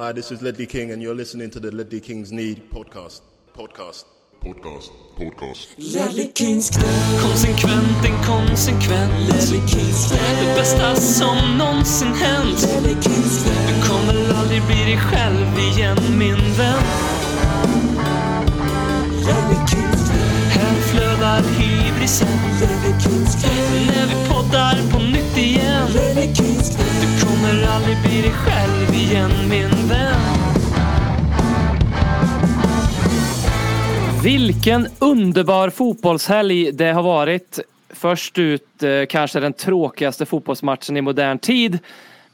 [0.00, 3.20] Hi, this is Ledley King, and you're listening to the Ledley Kings Need podcast.
[3.52, 4.06] Podcast.
[4.40, 4.90] Podcast.
[5.14, 5.74] Podcast.
[5.76, 6.88] Ledley Kings knä.
[7.22, 10.18] Konsekvent, inkonsekvent Ledley Kings knä.
[10.40, 13.52] Det bästa som någonsin hänt Ledley Kings knä.
[13.68, 16.84] Du kommer aldrig bli dig själv igen min vän
[19.26, 20.24] Ledley Kings knä.
[20.54, 23.50] Här flödar hybrisen Ledley Kings knä.
[23.86, 26.59] När vi poddar på nytt igen Ledley Kings
[27.50, 30.20] kommer aldrig bli dig själv igen min vän
[34.24, 37.58] Vilken underbar fotbollshelg det har varit.
[37.90, 41.78] Först ut eh, kanske den tråkigaste fotbollsmatchen i modern tid.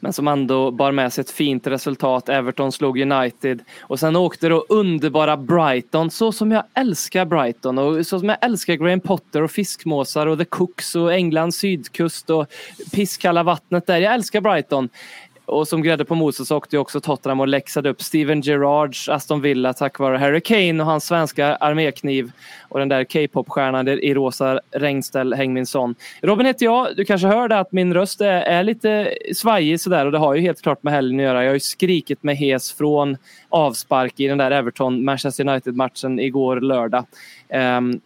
[0.06, 2.28] Men som ändå bar med sig ett fint resultat.
[2.28, 3.62] Everton slog United.
[3.80, 6.10] Och sen åkte då underbara Brighton.
[6.10, 7.78] Så som jag älskar Brighton.
[7.78, 12.30] Och så som jag älskar Graham Potter och fiskmåsar och The Cooks och Englands sydkust
[12.30, 12.46] och
[12.92, 13.98] pisskalla vattnet där.
[13.98, 14.88] Jag älskar Brighton.
[15.46, 19.08] Och som grädde på moset så åkte ju också Tottenham och läxade upp Steven Gerrards
[19.08, 22.32] Aston Villa tack vare Harry Kane och hans svenska armékniv
[22.68, 25.66] och den där K-pop-stjärnan i rosa regnställ Häng min.
[26.22, 26.96] Robin heter jag.
[26.96, 30.40] Du kanske hörde att min röst är, är lite svajig sådär och det har ju
[30.40, 31.42] helt klart med helgen att göra.
[31.42, 33.16] Jag har ju skrikit med hes från
[33.48, 37.04] avspark i den där Everton-Manchester United-matchen igår lördag.
[37.48, 38.00] Um,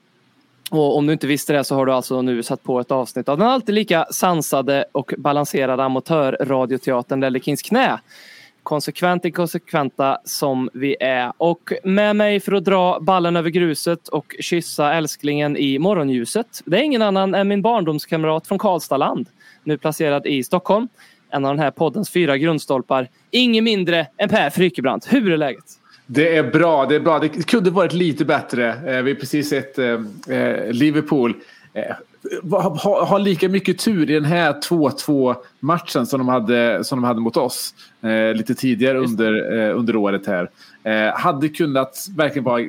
[0.70, 3.28] och om du inte visste det så har du alltså nu satt på ett avsnitt
[3.28, 8.00] av den alltid lika sansade och balanserade amatörradioteatern Lelle Kings knä.
[8.62, 11.32] Konsekvent inkonsekventa som vi är.
[11.36, 16.62] Och med mig för att dra ballen över gruset och kyssa älsklingen i morgonljuset.
[16.64, 19.28] Det är ingen annan än min barndomskamrat från Karlstadland.
[19.64, 20.88] Nu placerad i Stockholm.
[21.30, 23.08] En av den här poddens fyra grundstolpar.
[23.30, 25.12] Ingen mindre än Per Frykebrant.
[25.12, 25.79] Hur är läget?
[26.12, 27.18] Det är bra, det är bra.
[27.18, 28.68] Det kunde varit lite bättre.
[28.68, 31.34] Eh, vi har precis sett eh, eh Liverpool
[31.74, 31.96] eh,
[32.82, 37.20] ha, lika mycket tur i den här 2-2 matchen som de hade, som de hade
[37.20, 40.50] mot oss eh, lite tidigare under, eh, under året här.
[41.12, 42.66] hade kunnat verkligen vara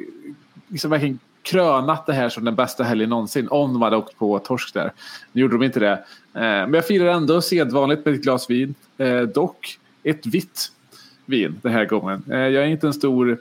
[0.68, 4.40] liksom verkligen krönat det här som den bästa helgen någonsin om de hade åkt på
[4.40, 4.92] torsk där.
[5.32, 6.04] Nu gjorde de inte det.
[6.34, 8.76] men jag firar ändå sedvanligt med ett glas vin.
[9.34, 10.72] dock ett vitt
[11.26, 12.24] vin den här gången.
[12.30, 13.38] Eh, jag är inte en stor...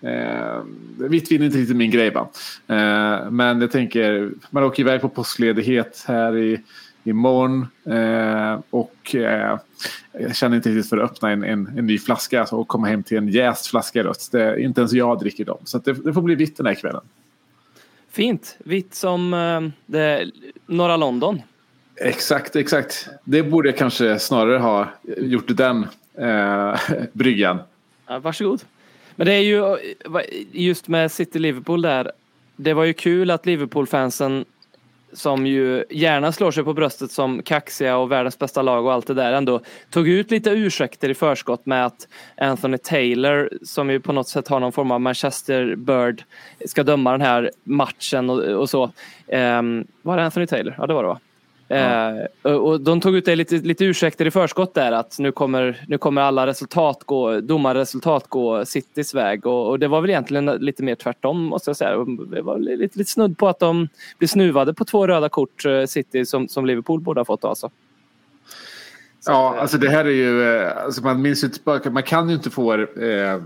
[0.00, 0.62] Eh,
[0.96, 2.10] vitt vin är inte riktigt min grej.
[2.10, 2.28] Va?
[2.66, 6.60] Eh, men jag tänker, man åker iväg på påskledighet här i
[7.04, 7.66] imorgon.
[7.84, 9.58] Eh, och eh,
[10.12, 12.86] jag känner inte riktigt för att öppna en, en, en ny flaska alltså, och komma
[12.86, 14.28] hem till en jäst flaska rött.
[14.32, 15.58] Det, inte ens jag dricker dem.
[15.64, 17.02] Så det, det, får bli vitt den här kvällen.
[18.10, 18.56] Fint.
[18.58, 20.30] Vitt som eh, det,
[20.66, 21.42] norra London.
[21.96, 23.08] Exakt, exakt.
[23.24, 25.86] Det borde jag kanske snarare ha gjort den
[26.18, 26.80] eh,
[27.12, 27.58] bryggan.
[28.06, 28.62] Ja, varsågod.
[29.16, 29.78] Men det är ju eh,
[30.52, 32.12] just med City-Liverpool där.
[32.56, 34.44] Det var ju kul att Liverpool-fansen
[35.12, 39.06] som ju gärna slår sig på bröstet som kaxiga och världens bästa lag och allt
[39.06, 44.00] det där ändå tog ut lite ursäkter i förskott med att Anthony Taylor som ju
[44.00, 46.24] på något sätt har någon form av Manchester Bird
[46.66, 48.84] ska döma den här matchen och, och så.
[49.26, 50.74] Um, var det Anthony Taylor?
[50.78, 51.20] Ja det var det va?
[51.68, 52.16] Ja.
[52.44, 55.84] Eh, och de tog ut det lite, lite ursäkter i förskott där att nu kommer,
[55.88, 60.46] nu kommer alla resultat gå, domarresultat gå Citys väg och, och, det var väl egentligen
[60.46, 62.04] lite mer tvärtom måste jag säga.
[62.30, 65.84] Det var lite, lite snudd på att de blev snuvade på två röda kort eh,
[65.84, 67.70] City som, som Liverpool borde ha fått alltså.
[69.26, 72.34] Ja, alltså det här är ju, eh, alltså man minns ju tillbaka, man kan ju
[72.34, 73.42] inte få, eh,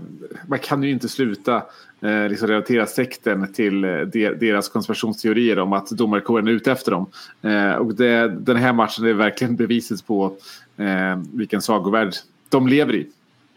[0.47, 1.63] man kan ju inte sluta
[2.01, 6.91] eh, liksom relatera sekten till eh, de, deras konspirationsteorier om att domarkåren är ute efter
[6.91, 7.05] dem.
[7.41, 10.35] Eh, och det, den här matchen är verkligen beviset på
[10.77, 12.13] eh, vilken sagovärld
[12.49, 13.07] de lever i.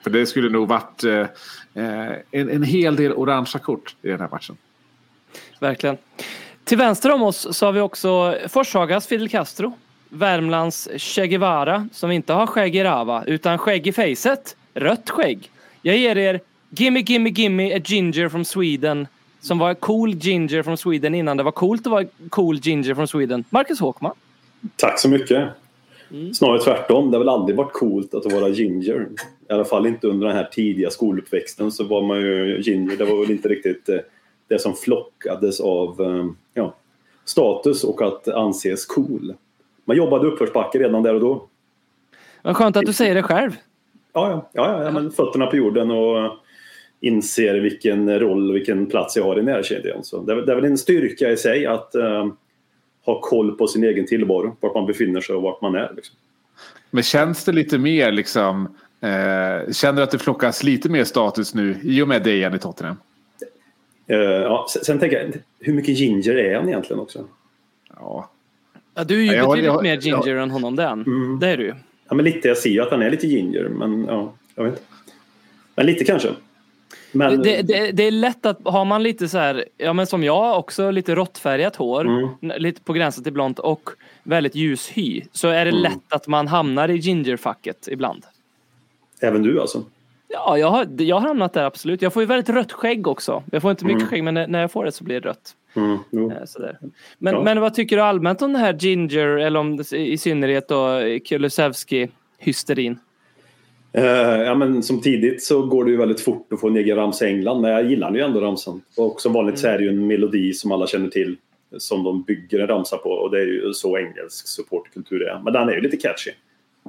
[0.03, 1.27] För det skulle nog varit eh,
[2.31, 4.57] en, en hel del orangea kort i den här matchen.
[5.61, 5.97] Verkligen.
[6.65, 9.77] Till vänster om oss så har vi också Forshagas Fidel Castro.
[10.11, 14.57] Värmlands Che Guevara som inte har skägg i rava utan skägg i facet.
[14.75, 15.51] Rött skägg.
[15.83, 16.41] Jag ger er
[16.71, 19.07] Gimme Gimme Gimme a Ginger from Sweden
[19.41, 23.07] som var cool ginger from Sweden innan det var coolt att vara cool ginger from
[23.07, 23.45] Sweden.
[23.51, 24.15] Marcus Håkman.
[24.77, 25.49] Tack så mycket.
[26.11, 26.35] Mm.
[26.35, 27.11] Snarare tvärtom.
[27.11, 29.09] Det har väl aldrig varit coolt att vara ginger.
[29.49, 32.97] I alla fall inte under den här tidiga skoluppväxten så var man ju ginger.
[32.97, 33.99] Det var väl inte riktigt eh,
[34.49, 36.75] det som flockades av eh, ja,
[37.25, 39.35] status och att anses cool
[39.85, 41.49] man jobbade uppförsbacke redan där och då.
[42.43, 43.51] Vad skönt att du säger det själv.
[44.13, 46.37] Ja, ja, ja, ja men fötterna på jorden och
[47.01, 50.05] inser vilken roll och vilken plats jag har i närkedjan.
[50.05, 52.33] Så det, är, det är väl en styrka i sig att uh,
[53.05, 55.93] ha koll på sin egen tillvaro, vart man befinner sig och vart man är.
[55.97, 56.17] Liksom.
[56.91, 58.67] Men känns det lite mer liksom,
[59.01, 62.59] eh, känner du att det flockas lite mer status nu i och med dig i
[62.59, 62.97] Tottenham?
[64.11, 67.25] Uh, ja, sen, sen tänker jag, hur mycket ginger är han egentligen också?
[67.97, 68.31] Ja,
[68.95, 70.43] Ja, du är ju ja, betydligt jag, mer ginger ja.
[70.43, 71.03] än honom den.
[71.03, 71.39] Mm.
[71.41, 71.75] Det är du.
[72.09, 72.49] Ja, men lite.
[72.49, 74.83] Jag ser ju att han är lite ginger, men ja, jag vet inte.
[75.75, 76.29] Men lite kanske.
[77.13, 80.25] Men, Det, det, det är lätt att, har man lite så här, ja men som
[80.25, 82.29] jag också, lite råttfärgat hår, Mm.
[82.63, 83.91] lite på gränsen till blont och
[84.23, 85.83] väldigt ljus hy, så är det Mm.
[85.83, 88.25] lätt att man hamnar i gingerfacket ibland.
[89.21, 89.83] Även du alltså?
[90.29, 92.03] Ja, jag har, jag har hamnat där absolut.
[92.03, 93.43] Jag får ju väldigt rött skägg också.
[93.53, 94.09] Jag får inte mycket Mm.
[94.11, 95.55] skägg, men när jag får det så blir det rött.
[95.75, 95.93] Mm.
[96.31, 96.39] Eh.
[97.19, 97.43] Men, Ja.
[97.43, 102.99] men vad tycker du allmänt om den här ginger, eller om i synnerhet då Kulusevski-hysterin?
[103.93, 104.05] Eh,
[104.43, 107.29] ja, men som tidigt så går det ju väldigt fort att få en egen ramsa
[107.29, 108.83] i England, men jag gillar ju ändå ramsan.
[108.97, 111.37] Och som vanligt så är det ju en melodi som alla känner till
[111.79, 115.41] som de bygger en ramsa på och det är ju så engelsk supportkultur är.
[115.45, 116.31] Men den är ju lite catchy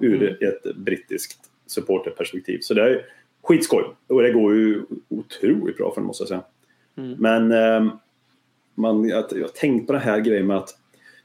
[0.02, 2.60] ur ett brittiskt supporterperspektiv.
[2.62, 3.02] Så det är
[3.44, 6.44] skitskoj och det går ju otroligt bra för den måste jag säga.
[7.18, 7.94] Men eh,
[8.76, 10.78] man, jag, jag har tänkt på den här grejen med att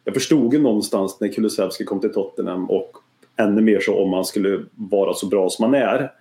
[0.05, 2.97] jag förstod ju någonstans när Kulusevski kom till Tottenham och
[3.37, 6.13] ännu mer så om han skulle vara så bra som han är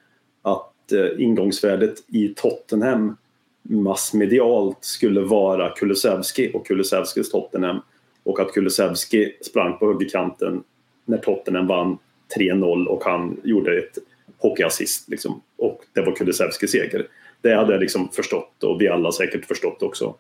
[0.42, 3.18] att eh, ingångsvärdet i Tottenham
[3.62, 7.80] massmedialt skulle vara Kulusevski och Kulusevskis Tottenham
[8.24, 10.64] och att Kulusevski sprang på högerkanten
[11.06, 11.98] när Tottenham vann
[12.38, 13.98] 3-0 och han gjorde ett
[14.38, 17.08] hockeyassist liksom, och det var Kulusevskis seger.
[17.42, 20.16] Det hade jag liksom förstått och vi alla säkert förstått också.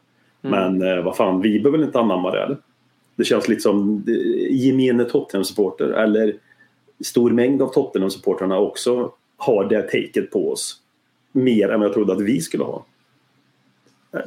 [0.45, 0.77] Mm.
[0.77, 2.57] Men eh, vad fan, vi behöver väl inte anamma det eller?
[3.15, 6.35] Det känns lite som eh, gemene Tottenham-supporter eller
[7.03, 10.81] stor mängd av Tottenham-supportrarna också har det taket på oss.
[11.31, 12.85] Mer än vad jag trodde att vi skulle ha.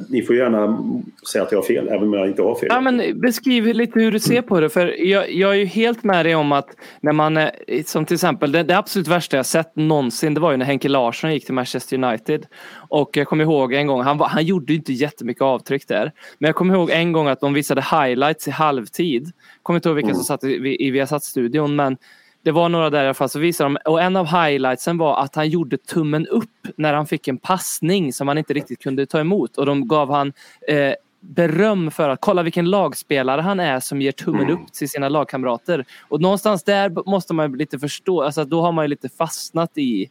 [0.09, 0.83] Ni får gärna
[1.31, 2.67] säga att jag har fel, även om jag inte har fel.
[2.71, 4.69] Ja, men beskriv lite hur du ser på det.
[4.69, 6.67] För jag, jag är ju helt med dig om att
[7.01, 7.39] när man,
[7.85, 10.89] som till exempel, det, det absolut värsta jag sett någonsin, det var ju när Henke
[10.89, 12.45] Larsson gick till Manchester United.
[12.89, 16.11] Och jag kommer ihåg en gång, han, han gjorde inte jättemycket avtryck där.
[16.37, 19.31] Men jag kommer ihåg en gång att de visade highlights i halvtid.
[19.63, 21.97] Kommer inte ihåg vilka som satt i, i Viasat-studion, men
[22.43, 25.23] det var några där i alla fall, så visade de, och en av highlightsen var
[25.23, 29.05] att han gjorde tummen upp när han fick en passning som han inte riktigt kunde
[29.05, 29.57] ta emot.
[29.57, 30.33] Och de gav han
[30.67, 35.09] eh, beröm för att kolla vilken lagspelare han är som ger tummen upp till sina
[35.09, 35.85] lagkamrater.
[36.07, 40.09] Och någonstans där måste man lite förstå, alltså då har man ju lite fastnat i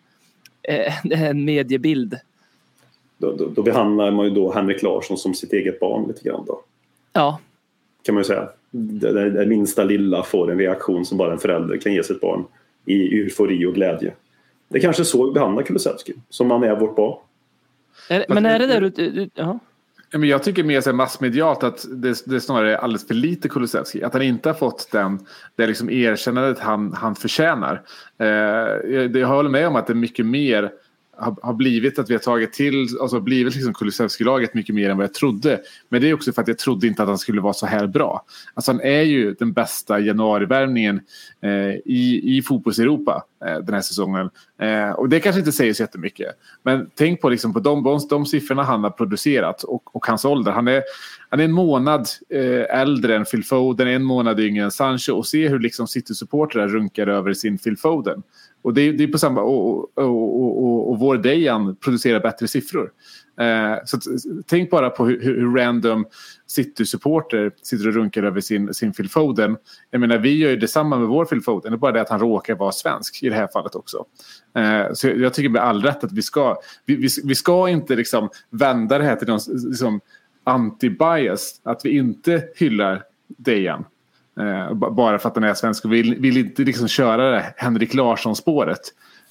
[0.62, 2.18] eh, en mediebild.
[3.18, 6.44] Då, då, då behandlar man ju då Henrik Larsson som sitt eget barn lite grann
[6.46, 6.60] då.
[7.12, 7.38] Ja,
[8.02, 8.48] Kan man ju säga.
[8.70, 12.20] Det, det, det minsta lilla får en reaktion som bara en förälder kan ge sitt
[12.20, 12.44] barn
[12.86, 14.12] i eufori och glädje.
[14.68, 17.18] Det är kanske så vi behandlar Kulusevski, som han är vårt barn.
[18.08, 18.90] är, men är det där du...
[18.90, 19.58] du ja.
[20.12, 24.02] Men jag tycker mer så massmedialt att det, det är snarare alldeles för lite Kulusevski.
[24.02, 25.18] Att han inte har fått den,
[25.56, 27.82] det liksom erkännandet han, han förtjänar.
[28.18, 30.70] Eh, jag, jag håller med om att det är mycket mer
[31.18, 34.96] har, har blivit att vi har tagit till, alltså blivit liksom Kulusevski-laget mycket mer än
[34.96, 35.60] vad jag trodde.
[35.88, 37.86] Men det är också för att jag trodde inte att han skulle vara så här
[37.86, 38.24] bra.
[38.54, 41.00] Alltså han är ju den bästa januarivärvningen
[41.42, 44.30] eh, i, i fotbolls-Europa eh, den här säsongen.
[44.60, 46.28] Eh, och det kanske inte säger så jättemycket.
[46.62, 50.24] Men tänk på, liksom, på de, de, de siffrorna han har producerat och, och hans
[50.24, 50.52] ålder.
[50.52, 50.82] Han är,
[51.28, 55.26] han är en månad eh, äldre än Phil Foden, en månad yngre än Sancho och
[55.26, 58.22] se hur liksom City-supportrar runkar över sin Phil Foden.
[58.62, 62.20] Och det, är- det är på samma, och, och, och, och, och vår Dejan producerar
[62.20, 62.90] bättre siffror.
[63.40, 63.98] Eh, så
[64.46, 66.06] tänk bara på hur, hur random
[66.46, 69.56] City-supporter sitter och runkar över sin, sin Phil Foden.
[69.90, 71.72] Jag menar, vi gör ju detsamma med vår Phil Foden.
[71.72, 74.04] Det är bara det att han råkar vara svensk i det här fallet också.
[74.56, 76.56] Eh, så jag tycker med all rätt att vi ska,
[76.86, 80.00] vi, vi, vi ska inte liksom vända det här till någon liksom,
[80.44, 81.60] anti-bias.
[81.62, 83.84] Att vi inte hyllar Dejan.
[84.38, 87.94] Eh, bara för att den är svensk och vill, vill inte liksom köra det Henrik
[87.94, 88.80] Larsson-spåret.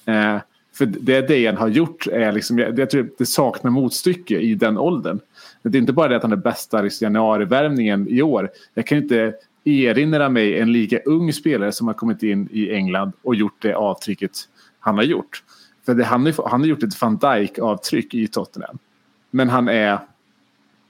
[0.04, 0.36] Eh,
[0.74, 4.78] för det Dejan har gjort är liksom, jag, jag tror det saknar motstycke i den
[4.78, 5.20] åldern.
[5.62, 8.50] Det är inte bara det att han är bästa liksom, januarivärvningen i år.
[8.74, 9.34] Jag kan inte
[9.64, 13.74] erinra mig en lika ung spelare som har kommit in i England och gjort det
[13.74, 14.30] avtrycket
[14.80, 15.42] han har gjort.
[15.86, 18.78] För det, han, har, han har gjort ett van Dijk-avtryck i Tottenham.
[19.30, 19.98] Men han är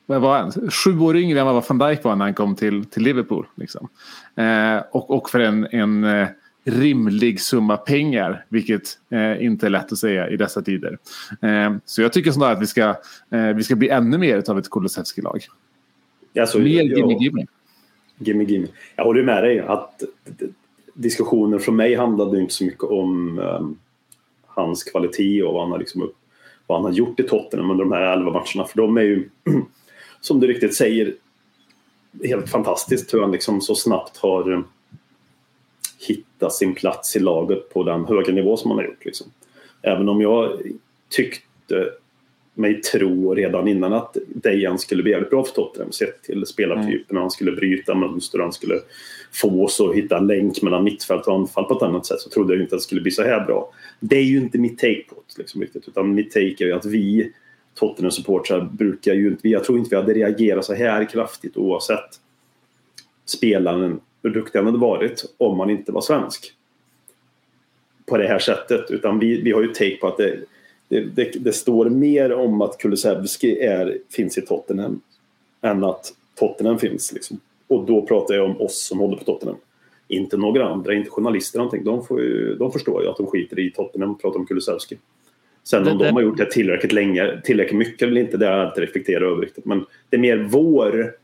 [0.09, 0.71] vad var han?
[0.71, 3.47] Sju år yngre än vad van Dijk var när han kom till, till Liverpool.
[3.55, 3.89] Liksom.
[4.37, 6.29] Eh, och, och för en, en eh,
[6.65, 10.99] rimlig summa pengar, vilket eh, inte är lätt att säga i dessa tider.
[11.43, 12.83] Eh, så jag tycker snarare att vi ska,
[13.31, 15.45] eh, vi ska bli ännu mer av ett Kulusevski-lag.
[16.41, 17.47] Alltså, Mer jag- Gimme Gimme.
[18.19, 18.67] Gimme, gimme.
[18.97, 20.03] Jag håller med dig att
[20.95, 23.77] diskussionen från mig handlade inte så mycket om ehm,
[24.47, 26.17] hans kvalitet och vad han, har liksom upp,
[26.67, 28.65] vad han har gjort i Tottenham under de här elva matcherna.
[28.69, 29.29] För de är ju,
[30.21, 31.15] som du riktigt säger,
[32.25, 34.61] helt fantastiskt hur han liksom så snabbt har eh,
[36.09, 39.05] hittat sin plats i laget på den höga nivå som han har gjort.
[39.05, 39.27] Liksom.
[39.83, 40.61] Även om jag
[41.09, 41.91] tyckte
[42.55, 47.17] mig tro redan innan att Dejan skulle bli jävligt bra för Tottenham sett till spelartypen.
[47.17, 48.81] Han skulle bryta mönster, han skulle
[49.33, 52.21] få oss att hitta en länk mellan mittfält och anfall på ett annat sätt.
[52.21, 53.73] Så trodde jag inte att det skulle bli så här bra.
[54.01, 55.89] Det är ju inte mitt take på det liksom, riktigt.
[55.89, 57.33] Utan mitt take är ju att vi
[57.79, 59.49] Tottenham-supportrar brukar ju inte...
[59.49, 62.21] Jag tror inte vi hade reagerat så här kraftigt oavsett
[63.25, 66.53] spelaren, hur duktig han hade varit, om han inte var svensk.
[68.07, 68.91] På det här sättet.
[68.91, 70.41] Utan vi, vi har ju take på att det,
[70.89, 75.01] det, det, det står mer om att Kulusevski är, finns i Tottenham
[75.63, 77.13] än att Tottenham finns.
[77.13, 77.41] Liksom.
[77.69, 79.57] Och då pratar jag om oss som håller på Tottenham.
[80.09, 81.85] Inte några andra, inte journalister någonting.
[81.85, 84.99] De, får ju, de förstår ju att de skiter i Tottenham och pratar om Kulusevski.
[85.71, 88.47] Sen om Det- de det- har gjort det tillräckligt länge, tillräckligt mycket eller inte, det
[88.47, 89.65] har jag inte reflekterat över riktigt.
[89.65, 91.15] Men det är mer vår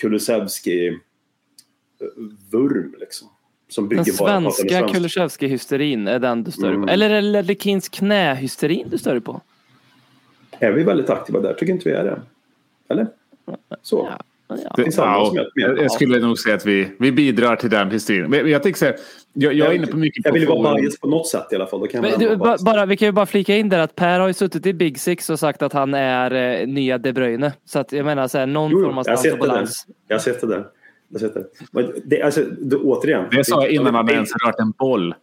[0.00, 1.00] Kulusevski-vurm
[3.00, 3.28] liksom.
[3.68, 4.94] Som bygger Den svenska svensk.
[4.94, 6.82] Kulusevski-hysterin är den du stör Mm.
[6.86, 6.92] på.
[6.92, 9.40] Eller är det Ledley Kings knähysterin du stör dig på?
[10.58, 11.54] Är vi väldigt aktiva där?
[11.54, 12.20] Tycker inte vi är det?
[12.88, 13.06] Eller?
[13.82, 14.08] Så.
[14.10, 14.22] Ja.
[14.48, 14.56] Ja.
[14.96, 18.30] Ja, jag, jag skulle nog säga att vi, vi bidrar till den hysterin.
[18.30, 18.96] Men jag tänker så här,
[19.32, 21.54] jag, jag är inne på mycket Jag på vill vara bias på något sätt i
[21.54, 21.80] alla fall.
[21.80, 22.64] Då kan Men du, vara ba, bias.
[22.64, 24.98] bara, vi kan ju bara flika in där att Per har ju suttit i Big
[25.00, 27.52] Six och sagt att han är eh, nya De Bruyne.
[27.64, 29.38] Så att jag menar så här, någon Jo, form av stans och det där.
[29.38, 29.86] balans.
[30.08, 30.66] Jag har sett det där.
[31.08, 31.44] Jag har sett det.
[31.70, 33.24] Men det, alltså, det, återigen.
[33.30, 35.14] Det sa jag innan han ens rört en boll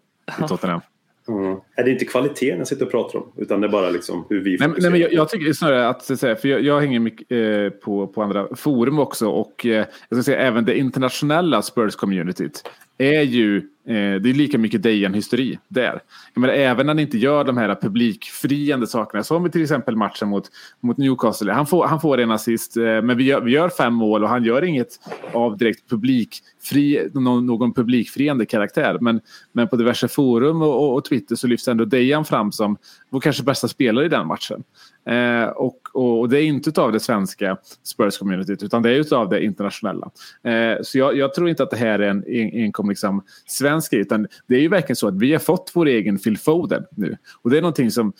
[0.43, 0.81] i Tottenham.
[1.27, 1.57] Mm.
[1.75, 3.31] Är det inte kvaliteten jag sitter och pratar om?
[3.37, 4.91] Utan det är bara liksom hur vi men- nej, fokuserar.
[4.91, 8.55] men jag, jag tycker snarare att, för jag, jag hänger mycket eh, på, på andra
[8.55, 12.63] forum också och eh, jag ska säga även det internationella Spurs-communityt
[12.97, 16.01] är ju, eh, det är lika mycket Dejan-hysteri där.
[16.33, 19.95] Jag menar, även när han inte gör de här publikfriande sakerna, som i till exempel
[19.95, 20.49] matchen mot,
[20.81, 21.53] mot Newcastle.
[21.53, 24.29] Han får, han får en assist, eh, men vi gör, vi gör fem mål och
[24.29, 24.99] han gör inget
[25.33, 28.97] av direkt publikfri, någon, någon publikfriande karaktär.
[29.01, 29.21] Men,
[29.51, 32.77] men på diverse forum och, och, och Twitter så lyfts ändå Dejan fram som
[33.09, 34.63] vår kanske bästa spelare i den matchen.
[35.05, 37.57] Eh, och, och, och det är inte av det svenska
[37.95, 40.11] Spurs-communityt utan det är av det internationella.
[40.43, 43.91] Eh, så jag, jag tror inte att det här är en en- enkom liksom svensk
[43.91, 46.83] grej utan det är ju verkligen så att vi har fått vår egen Phil Foden
[46.95, 47.17] nu.
[47.41, 48.13] Och det är någonting som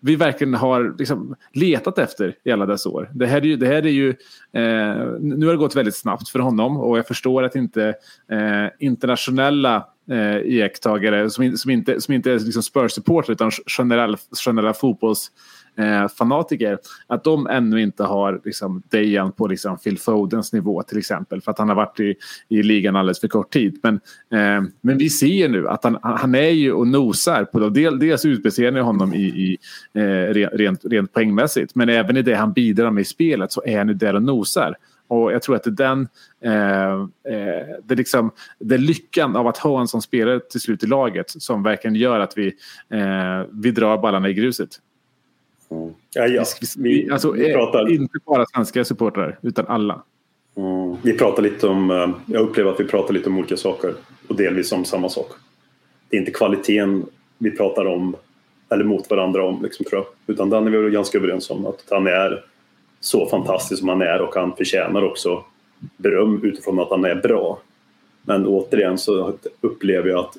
[0.00, 3.10] vi verkligen har liksom letat efter i alla dessa år.
[3.14, 4.08] Det här är ju, det här är ju
[4.52, 7.94] eh, nu har det gått väldigt snabbt för honom och jag förstår att inte
[8.30, 14.74] eh, internationella eh, iakttagare som, som, inte, som inte är liksom Spurs-supportrar utan generell, generella
[14.74, 15.30] fotbolls
[15.78, 20.98] eh, fanatiker att de ännu inte har liksom, Dejan på liksom, Phil Fodens nivå till
[20.98, 22.14] exempel för att han har varit i,
[22.48, 23.80] i ligan alldeles för kort tid.
[23.82, 23.94] Men,
[24.30, 27.70] eh, men vi ser ju nu att han, han är ju och nosar på det.
[27.70, 29.58] Del, dels utbeser ni honom i, i,
[30.00, 33.78] eh, rent, rent poängmässigt men även i det han bidrar med i spelet så är
[33.78, 34.76] han ju där och nosar.
[35.08, 36.08] Och jag tror att det är den,
[36.44, 36.92] eh,
[37.34, 40.84] eh, det, är liksom, det är lyckan av att ha en sån spelare till slut
[40.84, 42.46] i laget som verkligen gör att vi,
[42.90, 44.70] eh, vi drar ballarna i gruset.
[45.68, 46.44] Ja, ja.
[46.78, 50.02] Vi, alltså, vi, eh, pratar, Inte bara svenska supportrar, utan alla.
[50.56, 51.90] mm, vi pratar lite om...
[51.90, 53.94] eh, Jag upplever att vi pratar lite om olika saker
[54.28, 55.30] och delvis om samma sak.
[56.08, 57.06] Det är inte kvaliteten
[57.38, 58.16] vi pratar om
[58.70, 60.34] eller mot varandra om, liksom, tror jag.
[60.34, 62.44] Utan den är vi ganska överens om att han är
[63.00, 65.44] så fantastisk som han är och han förtjänar också
[65.96, 67.58] beröm utifrån att han är bra.
[68.22, 70.36] Men återigen så upplever jag att,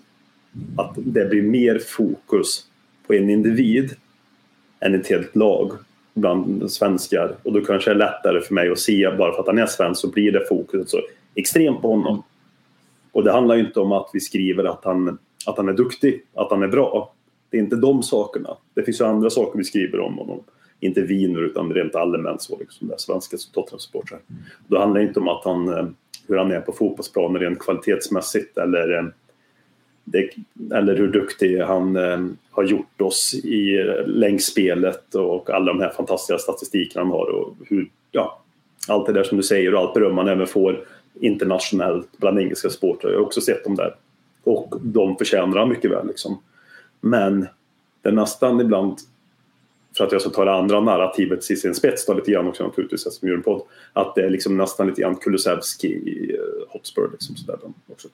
[0.78, 2.66] att det blir mer fokus
[3.08, 3.96] på en individ
[4.80, 5.72] än ett helt lag
[6.14, 7.36] bland svenskar.
[7.44, 9.66] Och då kanske det är lättare för mig att se, bara för att han är
[9.66, 11.02] svensk så blir det fokuset så
[11.36, 12.24] extremt på honom.
[13.12, 16.26] Och det handlar ju inte om att vi skriver att han, att han är duktig,
[16.34, 17.14] att han är bra.
[17.50, 18.58] Det är inte de sakerna.
[18.74, 20.44] Det finns ju andra saker vi skriver om honom.
[20.80, 24.20] Inte vi nu, utan rent allmänt så, liksom, det svenska Tottenham-supportrar.
[24.68, 25.88] Då handlar det inte om att han, eh,
[26.28, 29.06] hur han är på fotbollsplanen rent kvalitetsmässigt eller, eh,
[30.12, 30.30] det,
[30.74, 32.20] eller hur duktig han eh,
[32.52, 37.26] har gjort oss i eh, längs spelet och alla de här fantastiska statistikerna han har
[37.26, 38.42] och hur, ja,
[38.88, 40.86] allt det där som du säger och allt beröm han även får
[41.20, 43.12] internationellt bland engelska supportrar.
[43.12, 43.96] Jag har också sett dem där.
[44.44, 46.08] Och de förtjänar han mycket väl.
[46.08, 46.42] Liksom.
[47.02, 47.48] Men
[48.02, 48.98] det är nästan ibland,
[49.98, 52.64] för att jag ska ta det andra narrativet i sin spets då, lite grann också
[52.64, 53.62] naturligtvis eftersom vi gör en podd,
[53.94, 57.10] att det är liksom nästan lite grann Kulusevski i eh, Hotspur.
[57.12, 58.08] Liksom, sådär, också.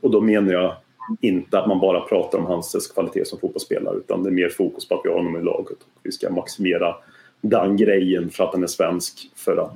[0.00, 0.76] Och då menar jag
[1.20, 4.88] inte att man bara pratar om hans kvalitet som fotbollsspelare utan det är mer fokus
[4.88, 6.96] på att vi har honom i laget och vi ska maximera
[7.40, 9.72] den grejen för att han är svensk för att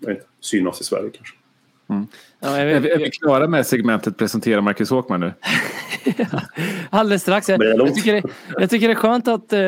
[0.00, 1.36] ja, synas i Sverige kanske.
[1.86, 2.06] Ja,
[2.40, 5.32] jag Är vi, är vi klara med segmentet presentera Marcus Håkman nu?
[6.90, 7.48] alldeles strax.
[7.48, 8.22] Jag, jag, tycker det,
[8.58, 9.60] jag tycker det är skönt att eh,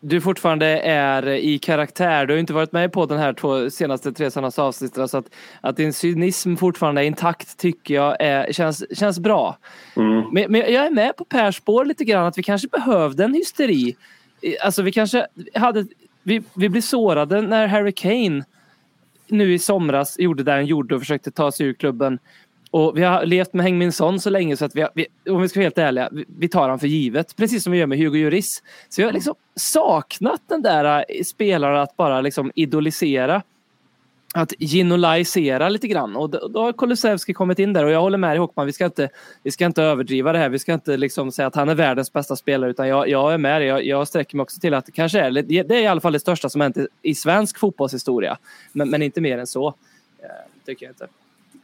[0.00, 2.26] du fortfarande är i karaktär.
[2.26, 5.08] Du har ju inte varit med på den här två senaste tre senaste avsnitten.
[5.08, 5.26] Så att,
[5.60, 9.58] att din cynism fortfarande är intakt tycker jag är, känns, känns bra.
[9.96, 10.24] Mm.
[10.32, 13.34] Men, men jag är med på Pers spår lite grann att vi kanske behövde en
[13.34, 13.96] hysteri.
[14.64, 15.86] Alltså vi kanske hade
[16.22, 18.44] vi, vi blir sårade när Harry Kane
[19.28, 22.18] nu i somras gjorde det han gjorde och försökte ta sig ur klubben.
[22.70, 25.06] Och vi har levt med Heng Min Son så länge så att vi, har, vi
[25.30, 27.36] om vi ska vara helt ärliga, vi, vi tar han för givet.
[27.36, 28.62] Precis som vi gör med Hugo Lloris.
[28.88, 33.42] Så jag har liksom saknat den där eh, spelaren att bara liksom idolisera.
[34.38, 38.30] Att genolaisera lite grann och då, har Kulusevski kommit in där och jag håller med
[38.30, 39.08] dig Håkman, vi ska inte,
[39.42, 40.48] vi ska inte överdriva det här.
[40.48, 43.38] Vi ska inte liksom säga att han är världens bästa spelare utan jag, jag är
[43.38, 43.68] med dig.
[43.68, 46.12] Jag, jag sträcker mig också till att det kanske är, det är i alla fall
[46.12, 48.38] det största som hänt i, svensk fotbollshistoria.
[48.72, 49.68] Men, men inte mer än så.
[50.18, 50.28] Eh,
[50.66, 51.06] tycker jag inte.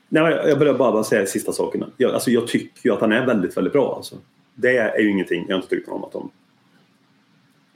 [0.09, 1.87] Nej, jag börjar bara säga sista sakerna.
[1.97, 3.95] Jag, alltså, jag tycker ju att han är väldigt, väldigt bra.
[3.97, 4.17] Alltså.
[4.55, 6.31] Det är ju ingenting jag inte tyckt om att om.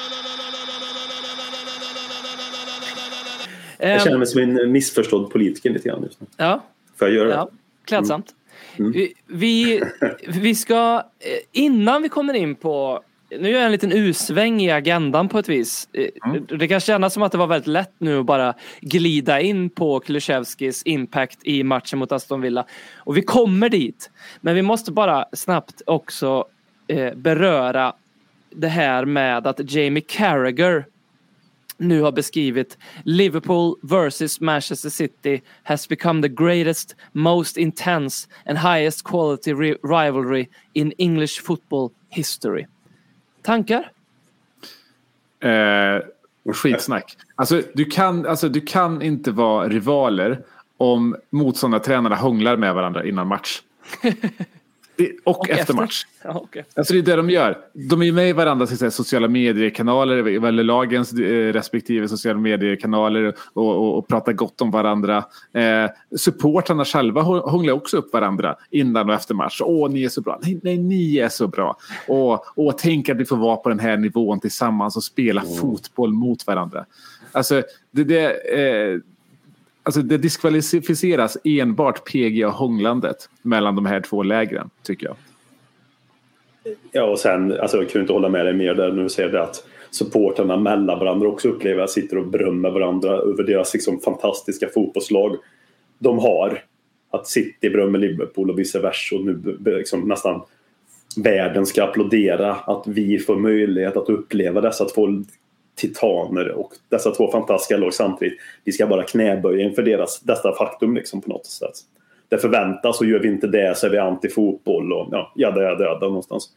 [3.83, 6.27] Jag känner mig som en missförstådd politiker lite grann just nu.
[6.37, 6.63] ja,
[6.99, 7.33] Får jag göra det?
[7.33, 7.49] ja,
[7.85, 8.35] klädsamt.
[8.79, 8.91] Mm.
[8.91, 9.81] Vi, vi,
[10.27, 11.03] vi ska,
[11.51, 13.01] innan vi kommer in på
[13.39, 15.87] nu gör jag en liten usväng i agendan på ett vis.
[15.93, 16.45] Eh, Mm.
[16.59, 19.99] Det kan kännas som att det var väldigt lätt nu att bara glida in på
[19.99, 22.65] Kulusevskis impact i matchen mot Aston Villa.
[22.97, 24.09] Och vi kommer dit.
[24.41, 26.45] Men vi måste bara snabbt också
[26.87, 27.93] eh, beröra
[28.49, 30.85] det här med att Jamie Carragher
[31.77, 39.03] nu har beskrivit Liverpool versus Manchester City has become the greatest, most intense and highest
[39.03, 42.65] quality ri- rivalry in English football history.
[43.41, 43.91] Tankar?
[45.39, 46.01] Eh,
[46.53, 47.17] skitsnack.
[47.35, 50.43] Alltså du, kan, alltså, du kan inte vara rivaler
[50.77, 53.61] om motståndartränarna hånglar med varandra innan match.
[55.01, 56.05] Det- Och, efter, match.
[56.23, 56.63] Ja, okay.
[56.75, 57.57] Alltså det är det de gör.
[57.73, 62.39] De är med i varandras så att säga, sociala medier-kanaler, eller lagens eh, respektive sociala
[62.39, 65.17] medier-kanaler och, och, och pratar gott om varandra.
[65.53, 69.61] Eh, supportrarna själva hå- hånglar också upp varandra innan och efter match.
[69.63, 70.39] Åh, ni är så bra.
[70.43, 71.77] Nej, nej ni är så bra.
[72.07, 76.13] Och, och tänk att vi får vara på den här nivån tillsammans och spela fotboll
[76.13, 76.85] mot varandra.
[77.31, 78.25] Alltså, det, det,
[78.59, 78.99] eh,
[79.83, 85.15] alltså det diskvalificeras enbart PGA-hånglandet mellan de här två lägren, tycker jag.
[86.91, 89.43] Ja, och sen, alltså jag kunde inte hålla med dig mer där nu säger det
[89.43, 94.69] att supportrarna mellan varandra också upplever att sitter och berömmer varandra över deras liksom, fantastiska
[94.73, 95.35] fotbollslag
[95.99, 96.63] de har.
[97.11, 100.41] Att City brömmer Liverpool och vice versa och nu liksom, nästan
[101.17, 105.07] världen ska applådera att vi får möjlighet att uppleva dessa två
[105.75, 108.39] titaner och dessa två fantastiska lag samtidigt.
[108.63, 111.73] Vi ska bara knäböja inför deras, detta faktum liksom på något sätt.
[112.29, 115.83] Det förväntas och gör vi inte det så är vi anti-fotboll och ja, jada jada
[115.83, 116.49] jada någonstans.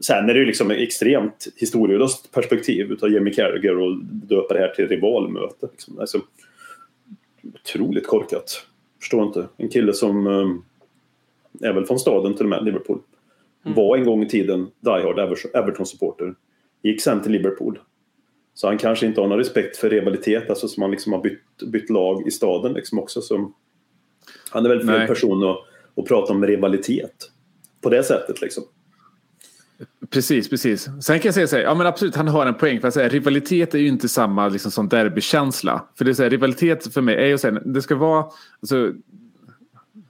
[0.00, 4.60] Sen är det ju liksom ett extremt historielöst perspektiv utav Jamie Carragher och döpa det
[4.60, 5.68] här till rivalmöte.
[5.70, 5.98] Liksom.
[5.98, 6.20] Alltså,
[7.54, 8.66] otroligt korkat.
[8.98, 9.46] Förstår inte.
[9.56, 12.98] En kille som eh, är väl från staden till och med, Liverpool.
[13.62, 16.34] Var en gång i tiden diehard Ever- Everton-supporter.
[16.82, 17.78] Gick sen till Liverpool.
[18.60, 21.62] Så han kanske inte har någon respekt för rivalitet, alltså som han liksom har bytt,
[21.66, 23.20] bytt lag i staden liksom också.
[23.20, 23.52] Så
[24.50, 25.56] han är väl fel person att,
[25.96, 27.30] att prata om rivalitet.
[27.80, 28.64] På det sättet liksom.
[30.10, 30.88] Precis, precis.
[31.00, 32.80] Sen kan jag säga så här, ja men absolut han har en poäng.
[32.80, 35.84] För att säga, rivalitet är ju inte samma liksom, som derbykänsla.
[35.98, 38.24] För det är så här, rivalitet för mig är ju så här, det ska vara
[38.60, 38.92] alltså,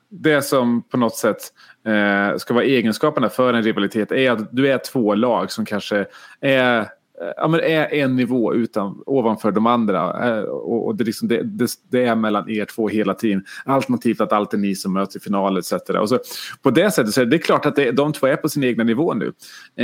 [0.09, 1.53] det som på något sätt
[1.87, 6.07] eh, ska vara egenskaperna för en rivalitet är att du är två lag som kanske
[6.41, 6.89] är
[7.23, 10.29] Eh, ja, men är en nivå utan, ovanför de andra.
[10.29, 13.45] Eh, och, och det, är liksom, det, det, det är mellan er två hela tiden.
[13.65, 15.73] Alternativt att allt är ni som möts i final etc.
[16.01, 16.19] Och så,
[16.63, 18.85] på det sättet så är det klart att det, de två är på sin egna
[18.85, 19.33] nivå nu.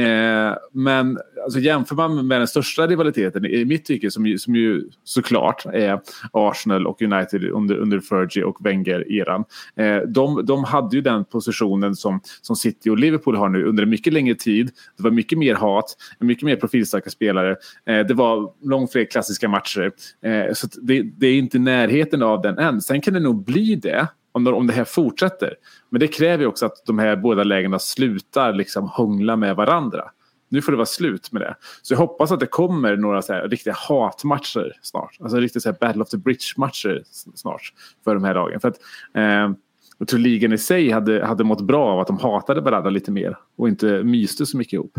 [0.02, 4.56] Eh, men alltså, jämför man med den största rivaliteten i mitt tycke som, ju- som
[4.56, 6.00] ju såklart är
[6.32, 9.44] Arsenal och United under, under Fergie och Wenger-eran.
[9.76, 13.82] Eh, de, de hade ju den positionen som, som City och Liverpool har nu under
[13.82, 14.70] en mycket längre tid.
[14.96, 17.25] Det var mycket mer hat, mycket mer profilstarka spelare.
[17.30, 19.92] Eh, det var långt fler klassiska matcher.
[20.24, 22.80] Eh, så det, det är inte i närheten av den än.
[22.80, 25.54] Sen kan det nog bli det om, om det här fortsätter.
[25.90, 30.10] Men det kräver ju också att de här båda lägena slutar liksom hångla med varandra.
[30.48, 31.54] Nu får det vara slut med det.
[31.82, 35.16] Så jag hoppas att det kommer några så här riktiga hatmatcher snart.
[35.20, 37.02] Alltså riktiga så här Battle of the Bridge-matcher
[37.34, 37.72] snart
[38.04, 38.60] för de här lagen.
[38.60, 38.78] För att,
[39.14, 39.50] eh,
[39.98, 43.10] jag tror ligan i sig hade, hade mått bra av att de hatade varandra lite
[43.10, 44.98] mer och inte myste så mycket ihop.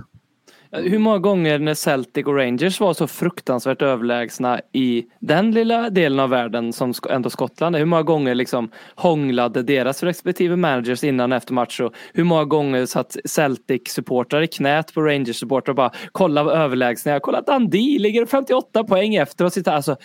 [0.71, 6.19] Hur många gånger när Celtic och Rangers var så fruktansvärt överlägsna i den lilla delen
[6.19, 7.79] av världen som ändå Skottland är.
[7.79, 12.45] Hur många gånger liksom hånglade deras respektive managers innan och efter match och hur många
[12.45, 17.21] gånger satt Celtic-supportrar i knät på Rangers-supportrar och bara kolla vad överlägsna jag.
[17.21, 19.95] Kolla Dundee ligger 58 poäng efter och sitter alltså,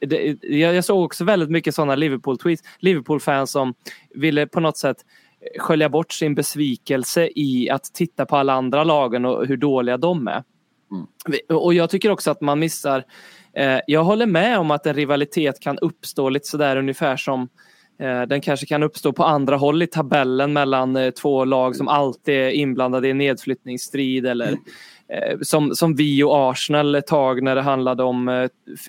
[0.00, 2.62] det, jag, jag såg också väldigt mycket sådana Liverpool-tweets.
[2.78, 3.74] Liverpool-fans som
[4.14, 4.96] ville på något sätt
[5.58, 10.28] skölja bort sin besvikelse i att titta på alla andra lagen och hur dåliga de
[10.28, 10.44] är.
[11.26, 13.04] Vi- Och jag tycker också att man missar,
[13.56, 17.48] eh, jag håller med om att en rivalitet kan uppstå lite sådär ungefär som
[18.00, 21.88] eh, den kanske kan uppstå på andra håll i tabellen mellan eh, två lag som
[21.88, 24.58] alltid är inblandade i nedflyttningsstrid eller eh,
[25.12, 28.48] Eh, som, som vi och Arsenal ett tag när det handlade om eh,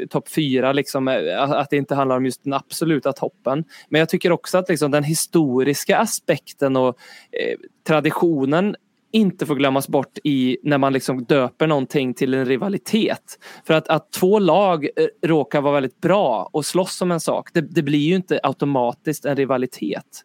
[0.09, 3.63] topp fyra, liksom, eh, att det inte handlar om just den absoluta toppen.
[3.89, 6.87] Men jag tycker också att liksom, den historiska aspekten och
[7.31, 7.57] eh,
[7.87, 8.75] traditionen
[9.11, 13.39] inte får glömmas bort i när man liksom döper någonting till en rivalitet.
[13.65, 17.49] För att, att två lag eh, råkar vara väldigt bra och slåss om en sak,
[17.53, 20.23] det, det blir ju inte automatiskt en rivalitet.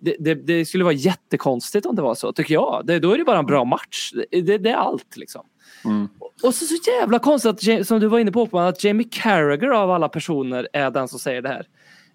[0.00, 2.82] Det, det, det skulle vara jättekonstigt om det var så, tycker jag.
[2.84, 4.12] Det, då är det bara en bra match.
[4.30, 5.46] Det, det är allt liksom.
[6.42, 9.90] Och så, så jävla konstigt att, som du var inne på, att Jamie Carragher av
[9.90, 11.66] alla personer är den som säger det här.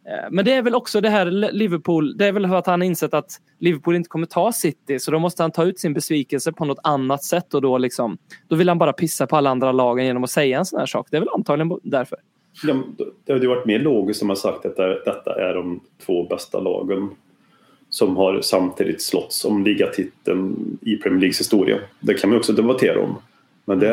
[0.08, 2.84] Eh, Men det är väl också det här Liverpool, det är väl för att han
[2.84, 6.52] insett att Liverpool inte kommer ta City så då måste han ta ut sin besvikelse
[6.54, 8.18] på något annat sätt och då liksom
[8.48, 10.86] då vill han bara pissa på alla andra lagen genom att säga en sån här
[10.86, 11.08] sak.
[11.12, 12.18] Det är väl antagligen därför.
[12.64, 12.74] Ja,
[13.26, 16.24] det hade ju varit mer logiskt om man sagt att det- detta är de två
[16.28, 17.10] bästa lagen
[17.96, 21.80] som har samtidigt slått om ligatiteln i Premier Leagues historia.
[22.00, 23.16] Det kan man också debattera om.
[23.66, 23.88] Men det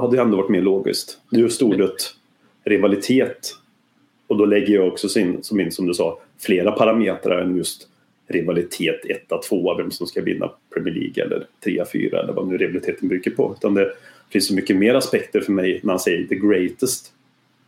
[0.00, 1.18] hade ändå varit mer logiskt.
[1.30, 2.14] Just ordet
[2.64, 3.56] rivalitet.
[4.26, 7.88] Och då lägger jag också in, som, in, som du sa, flera parametrar än just
[8.28, 12.56] rivalitet 1 2 vem som ska vinna Premier League eller 3 4 eller vad nu
[12.58, 13.54] rivaliteten bygger på.
[13.58, 13.92] Utan det
[14.32, 17.12] finns så mycket mer aspekter för mig när han säger the greatest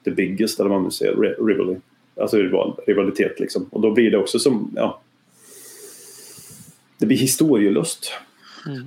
[0.04, 1.76] the biggest eller vad man nu säger, ri- rivalry.
[2.16, 3.66] Alltså rival, rivalitet liksom.
[3.70, 5.01] Och då blir det också som, ja.
[7.02, 8.12] Det blir historielöst.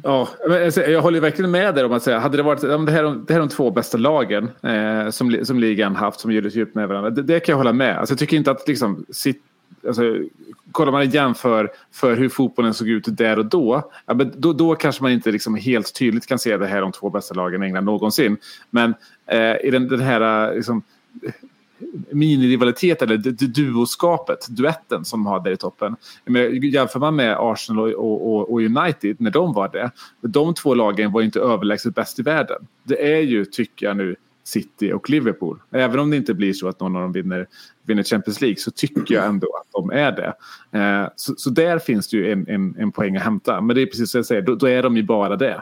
[0.04, 2.78] Ja, men alltså, jag håller verkligen med dig om att säga, hade det varit, ja,
[2.78, 5.96] det, här, är de- det här är de två bästa lagen eh, som, som ligan
[5.96, 7.10] haft som gör djupt med varandra.
[7.10, 7.98] Det, det kan jag hålla med.
[7.98, 9.42] Alltså, jag tycker inte att liksom, sitt,
[9.88, 10.18] alltså,
[10.72, 14.76] kollar man jämför för hur fotbollen såg ut där och då, ja, men då, då
[14.76, 17.64] kanske man inte liksom helt tydligt kan se det här är de två bästa lagen
[17.64, 18.38] i England någonsin.
[18.70, 18.94] Men
[19.28, 20.82] eh, i den, den här eh, liksom,
[22.12, 23.18] minirivalitet eller
[23.48, 25.96] duoskapet, duetten som de har där i toppen.
[26.26, 29.92] Men Jämför man med Arsenal och, och, och United när de var det.
[30.22, 32.68] De två lagen var inte överlägset bäst i världen.
[32.84, 35.60] Det är ju, tycker jag nu, City och Liverpool.
[35.72, 37.48] Även om det inte blir så att någon av dem vinner,
[37.84, 40.34] vinner Champions League så tycker jag ändå att de är det.
[40.80, 43.62] Eh, så, så där finns det ju en, en, en poäng att hämta.
[43.62, 45.62] Men det är precis som jag säger, då, då är de ju bara det.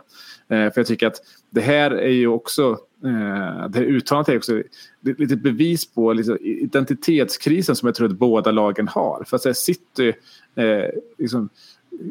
[0.49, 1.17] Eh, för jag tycker att
[1.49, 6.13] det här är ju också, Eh, det här uttalandet är också ett litet bevis på
[6.13, 9.23] liksom, identitetskrisen som jag tror att båda lagen har.
[9.27, 10.13] För att säga, City
[10.55, 10.85] eh,
[11.17, 11.49] liksom,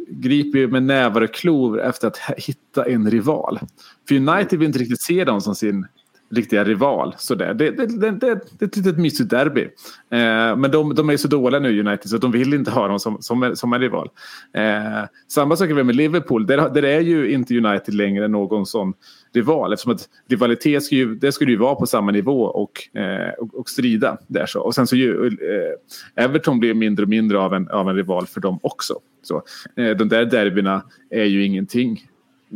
[0.08, 3.60] griper ju med nävar och klor efter att hitta en rival.
[4.08, 5.86] För United vill inte riktigt se dem som sin
[6.34, 7.14] riktiga rival.
[7.18, 7.54] Sådär.
[7.54, 9.62] Det, det, det, det, det är ett litet mysigt derby.
[10.10, 12.98] Eh, men de, de är så dåliga nu United så de vill inte ha dem
[12.98, 14.08] som, som, en- som en rival.
[14.54, 16.46] Eh, samma sak är med Liverpool.
[16.46, 18.92] Där, där är ju inte United längre någon sån
[19.34, 19.72] rival.
[19.72, 23.54] Eftersom att rivalitet ska ju, det skulle ju vara på samma nivå och, eh, och,
[23.54, 24.18] och strida.
[24.26, 24.60] Där så.
[24.60, 28.26] Och sen så ju, eh, Everton blir mindre och mindre av en, av en rival
[28.26, 28.94] för dem också.
[29.22, 29.42] Så,
[29.76, 32.00] eh, de där derbyna är ju ingenting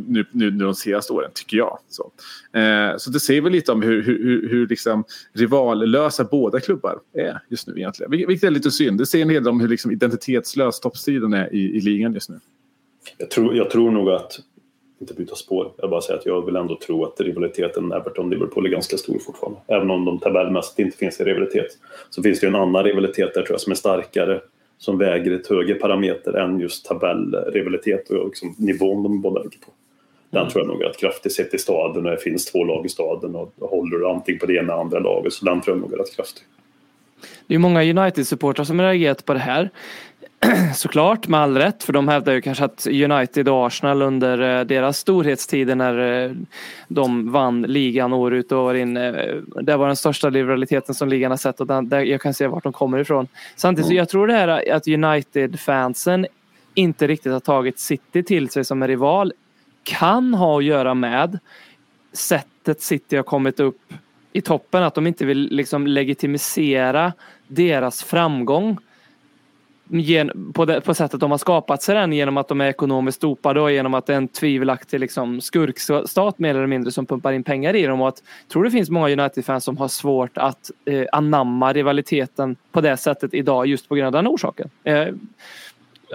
[0.07, 1.79] nu, nu, nu de senaste åren, tycker jag.
[1.89, 2.11] Så,
[2.59, 6.99] eh, så det säger väl lite om hur, hur, hur, hur liksom rivallösa båda klubbar
[7.13, 8.11] är just nu egentligen.
[8.11, 8.97] Vil- Vilket är lite synd.
[8.97, 12.29] Det säger en hel del om hur liksom identitetslös toppstriden är i, i ligan just
[12.29, 12.39] nu.
[13.17, 14.39] Jag tror, jag tror nog att,
[15.01, 18.69] inte byta spår, jag bara säger att jag vill ändå tro att rivaliteten Everton-Liverpool är
[18.69, 19.59] ganska stor fortfarande.
[19.67, 21.67] Även om de tabellmässigt inte finns i rivalitet.
[22.09, 24.41] Så finns det ju en annan rivalitet där tror jag som är starkare.
[24.79, 29.71] Som väger ett högre parameter än just tabellrivalitet och liksom nivån de båda ligger på.
[30.29, 32.89] Den tror jag nog att kraftigt sett i staden och det finns två lag i
[32.89, 35.81] staden och håller du antingen på det ena eller andra laget så den tror jag
[35.81, 36.43] nog är rätt kraftig.
[37.47, 39.69] Det är många United-supportrar som har reagerat på det här.
[40.75, 44.65] Såklart, med all rätt, för de hävdar ju kanske att United och Arsenal under eh,
[44.65, 46.31] deras storhetstider när eh,
[46.87, 48.97] de vann ligan år ut och år in.
[48.97, 52.47] eh, Det var den största rivaliteten som ligan har sett och där jag kan se
[52.47, 53.27] vart de kommer ifrån.
[53.55, 56.27] Samtidigt så jag tror det här att United-fansen
[56.73, 59.33] inte riktigt har tagit City till sig som en rival
[59.87, 61.39] kan ha att göra med
[62.13, 63.93] sättet City har kommit upp
[64.33, 64.83] i toppen.
[64.83, 67.13] Att de inte vill liksom legitimisera
[67.47, 68.77] deras framgång
[70.53, 73.61] på, det, på sättet de har skapat sig den genom att de är ekonomiskt dopade
[73.61, 77.43] och genom att det är en tvivelaktig liksom, skurkstat mer eller mindre som pumpar in
[77.43, 78.01] pengar i dem.
[78.01, 82.55] Och att, jag tror det finns många United-fans som har svårt att eh, anamma rivaliteten
[82.71, 84.69] på det sättet idag just på grund av den orsaken.
[84.83, 85.07] Eh,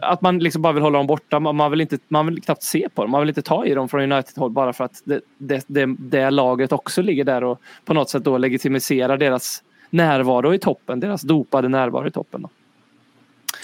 [0.03, 1.41] att man liksom bara vill hålla dem borta.
[1.41, 3.11] Man vill, inte, man vill knappt se på dem.
[3.11, 6.31] Man vill inte ta i dem från United-håll bara för att det, det, det, det
[6.31, 11.01] laget också ligger där och på något sätt då legitimiserar deras närvaro i toppen.
[11.01, 12.43] Deras dopade närvaro i toppen.
[12.43, 12.49] Då.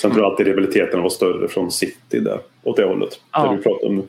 [0.00, 3.20] Sen tror jag alltid rivaliteten var större från City där, åt det hållet.
[3.32, 3.50] Ja.
[3.50, 4.02] Det vi pratar om nu.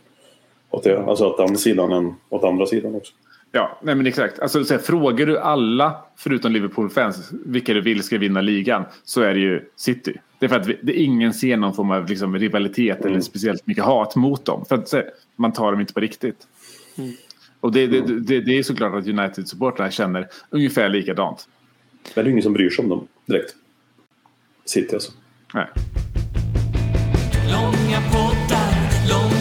[0.70, 3.14] Åt det, alltså åt andra sidan än åt andra sidan också.
[3.52, 4.40] Ja, nej men exakt.
[4.40, 9.22] Alltså, så här, frågar du alla, förutom Liverpool-fans, vilka du vill ska vinna ligan, så
[9.22, 10.20] är det ju City.
[10.40, 13.22] Det är för att vi, det är ingen ser någon form av liksom, rivalitet eller
[13.22, 14.66] speciellt mycket hat mot dem.
[14.66, 14.94] För att
[15.36, 16.48] man tar dem inte på riktigt.
[17.60, 21.48] Och det, det, det, det är såklart att United-supportrarna känner ungefär likadant.
[22.16, 23.56] Men det är ingen som bryr sig om dem direkt.
[24.66, 25.12] City alltså.
[25.54, 25.68] Nej.
[27.52, 29.39] Långa poddar, långa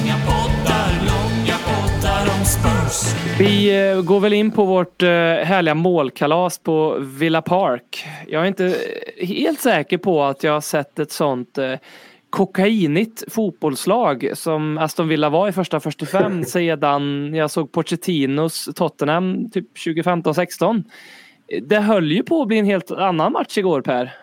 [3.38, 8.04] Vi eh, går väl in på vårt eh, härliga målkalas på Villa Park.
[8.28, 8.76] Jag är inte
[9.20, 11.74] helt säker på att jag har sett ett sånt eh,
[12.30, 19.76] kokainigt fotbollslag som Aston Villa var i första 45 sedan jag såg Pochettinos Tottenham typ
[19.76, 20.84] 2015-16.
[21.62, 24.14] Det höll ju på att bli en helt annan match igår Per.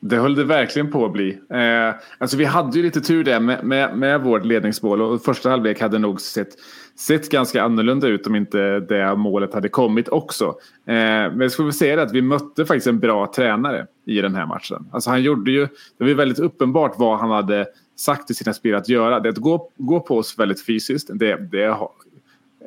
[0.00, 1.38] Det höll det verkligen på att bli.
[1.50, 5.50] Eh, alltså vi hade ju lite tur där med, med, med vårt ledningsmål och första
[5.50, 6.48] halvlek hade nog sett,
[6.96, 10.44] sett ganska annorlunda ut om inte det målet hade kommit också.
[10.86, 14.20] Eh, men jag skulle vilja säga det att vi mötte faktiskt en bra tränare i
[14.20, 14.88] den här matchen.
[14.92, 18.52] Alltså han gjorde ju, det var ju väldigt uppenbart vad han hade sagt till sina
[18.52, 19.20] spelare att göra.
[19.20, 21.10] Det är att gå, gå på oss väldigt fysiskt.
[21.14, 21.90] Det, det har,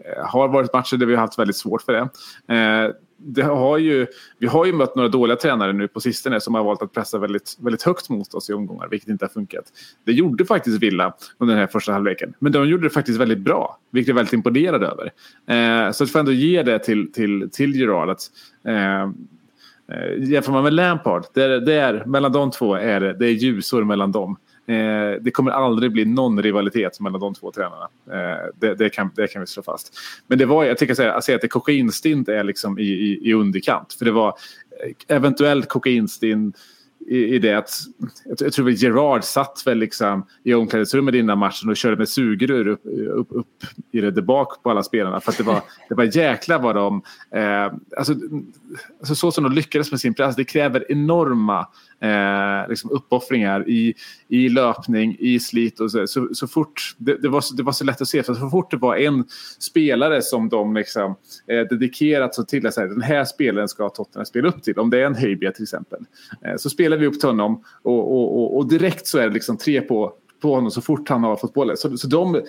[0.06, 2.10] eh, har varit matcher där vi har haft väldigt svårt för det.
[2.56, 6.56] Eh, det har ju, vi har ju mött några dåliga tränare nu på sistone som
[6.56, 9.66] har valt att pressa väldigt, väldigt högt mot oss i omgångar, vilket inte har funkat.
[10.04, 12.34] Det gjorde faktiskt Villa under den här första halvleken.
[12.40, 15.12] Men de gjorde det faktiskt väldigt bra, vilket jag är väldigt imponerad över.
[15.48, 18.10] Eh, så jag får ändå ge det till, till, till Gerard.
[18.10, 18.22] Att,
[18.64, 19.10] eh, eh
[20.18, 24.12] jämför man med Lampard, där, där, mellan de två är det, det är ljusår mellan
[24.12, 24.38] dem.
[24.70, 27.90] Eh, det kommer aldrig bli någon rivalitet mellan de två tränarna.
[28.12, 29.94] Eh, det, det, kan, det kan vi slå fast.
[30.28, 33.30] Men det var, jag tycker säga, att säga att det kokainstint är liksom i, i,
[33.30, 33.94] i underkant.
[33.94, 36.58] För det var eh, eventuellt kokainstint
[37.08, 37.70] i, i det att
[38.26, 41.98] jag, tror- jag tror att Gerard satt väl liksom i omklädningsrummet innan matchen och körde
[41.98, 42.82] med sugrör upp,
[43.16, 43.48] upp, upp
[43.92, 45.20] i det där bak på alla spelarna.
[45.20, 47.02] För att det var, det var jäkla vad de...
[47.32, 48.14] Eh, alltså,
[49.00, 51.68] alltså så som de lyckades med sin press, det kräver enorma
[52.02, 53.94] eh, liksom uppoffringar i,
[54.28, 56.08] i löpning, i slit och så.
[56.08, 58.50] Så, så fort, det, det, var så, det var så lätt att se, för så
[58.50, 59.26] fort det var en
[59.60, 61.16] spelare som de liksom,
[61.48, 64.90] eh, dedikerat så till att säga, den här spelaren ska Tottenham spela upp till, om
[64.90, 66.00] det är en Höjbjerg till exempel.
[66.46, 69.34] Eh, så spelar vi upp till honom och, och, och, och direkt så är det
[69.34, 71.78] liksom tre på på honom så fort han har fått bollen.
[71.78, 72.42] Så, så de,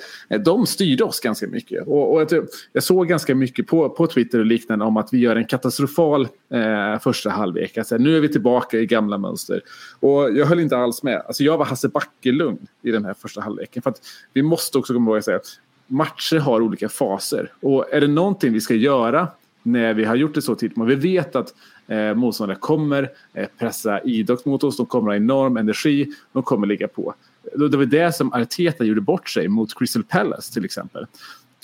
[0.45, 1.87] de styrde oss ganska mycket.
[1.87, 5.19] Och, och jag, jag såg ganska mycket på, på Twitter och liknande om att vi
[5.19, 7.79] gör en katastrofal eh, första halvlek.
[7.79, 9.61] Alltså, nu är vi tillbaka i gamla mönster.
[10.01, 11.23] Och jag höll inte alls med.
[11.27, 13.83] Alltså, jag var Hasse Backelund i den här första halvleken.
[13.83, 14.01] För att
[14.33, 17.53] vi måste också komma ihåg att säga att matcher har olika faser.
[17.61, 19.29] Och är det någonting vi ska göra
[19.63, 20.77] när vi har gjort det så tidigt.
[20.77, 21.55] Men vi vet att
[21.87, 24.77] eh, motståndare kommer eh, pressa idogt mot oss.
[24.77, 26.09] De kommer ha enorm energi.
[26.33, 27.15] De kommer ligga på.
[27.55, 31.07] Det var det som Arteta gjorde bort sig mot Crystal Palace till exempel.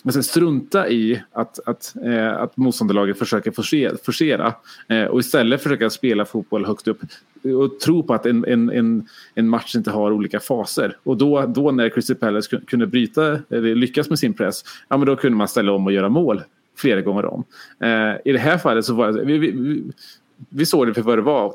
[0.03, 4.55] Men sen strunta i att, att, eh, att motståndarlaget försöker forcera, forcera
[4.89, 7.01] eh, och istället försöka spela fotboll högt upp
[7.43, 10.97] och tro på att en, en, en, en match inte har olika faser.
[11.03, 15.07] Och då, då när Crystal Palace kunde bryta, eller lyckas med sin press, ja men
[15.07, 16.43] då kunde man ställa om och göra mål
[16.77, 17.45] flera gånger om.
[17.81, 19.83] Eh, I det här fallet så var det, vi, vi, vi,
[20.49, 21.55] vi såg det för vad det var.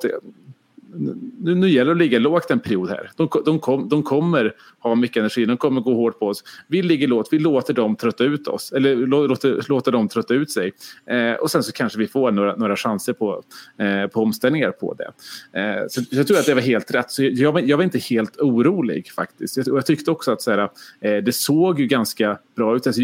[0.94, 3.12] Nu, nu gäller det att ligga lågt en period här.
[3.16, 6.44] De, de, kom, de kommer ha mycket energi, de kommer gå hårt på oss.
[6.68, 8.72] Vi ligger lågt, vi låter dem trötta ut oss.
[8.72, 10.72] Eller låter, låter dem trötta ut sig.
[11.06, 13.44] Eh, och sen så kanske vi får några, några chanser på,
[13.78, 15.12] eh, på omställningar på det.
[15.60, 17.12] Eh, så jag tror att det var helt rätt.
[17.12, 19.58] Så jag, var, jag var inte helt orolig faktiskt.
[19.58, 20.70] Jag, och jag tyckte också att så här,
[21.02, 22.88] eh, det såg ju ganska bra ut.
[22.88, 23.02] Alltså,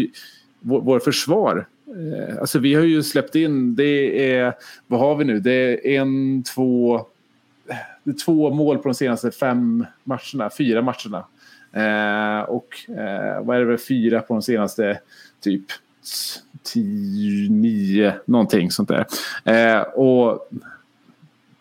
[0.60, 4.54] vår, vår försvar eh, Alltså vi har ju släppt in, det är,
[4.86, 5.40] vad har vi nu?
[5.40, 7.06] Det är en, två,
[8.08, 11.24] det är två mål på de senaste fem matcherna, fyra matcherna.
[11.72, 15.00] Eh, och eh, vad är det väl, fyra på de senaste
[15.40, 15.64] typ
[16.62, 19.06] tio, nio, någonting sånt där.
[19.44, 20.48] Eh, och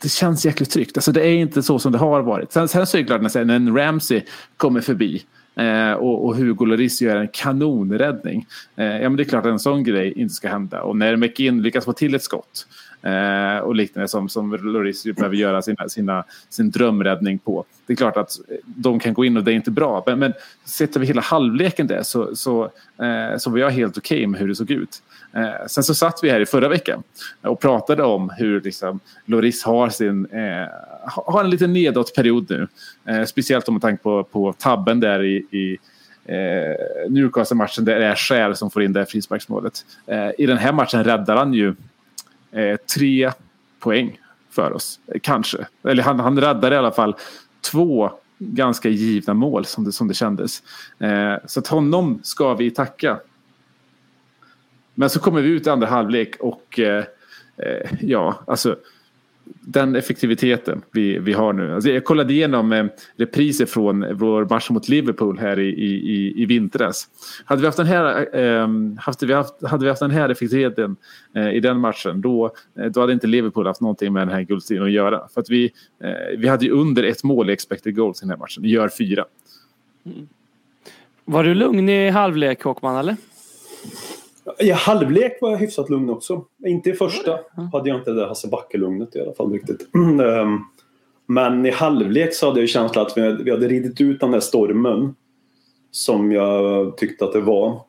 [0.02, 0.98] det känns jäkligt tryggt.
[0.98, 2.52] Alltså det är inte så som det har varit.
[2.52, 4.22] Sen, sen så är det klart när en Ramsey
[4.58, 5.24] kommer förbi
[5.56, 8.46] eh, och, och Hugo Lloris gör en kanonräddning.
[8.76, 10.82] Eh, ja men det är klart att en sån grej inte ska hända.
[10.82, 12.68] Och när McInn lyckas få till ett skott
[13.08, 17.66] eh, och liknande som, som Loris behöver göra sina, sina, sin drömräddning på.
[17.86, 18.32] Det är klart att
[18.66, 20.04] de kan gå in och det är inte bra.
[20.06, 20.34] Men, men
[20.66, 22.64] sett över hela halvleken där så, så,
[23.02, 25.02] eh, så var jag helt okej okay med hur det såg ut.
[25.34, 27.04] Eh, sen så satt vi här i förra veckan
[27.42, 30.68] och pratade om hur liksom, Loris har, sin, eh,
[31.04, 32.68] har en liten nedåtperiod nu.
[33.06, 35.78] Eh, speciellt om man tänker på, på tabben där i, i
[36.26, 39.86] eh, Newcastle-matchen där det är Skär som får in det frisparksmålet.
[40.08, 41.76] Eh, I den här matchen räddar han ju
[42.52, 43.32] eh, tre
[43.80, 45.68] poäng för oss, kanske.
[45.84, 47.16] Eller han, han räddade i alla fall
[47.72, 50.64] två ganska givna mål som det, som det kändes.
[51.00, 53.20] Eh, så att honom ska vi tacka
[55.00, 57.04] men så kommer vi ut i andra halvlek och eh,
[57.58, 58.78] eh ja, alltså
[59.62, 61.74] den effektiviteten vi, vi har nu.
[61.74, 66.46] Alltså jag kollade igenom eh, repriser från vår match mot Liverpool här i, i, i
[66.46, 67.08] vintras.
[67.46, 68.68] Hade vi haft den här, eh,
[69.00, 70.96] haft, vi haft, hade vi haft den här effektiviteten
[71.36, 74.42] eh, i den matchen då, eh, då hade inte Liverpool haft någonting med den här
[74.42, 75.28] guldstriden att göra.
[75.34, 75.72] För att vi,
[76.04, 78.64] eh, vi hade ju under ett mål i expected goals i den här matchen.
[78.64, 79.26] Vi gör fyra.
[80.06, 80.28] Mm.
[81.26, 83.16] Var du lugn i halvlek Håkman eller?
[84.60, 86.46] I halvlek var jag hyfsat lugn också.
[86.66, 87.40] Inte i första
[87.74, 89.96] hade jag inte det där Hasse Backe-lugnet i alla fall riktigt.
[89.96, 90.60] Ehm,
[91.28, 95.16] men i halvlek så hade jag känslan att vi hade ridit ut den där stormen
[95.92, 97.82] som jag tyckte att det var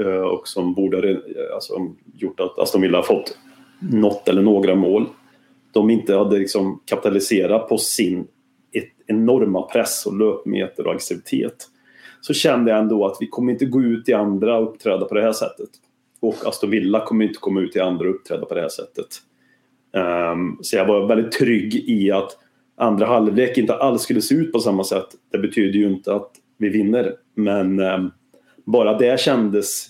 [0.00, 1.20] eh, och som borde
[1.54, 1.74] alltså,
[2.14, 3.38] gjort att Aston Villa fått
[3.92, 5.06] något eller några mål.
[5.72, 8.26] De inte hade liksom kapitaliserat på sin
[9.10, 11.68] enorma press och löpmeter och aggressivitet
[12.20, 15.14] så kände jag ändå att vi kommer inte gå ut i andra och uppträda på
[15.14, 15.68] det här sättet.
[16.20, 19.06] Och Aston Villa kommer inte komma ut i andra och uppträda på det här sättet.
[20.32, 22.36] Um, så jag var väldigt trygg i att
[22.76, 25.06] andra halvlek inte alls skulle se ut på samma sätt.
[25.32, 27.14] Det betyder ju inte att vi vinner.
[27.34, 28.10] Men um,
[28.64, 29.88] bara det kändes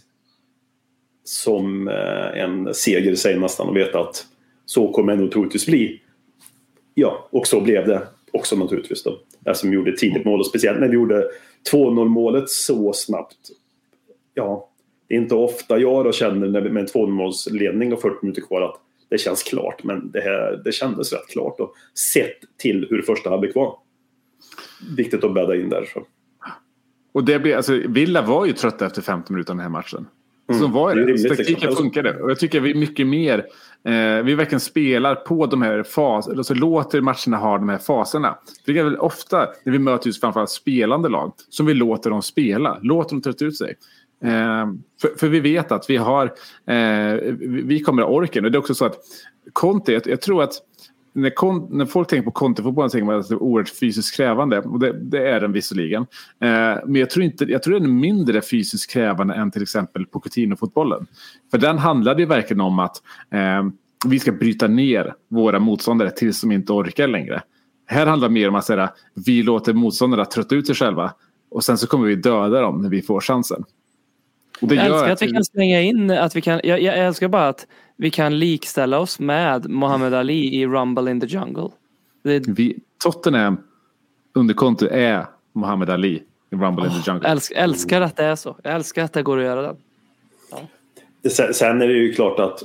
[1.25, 4.27] som uh, en seger i sig nästan att veta att
[4.67, 6.01] så kommer det nog troligtvis bli.
[6.95, 9.19] Ja, och så blev det också naturligtvis då.
[9.47, 11.31] Eftersom vi gjorde ett tidigt mål och speciellt när vi gjorde
[11.73, 13.37] 2-0 målet så snabbt.
[14.35, 14.70] Ja,
[15.11, 18.81] det är inte ofta jag då känner med en 2-0-målsledning och 40 minuter kvar att
[19.09, 19.85] det känns klart.
[19.85, 21.75] Men det, här, det kändes rätt klart och
[22.15, 23.75] sett till hur första halvlek var.
[24.97, 25.85] Viktigt att bädda in där.
[25.95, 26.07] Så.
[27.13, 30.07] Och det blir, alltså, Villa var ju trötta efter 50 minuter den här matchen.
[30.51, 30.61] Mm.
[30.61, 31.01] Så var det.
[31.01, 31.77] det rimligt, Taktiken liksom.
[31.77, 32.23] funkade.
[32.23, 33.39] Och jag tycker vi mycket mer,
[33.85, 38.39] eh, vi verkligen spelar på de här faserna, alltså låter matcherna ha de här faserna.
[38.67, 42.23] Det är väl ofta när vi möter just framförallt spelande lag som vi låter dem
[42.23, 43.75] spela, låter dem trötta ut sig.
[44.25, 44.67] Eh,
[45.01, 46.25] för, för, vi vet att vi har,
[46.67, 48.45] eh, vi kommer ha orken.
[48.45, 48.97] Och det är också så att
[49.53, 50.53] Conte, jag, jag tror att
[51.13, 54.59] när, kon, när, folk tänker på kontofotbollen tänker man att det är oerhört fysiskt krävande.
[54.59, 56.03] Och det, det är den visserligen.
[56.41, 60.07] Eh, men jag tror, inte, jag tror den är mindre fysiskt krävande än till exempel
[60.07, 61.07] Pochettino-fotbollen.
[61.51, 62.97] För den handlade ju verkligen om att
[63.31, 63.63] eh,
[64.07, 67.43] vi ska bryta ner våra motståndare tills de inte orkar längre.
[67.87, 68.91] Här handlar det mer om att säga,
[69.27, 71.13] vi låter motståndarna trötta ut sig själva.
[71.51, 73.65] Och sen så kommer vi döda dem när vi får chansen
[74.61, 77.67] jag älskar att vi kan slänga in att vi kan, jag, jag, älskar bara att
[77.97, 81.69] vi kan likställa oss med Muhammad Ali i Rumble in the Jungle.
[82.23, 82.49] Det...
[82.49, 83.59] Vi, Tottenham
[84.35, 87.29] under konto är Muhammad Ali i Rumble oh, in the Jungle.
[87.29, 88.57] Älsk, älskar att det är så.
[88.63, 89.77] Jag älskar att det går att göra det.
[90.51, 91.31] Ja.
[91.31, 92.63] Sen, sen är det ju klart att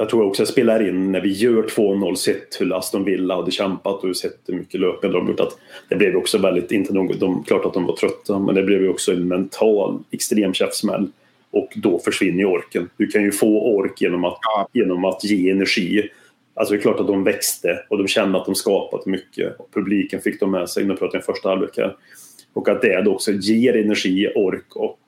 [0.00, 3.50] jag tror också jag spelar in när vi gör 2-0 sett hur Aston Villa hade
[3.50, 5.40] kämpat och sett hur mycket löpningar de gjort.
[5.40, 8.62] Att det blev också väldigt, inte något, de, klart att de var trötta, men det
[8.62, 11.08] blev ju också en mental extrem käftsmäll.
[11.50, 12.90] Och då försvinner orken.
[12.96, 14.68] Du kan ju få ork genom att, ja.
[14.72, 16.10] genom att ge energi.
[16.54, 19.56] Alltså det är klart att de växte och de kände att de skapat mycket.
[19.58, 21.96] Och publiken fick de med sig, nu pratar jag första halvlek här.
[22.52, 24.98] Och att det också ger energi, ork och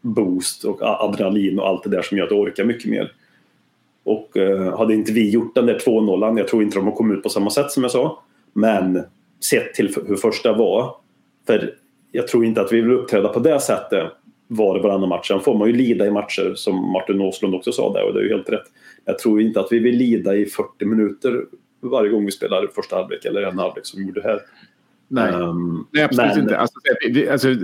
[0.00, 3.12] boost och adrenalin och allt det där som gör att du orkar mycket mer.
[4.04, 7.16] Och eh, hade inte vi gjort den där 2-0, jag tror inte de har kommit
[7.16, 8.22] ut på samma sätt som jag sa.
[8.52, 9.02] Men
[9.44, 10.96] sett till hur första var.
[11.46, 11.74] För
[12.12, 14.12] jag tror inte att vi vill uppträda på det sättet
[14.46, 15.28] var det varannan match.
[15.28, 18.20] Sen får man ju lida i matcher som Martin Åslund också sa där och det
[18.20, 18.66] är ju helt rätt.
[19.04, 21.44] Jag tror inte att vi vill lida i 40 minuter
[21.80, 24.40] varje gång vi spelar första halvlek eller en halvlek som vi gjorde här.
[25.08, 26.42] Nej, um, Nej absolut men...
[26.42, 26.58] inte.
[26.58, 26.78] Alltså,
[27.10, 27.54] det, alltså,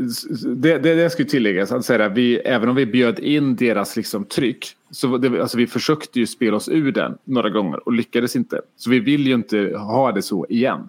[0.48, 1.72] det, det, det ju tilläggas.
[1.72, 4.66] Att säga, vi, även om vi bjöd in deras liksom, tryck.
[4.90, 8.60] Så det, alltså, vi försökte ju spela oss ur den några gånger och lyckades inte.
[8.76, 10.88] Så vi vill ju inte ha det så igen.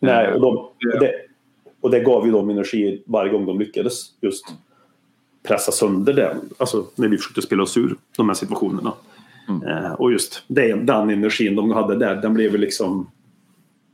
[0.00, 1.12] Nej, och, de, och, det,
[1.80, 4.04] och det gav ju dem energi varje gång de lyckades.
[4.20, 4.46] Just
[5.42, 6.36] pressa sönder det.
[6.58, 8.92] Alltså när vi försökte spela oss ur de här situationerna.
[9.48, 9.62] Mm.
[9.62, 13.10] Eh, och just det, den energin de hade där, den blev liksom...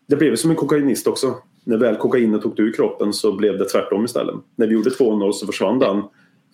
[0.07, 1.35] Det blev som en kokainist också.
[1.65, 4.35] När väl kokainet tog ur kroppen så blev det tvärtom istället.
[4.57, 6.03] När vi gjorde 2-0 så försvann den.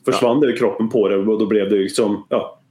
[0.04, 0.46] Försvann ja.
[0.46, 2.26] det i kroppen på det och då blev det liksom...
[2.28, 2.61] Ja,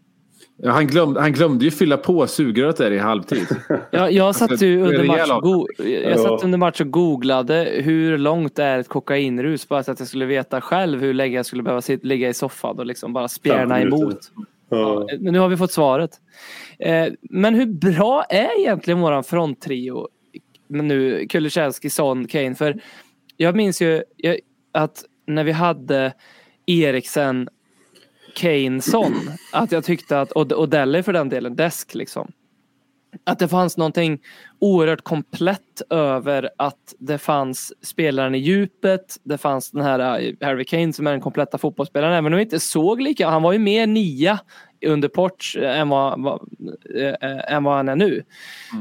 [0.63, 3.47] Ja, han, glömde, han glömde ju fylla på sugröret där i halvtid.
[3.91, 6.17] Ja, jag satt Alltså, ju är under match, rejäl och go- jag Ja.
[6.17, 10.25] satt under match och googlade hur långt är ett kokainrus bara så att jag skulle
[10.25, 13.75] veta själv hur länge jag skulle behöva sitta, ligga i soffan och liksom bara spjärna
[13.75, 14.03] 50 minuter.
[14.03, 14.31] emot.
[14.69, 15.05] Ja.
[15.09, 16.11] Ja, men nu har vi fått svaret.
[16.79, 20.07] Eh, men hur bra är egentligen våran fronttrio?
[20.67, 22.55] Nu Kulusevski, Son, Kane.
[22.55, 22.81] För
[23.37, 24.37] jag minns ju jag,
[24.71, 26.13] att när vi hade
[26.65, 27.49] Eriksen,
[28.35, 29.13] Kane, Son.
[29.53, 32.31] Att jag tyckte att, och, och Dele för den delen, Desk liksom.
[33.23, 34.19] Att det fanns någonting
[34.59, 39.17] oerhört komplett över att det fanns spelaren i djupet.
[39.23, 42.13] Det fanns den här eh, Harry Kane som är den kompletta fotbollsspelaren.
[42.13, 43.29] Även om vi inte såg lika.
[43.29, 44.39] Han var ju mer nia
[44.85, 46.41] under Porch eh, än vad, vad,
[46.95, 48.23] äh, än vad han är nu.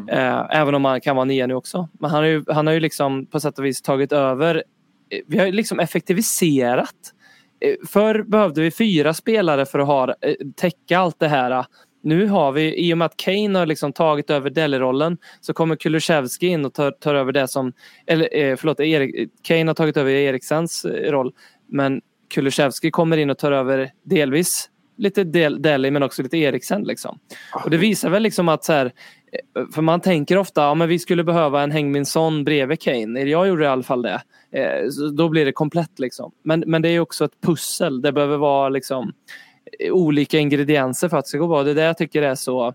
[0.09, 1.89] Eh, även om han kan vara nia nu också.
[1.93, 4.65] Men han har ju, han har ju liksom på sätt och vis tagit över.
[5.11, 7.15] Eh, Vi har ju liksom effektiviserat.
[7.61, 11.67] Eh, Förr behövde vi fyra spelare för att ha, eh, täcka allt det här.
[12.03, 15.77] Nu har vi, i och med att Kane har liksom tagit över Dele-rollen så kommer
[15.77, 17.73] Kulusevski in och tar, tar över det som,
[18.07, 21.33] eller eh, förlåt, Erik, Kane har tagit över Eriksens roll.
[21.69, 22.01] Men
[22.35, 26.83] Kulusevski kommer in och tar över delvis lite Del, Deli men också lite Eriksen.
[26.83, 27.19] Liksom.
[27.65, 28.93] Och det visar väl liksom att så här,
[29.75, 33.21] för man tänker ofta ja, men vi skulle behöva en Hengmin Son bredvid Kane.
[33.21, 34.23] Jag gjorde i alla fall det.
[34.53, 36.33] Eh, då blir det komplett liksom.
[36.43, 38.03] Men, men det är också ett pussel.
[38.03, 39.13] Det behöver vara liksom
[39.81, 41.63] eh, olika ingredienser för att det ska gå bra.
[41.63, 42.75] Det är det jag tycker är så,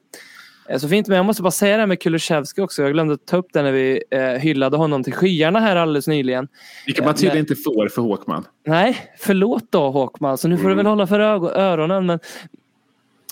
[0.67, 1.07] är så fint.
[1.07, 2.81] Men jag måste bara säga det här med Kulusevski också.
[2.81, 6.47] Jag glömde ta upp det när vi eh, hyllade honom till skyarna här alldeles nyligen.
[6.85, 8.45] Vilket man tydligen inte får för Håkman.
[8.67, 10.37] Nej, förlåt då Håkman.
[10.37, 12.05] Så nu får du väl hålla för öronen.
[12.05, 12.19] Men,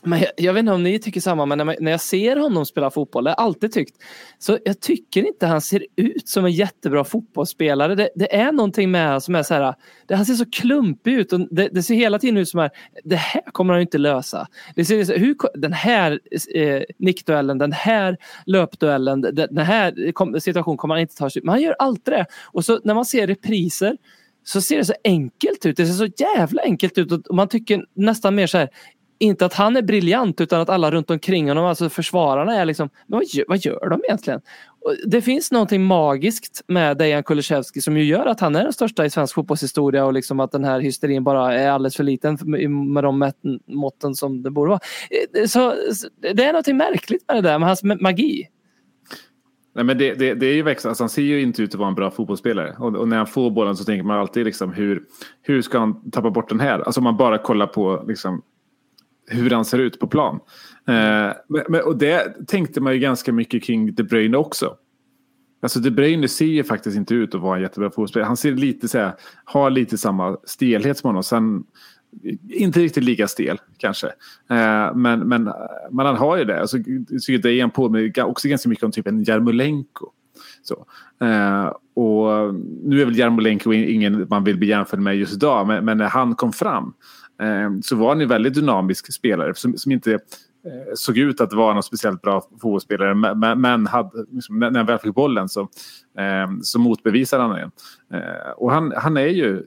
[0.06, 2.36] men jag, jag vet inte om ni tycker samma, men när, man, när jag ser
[2.36, 3.96] honom spela fotboll, det har jag alltid tyckt.
[4.40, 7.96] Så jag tycker inte han ser ut som en jättebra fotbollsspelare.
[7.96, 9.76] Det, det är någonting med honom som är så här,
[10.08, 11.34] det, han ser så klumpig ut.
[11.34, 12.72] Och det, det ser hela tiden ut som att
[13.04, 14.48] det här kommer han inte lösa.
[14.76, 16.20] Det ser, hur, den här
[16.56, 21.40] eh, nickduellen, den här löpduellen, den, den här kom, situationen kommer han inte ta sig
[21.40, 21.46] ut.
[21.46, 22.26] Men han gör alltid det.
[22.46, 23.98] Och så när man ser repriser
[24.44, 25.78] så ser det så enkelt ut.
[25.78, 28.70] Det ser så jävla enkelt ut och man tycker nästan mer så här
[29.24, 32.90] inte att han är briljant utan att alla runt omkring honom, alltså försvararna är liksom,
[33.08, 34.42] men vad gör, vad gör de egentligen?
[34.82, 38.74] Och det finns någonting magiskt med Dejan Kulusevski som ju gör att han är den
[38.74, 42.38] största i svensk fotbollshistoria och liksom att den här hysterin bara är alldeles för liten
[42.94, 43.32] med de
[43.68, 44.80] måtten som det borde vara.
[45.40, 45.76] Eh, så
[46.22, 48.48] det är någonting märkligt med det där med hans magi.
[49.76, 50.92] Nej, men det, det, det är ju växande.
[50.92, 52.76] Alltså, han ser ju inte ut att vara en bra fotbollsspelare.
[52.80, 55.04] Och, och när han får bollen så tänker man alltid liksom, hur,
[55.42, 56.80] hur ska han tappa bort den här?
[56.80, 58.42] Alltså om man bara kollar på liksom,
[59.28, 60.40] hur han ser ut på plan.
[60.88, 61.32] Eh,
[61.70, 64.76] men, och det tänkte man ju ganska mycket kring De Bruyne också.
[65.62, 68.28] Alltså De Bruyne ser ju faktiskt inte ut att vara en jättebra fotbollsspelare.
[68.28, 69.14] Han ser lite så här,
[69.46, 71.24] har lite samma stelhet som honom.
[71.24, 71.64] Sen,
[72.50, 74.08] inte riktigt lika stel kanske.
[74.50, 75.52] Eh, men, men,
[75.92, 76.62] men han har ju det.
[76.62, 76.78] Alltså,
[77.20, 80.12] så det är han på också ganska mycket om typ en Jarmolenko.
[80.64, 80.86] Så.
[81.26, 85.68] Eh, och nu är väl Jarmolenko ingen man vill bli jämförd med just idag.
[85.68, 86.94] Men, men när han kom fram
[87.84, 89.56] så var han en väldigt dynamisk spelare.
[89.56, 90.20] Som, som inte eh,
[90.96, 93.16] såg ut att vara någon speciellt bra fotbollsspelare.
[93.16, 95.62] Men, men- hade, liksom, när han väl fick bollen så,
[96.18, 97.72] eh, så motbevisade han den.
[98.14, 99.66] Eh, och han, han är ju...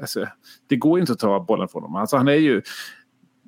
[0.00, 0.26] Alltså,
[0.66, 1.96] det går inte att ta bollen från honom.
[1.96, 2.60] Alltså, han är ju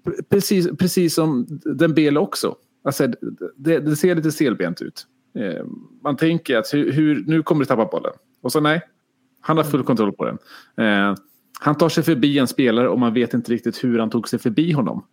[0.07, 2.55] pre- precis, precis som Dembele också.
[2.85, 3.07] Alltså,
[3.57, 5.07] det, det ser lite stelbent ut.
[5.39, 5.64] Eh,
[6.03, 8.12] man tänker att hur, hur, nu kommer du tappa bollen.
[8.43, 8.81] Och så nej,
[9.41, 10.39] han har full kontroll på den.
[11.61, 14.39] Han tar sig förbi en spelare och man vet inte riktigt hur han tog sig
[14.39, 15.05] förbi honom.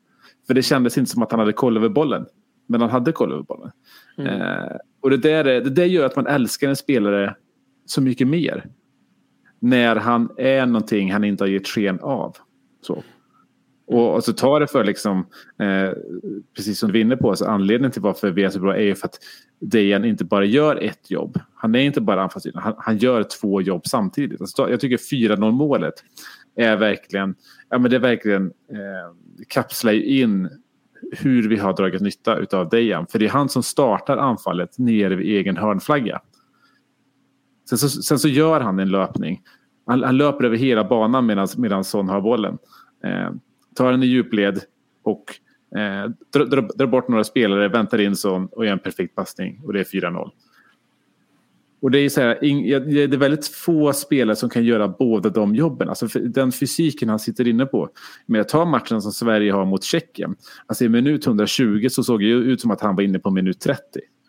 [0.48, 2.26] För det kändes inte som att han hade koll över bollen.
[2.68, 3.72] Men han hade koll över bollen.
[4.18, 7.36] Eh, och det där, är- det där gör att man älskar en spelare
[7.86, 8.66] så mycket mer.
[9.60, 12.36] När han är någonting han inte har gett sken av.
[12.82, 13.04] Så.
[13.88, 15.20] Och, och så tar det för liksom,
[15.60, 15.92] eh,
[16.56, 18.84] precis som du var inne på, alltså anledningen till varför vi är så bra är
[18.84, 19.20] ju för att
[19.60, 21.40] Dejan inte bara gör ett jobb.
[21.56, 24.42] Han är inte bara anfallsgivare, han, han gör två jobb samtidigt.
[24.42, 25.94] Alltså, jag tycker 4-0 målet
[26.56, 27.36] är verkligen,
[27.70, 30.50] ja men det är verkligen eh, kapslar ju in
[31.12, 33.08] hur vi har dragit nytta av Dejan.
[33.08, 36.22] För det är han som startar anfallet nere vid egen hörnflagga.
[37.70, 39.42] Sen så, sen så gör han en löpning.
[39.86, 42.58] Han, han löper över hela banan medan, medan Son har bollen.
[43.04, 43.32] Eh,
[43.76, 44.61] tar den i djupled
[45.03, 45.36] och
[45.78, 49.61] eh, drar, drar, drar bort några spelare, väntar in Son och gör en perfekt passning.
[49.63, 50.32] Och det är 4-0.
[51.86, 52.38] Och det är, så här,
[52.80, 55.89] det är väldigt få spelare som kan göra båda de jobben.
[55.89, 57.89] Alltså den fysiken han sitter inne på.
[58.26, 60.36] Men jag tar matchen som Sverige har mot Tjeckien.
[60.65, 63.59] Alltså i minut 120 så såg det ut som att han var inne på minut
[63.59, 63.82] 30.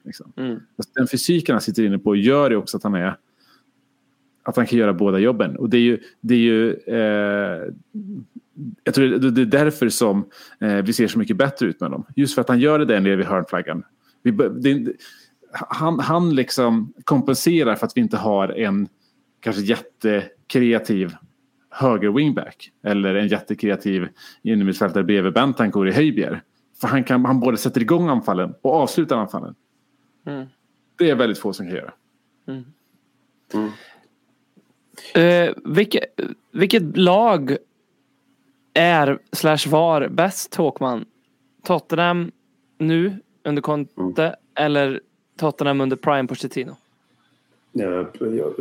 [0.04, 0.32] Liksom.
[0.36, 0.50] Mm.
[0.50, 3.16] Alltså den fysiken han sitter inne på gör ju också att han är
[4.46, 5.56] att han kan göra båda jobben.
[5.56, 7.72] Och det är ju, det är ju eh,
[8.84, 10.28] jag tror det, det är därför som
[10.60, 12.06] eh, vi ser så mycket bättre ut med dem.
[12.16, 13.82] Just för att han gör det där nere vid hörnflaggan.
[14.22, 14.92] Vi, det,
[15.52, 18.88] han, han liksom kompenserar för att vi inte har en
[19.40, 21.14] kanske jättekreativ
[21.70, 24.08] höger wingback eller en jättekreativ
[24.42, 26.42] innermittfältare bredvid Bentancourt i Höjbjer.
[26.80, 29.54] För han, kan, han både sätter igång anfallen och avslutar anfallen.
[30.26, 30.46] Mm.
[30.98, 31.92] Det är väldigt få som kan göra.
[32.48, 32.64] Mm.
[33.54, 33.70] Mm.
[35.16, 36.20] Uh, vilket,
[36.52, 37.56] vilket lag
[38.74, 41.04] är slash var bäst Håkman?
[41.62, 42.32] Tottenham
[42.78, 44.34] nu under Conte mm.
[44.54, 45.00] eller
[45.36, 46.76] Tottenham under Prime Pochettino?
[47.72, 48.52] Ja, ja,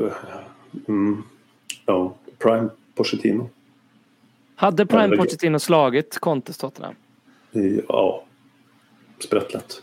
[0.87, 1.23] mm,
[1.85, 3.49] ja Prime Pochettino.
[4.55, 6.95] Hade Prime Eller, Pochettino slagit Contes Tottenham?
[7.87, 8.23] Ja,
[9.19, 9.81] sprättlätt.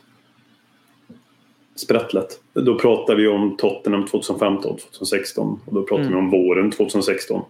[1.75, 2.41] Sprättlätt.
[2.53, 6.13] Då pratar vi om Tottenham 2015, 2016 och då pratar mm.
[6.13, 7.45] vi om våren 2016.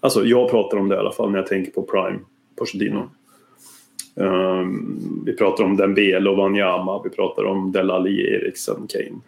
[0.00, 2.18] Alltså jag pratar om det i alla fall när jag tänker på Prime
[2.56, 3.10] Pochettino.
[4.14, 9.20] Um, vi pratar om Dembele och Wanyama, vi pratar om Delali, Eriksen, Kane.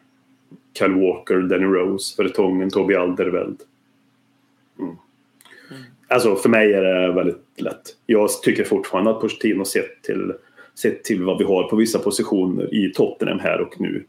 [0.78, 3.60] Kyle Walker, Danny Rose, Vertongen, Toby Alderweireld.
[4.78, 4.90] Mm.
[5.70, 5.82] Mm.
[6.08, 7.96] Alltså för mig är det väldigt lätt.
[8.06, 10.32] Jag tycker fortfarande att Pochettino sett till,
[10.74, 14.04] sett till vad vi har på vissa positioner i Tottenham här och nu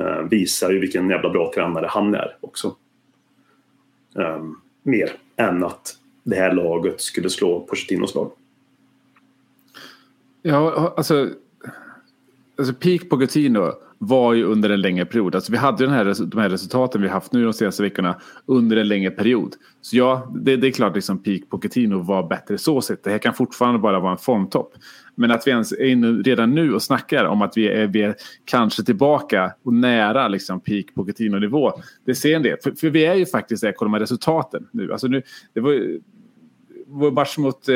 [0.00, 2.76] Eh, visar ju vilken jävla bra tränare han är också.
[4.14, 8.32] Um, mer än att det här laget skulle slå Pochettinos lag.
[10.42, 11.28] Ja, alltså,
[12.56, 13.72] alltså peak Pochettino
[14.02, 15.34] var ju under en längre period.
[15.34, 18.76] Alltså vi hade den här, de här resultaten vi haft nu de senaste veckorna under
[18.76, 19.54] en längre period.
[19.80, 23.04] Så ja, det, det är klart liksom peak Pochettino var bättre så sett.
[23.04, 24.72] Det här kan fortfarande bara vara en formtopp.
[25.14, 28.02] Men att vi ens är inne redan nu och snackar om att vi är, vi
[28.02, 31.72] är kanske tillbaka och nära liksom peak Pochettino-nivå.
[32.06, 32.56] Det ser en del.
[32.62, 34.92] För, för, vi är ju faktiskt där, kolla med resultaten nu.
[34.92, 35.22] Alltså nu
[35.54, 35.72] det var,
[36.90, 37.74] vår match mot, eh,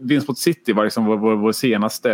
[0.00, 2.12] vinst mot City var liksom vår, vår, vår senaste,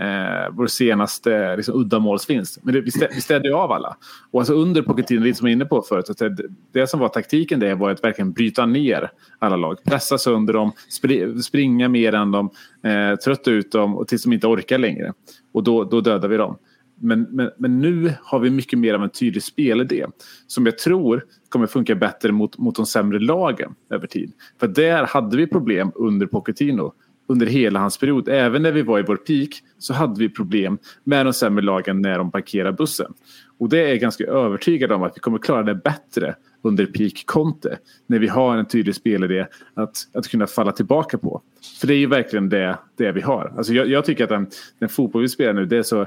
[0.00, 2.58] eh, vår senaste liksom, uddamålsvinst.
[2.62, 3.96] Men det, vi, stä, vi städade ju av alla.
[4.30, 6.36] Och alltså under Pochettino, lite som jag var inne på förut, att det,
[6.72, 9.84] det som var taktiken det var att verkligen bryta ner alla lag.
[9.84, 12.50] Pressa sönder dem, spri, springa mer än dem,
[12.84, 15.12] eh, trötta ut dem och tills de inte orkar längre.
[15.52, 16.56] Och då, då dödar vi dem.
[17.00, 20.06] Men, men, men nu har vi mycket mer av en tydlig spelidé
[20.46, 24.32] som jag tror kommer funka bättre mot, mot de sämre lagen över tid.
[24.60, 26.92] För där hade vi problem under Pochettino
[27.30, 28.28] under hela hans period.
[28.28, 29.48] Även när vi var i vår peak
[29.78, 33.14] så hade vi problem med de sämre lagen när de parkerar bussen.
[33.58, 37.22] Och det är jag ganska övertygad om att vi kommer klara det bättre under peak
[37.26, 37.78] Conte.
[38.06, 41.42] När vi har en tydlig spelidé att, att kunna falla tillbaka på.
[41.80, 43.52] För det är ju verkligen det, det vi har.
[43.56, 44.46] Alltså jag, jag tycker att den,
[44.78, 46.06] den fotboll vi spelar nu det är så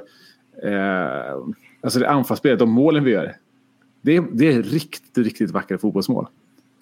[0.64, 1.36] Eh,
[1.82, 3.36] alltså det anfallsspelet, de målen vi gör.
[4.02, 6.28] Det är, det är riktigt, riktigt vackra fotbollsmål.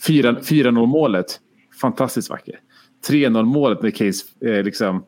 [0.07, 1.39] 4-0 målet,
[1.81, 2.59] fantastiskt vackert.
[3.09, 5.05] 3-0 målet med Case eh, liksom,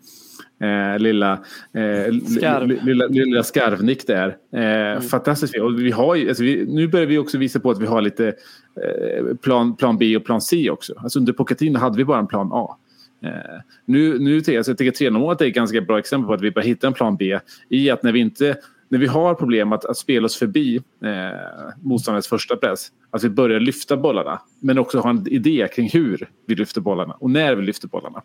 [0.61, 1.32] eh, lilla,
[1.74, 2.86] eh, Skarv.
[2.86, 4.38] lilla, lilla skarvnick där.
[4.53, 5.01] Eh, mm.
[5.01, 7.86] Fantastiskt och vi har ju, alltså vi, Nu börjar vi också visa på att vi
[7.86, 10.93] har lite eh, plan, plan B och plan C också.
[10.97, 12.78] Alltså under Pochettino hade vi bara en plan A.
[13.24, 16.42] Eh, nu, nu, till, alltså jag tycker 3 är ett ganska bra exempel på att
[16.42, 18.58] vi börjar hitta en plan B i att när vi inte
[18.94, 21.40] när vi har problem att, att spela oss förbi eh,
[21.82, 26.30] motståndarens första press, att vi börjar lyfta bollarna, men också ha en idé kring hur
[26.46, 28.22] vi lyfter bollarna och när vi lyfter bollarna.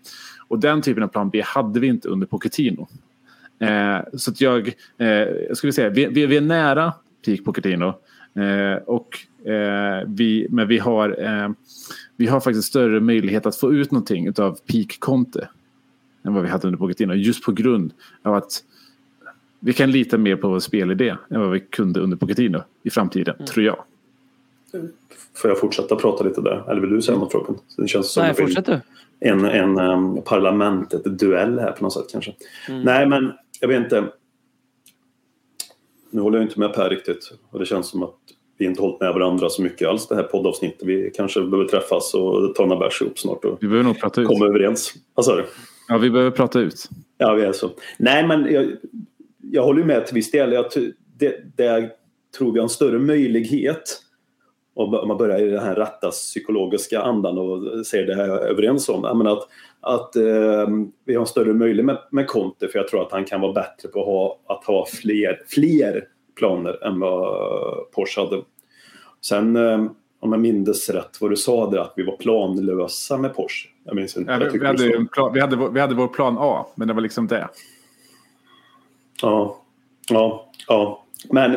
[0.49, 2.89] Och den typen av plan B hade vi inte under Pochettino.
[3.61, 4.69] Eh, så att jag,
[4.99, 5.09] eh,
[5.49, 6.93] jag skulle säga, vi, vi, vi är nära
[7.27, 7.95] peak Pochettino.
[8.35, 9.19] Eh, och,
[9.49, 11.51] eh, vi, men vi har, eh,
[12.17, 15.49] vi har faktiskt större möjlighet att få ut någonting av peak Conte
[16.23, 17.15] än vad vi hade under Pochettino.
[17.15, 18.65] Just på grund av att
[19.61, 23.35] vi kan lita mer på vår spelidé än vad vi kunde under Pochettino i framtiden,
[23.35, 23.47] mm.
[23.47, 23.85] tror jag.
[25.35, 26.71] Får jag fortsätta prata lite där?
[26.71, 27.59] Eller vill du säga något Robin?
[27.77, 28.81] Det känns som Nej, fortsätt du.
[29.21, 32.35] En, en um, parlamentet duell här på något sätt kanske.
[32.69, 32.83] Mm.
[32.83, 34.05] Nej, men jag vet inte.
[36.11, 37.33] Nu håller jag inte med Per riktigt.
[37.51, 38.15] Och det känns som att
[38.59, 40.83] vi inte hållit med varandra så mycket alls det här poddavsnittet.
[40.83, 44.21] Vi kanske behöver träffas och ta några bärs ihop snart och vi behöver nog prata
[44.21, 44.29] ut.
[44.29, 44.95] komma överens.
[45.15, 45.45] Vad sa du?
[45.89, 46.89] Ja, vi behöver prata ut.
[47.19, 47.71] Ja, vi är så.
[47.99, 48.73] Nej, men jag,
[49.43, 50.53] jag håller med till viss del.
[50.53, 50.67] Jag,
[51.19, 51.91] det, det
[52.39, 54.03] tror vi har en större möjlighet
[54.75, 59.19] om man börjar i den här rätta psykologiska andan och ser det här överens om.
[59.19, 59.49] Men att,
[59.81, 60.69] att eh,
[61.05, 63.53] vi har en större möjlighet med, med Conte för jag tror att han kan vara
[63.53, 66.05] bättre på att ha, att ha fler, fler
[66.37, 68.43] planer än vad Porsche hade.
[69.21, 73.35] Sen eh, om jag minns rätt vad du sa där att vi var planlösa med
[73.35, 73.69] Porsche.
[73.85, 74.33] Jag minns inte.
[74.33, 77.01] Ja, vi, vi, hade plan, vi, hade, vi hade vår plan A, men det var
[77.01, 77.49] liksom det.
[79.23, 79.63] Ja,
[80.09, 81.05] ja, ja.
[81.31, 81.57] Men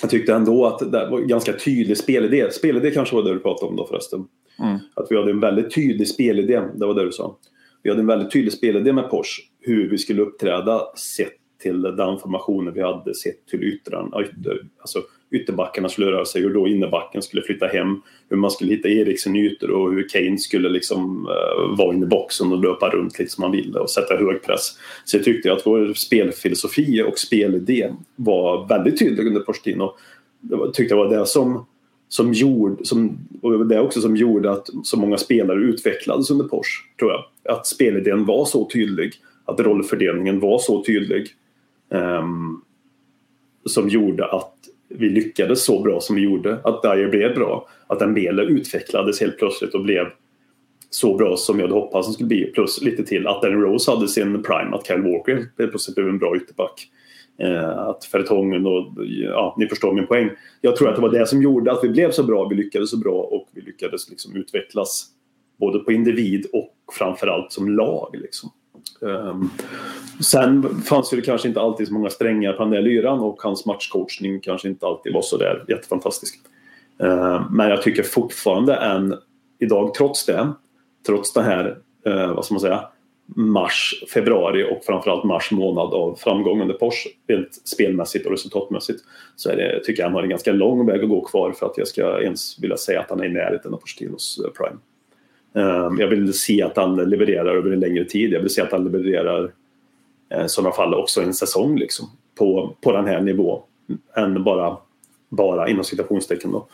[0.00, 2.52] jag tyckte ändå att det var ganska tydlig spelidé.
[2.52, 4.28] Spelidé kanske var det du pratade om då förresten.
[4.60, 4.78] Mm.
[4.94, 7.38] Att vi hade en väldigt tydlig spelidé, det var det du sa.
[7.82, 11.32] Vi hade en väldigt tydlig spelidé med Porsche, hur vi skulle uppträda sett
[11.62, 16.54] till den formationen vi hade, sett till yttran, ytter, alltså ytterbackarna skulle röra sig, hur
[16.54, 21.26] då innerbacken skulle flytta hem, hur man skulle hitta Eriksen-ytor och hur Kane skulle liksom
[21.26, 24.42] uh, vara inne i boxen och löpa runt lite som han ville och sätta hög
[24.42, 24.78] press.
[25.04, 29.94] Så jag tyckte att vår spelfilosofi och spelidé var väldigt tydlig under Pochettino.
[30.50, 31.66] Jag tyckte det var det som
[32.10, 36.96] som gjorde, som, och det också som gjorde att så många spelare utvecklades under Porsche,
[36.98, 37.24] tror jag.
[37.54, 39.12] Att spelidén var så tydlig,
[39.44, 41.28] att rollfördelningen var så tydlig.
[41.88, 42.62] Um,
[43.64, 44.54] som gjorde att
[44.88, 46.58] vi lyckades så bra som vi gjorde.
[46.64, 47.68] Att Dyer blev bra.
[47.86, 50.06] Att Dembele utvecklades helt plötsligt och blev
[50.90, 52.44] så bra som jag hade hoppats han skulle bli.
[52.44, 54.76] Plus lite till att Danny Rose hade sin prime.
[54.76, 56.88] Att Kyle Walker helt plötsligt blev en bra ytterback.
[57.40, 60.30] Eh, att Fertongen och ja, ni förstår min poäng.
[60.60, 62.90] Jag tror att det var det som gjorde att vi blev så bra, vi lyckades
[62.90, 65.06] så bra och vi lyckades liksom utvecklas
[65.60, 68.16] både på individ och framförallt som lag.
[68.16, 68.50] Liksom.
[69.00, 69.50] Um,
[70.20, 73.66] sen fanns det kanske inte alltid så många strängar på den där lyran och hans
[73.66, 76.40] matchcoachning kanske inte alltid var så där jättefantastisk.
[77.02, 79.14] Uh, men jag tycker fortfarande än
[79.58, 80.52] idag, trots det,
[81.06, 81.78] trots det här,
[82.08, 82.84] uh, vad ska man säga,
[83.36, 89.00] mars, februari och framförallt mars månad av framgång under Porsche rent spelmässigt och resultatmässigt
[89.36, 91.66] så är det, tycker jag han har en ganska lång väg att gå kvar för
[91.66, 94.78] att jag ska ens vilja säga att han är i närheten av Pochettinos eh, prime.
[95.54, 98.32] Ehm, jag vill se att han levererar över en längre tid.
[98.32, 99.52] Jag vill se att han levererar
[100.34, 102.06] eh, i sådana fall också en säsong liksom,
[102.38, 103.62] på, på den här nivån
[104.16, 104.76] än bara,
[105.28, 106.66] bara inom citationstecken då,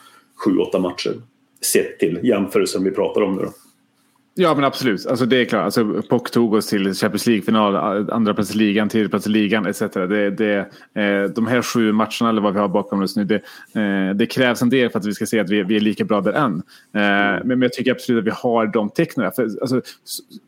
[0.45, 1.15] sju, åtta matcher
[1.61, 3.43] sett till jämförelsen vi pratar om nu.
[3.43, 3.51] Då.
[4.39, 5.65] Ja men absolut, alltså, det är klart.
[5.65, 9.67] Alltså, POC tog oss till Champions League-final, andra plats i ligan, tredje plats i ligan
[9.67, 9.81] etc.
[9.81, 10.59] Det, det,
[10.95, 13.35] eh, de här sju matcherna eller vad vi har bakom oss nu, det,
[13.81, 16.05] eh, det krävs en del för att vi ska se att vi, vi är lika
[16.05, 16.55] bra där än.
[16.55, 16.61] Eh,
[16.93, 19.33] men, men jag tycker absolut att vi har de tecknen.
[19.33, 19.83] För, alltså,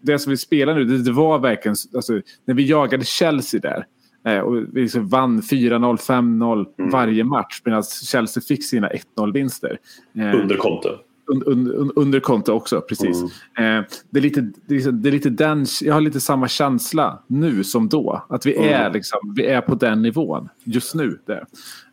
[0.01, 3.87] det som vi spelar nu, det, det var verkligen, alltså, när vi jagade Chelsea där,
[4.33, 6.91] eh, och vi liksom vann 4-0, 5-0 mm.
[6.91, 9.79] varje match medan Chelsea fick sina 1-0-vinster.
[10.19, 10.89] Eh, Under konto
[11.29, 13.17] under, under konto också, precis.
[13.57, 13.79] Mm.
[13.79, 16.49] Eh, det, är lite, det, är, liksom, det är lite den, jag har lite samma
[16.49, 18.27] känsla nu som då.
[18.29, 18.69] Att vi, mm.
[18.75, 21.19] är, liksom, vi är på den nivån just nu.
[21.27, 21.47] Där.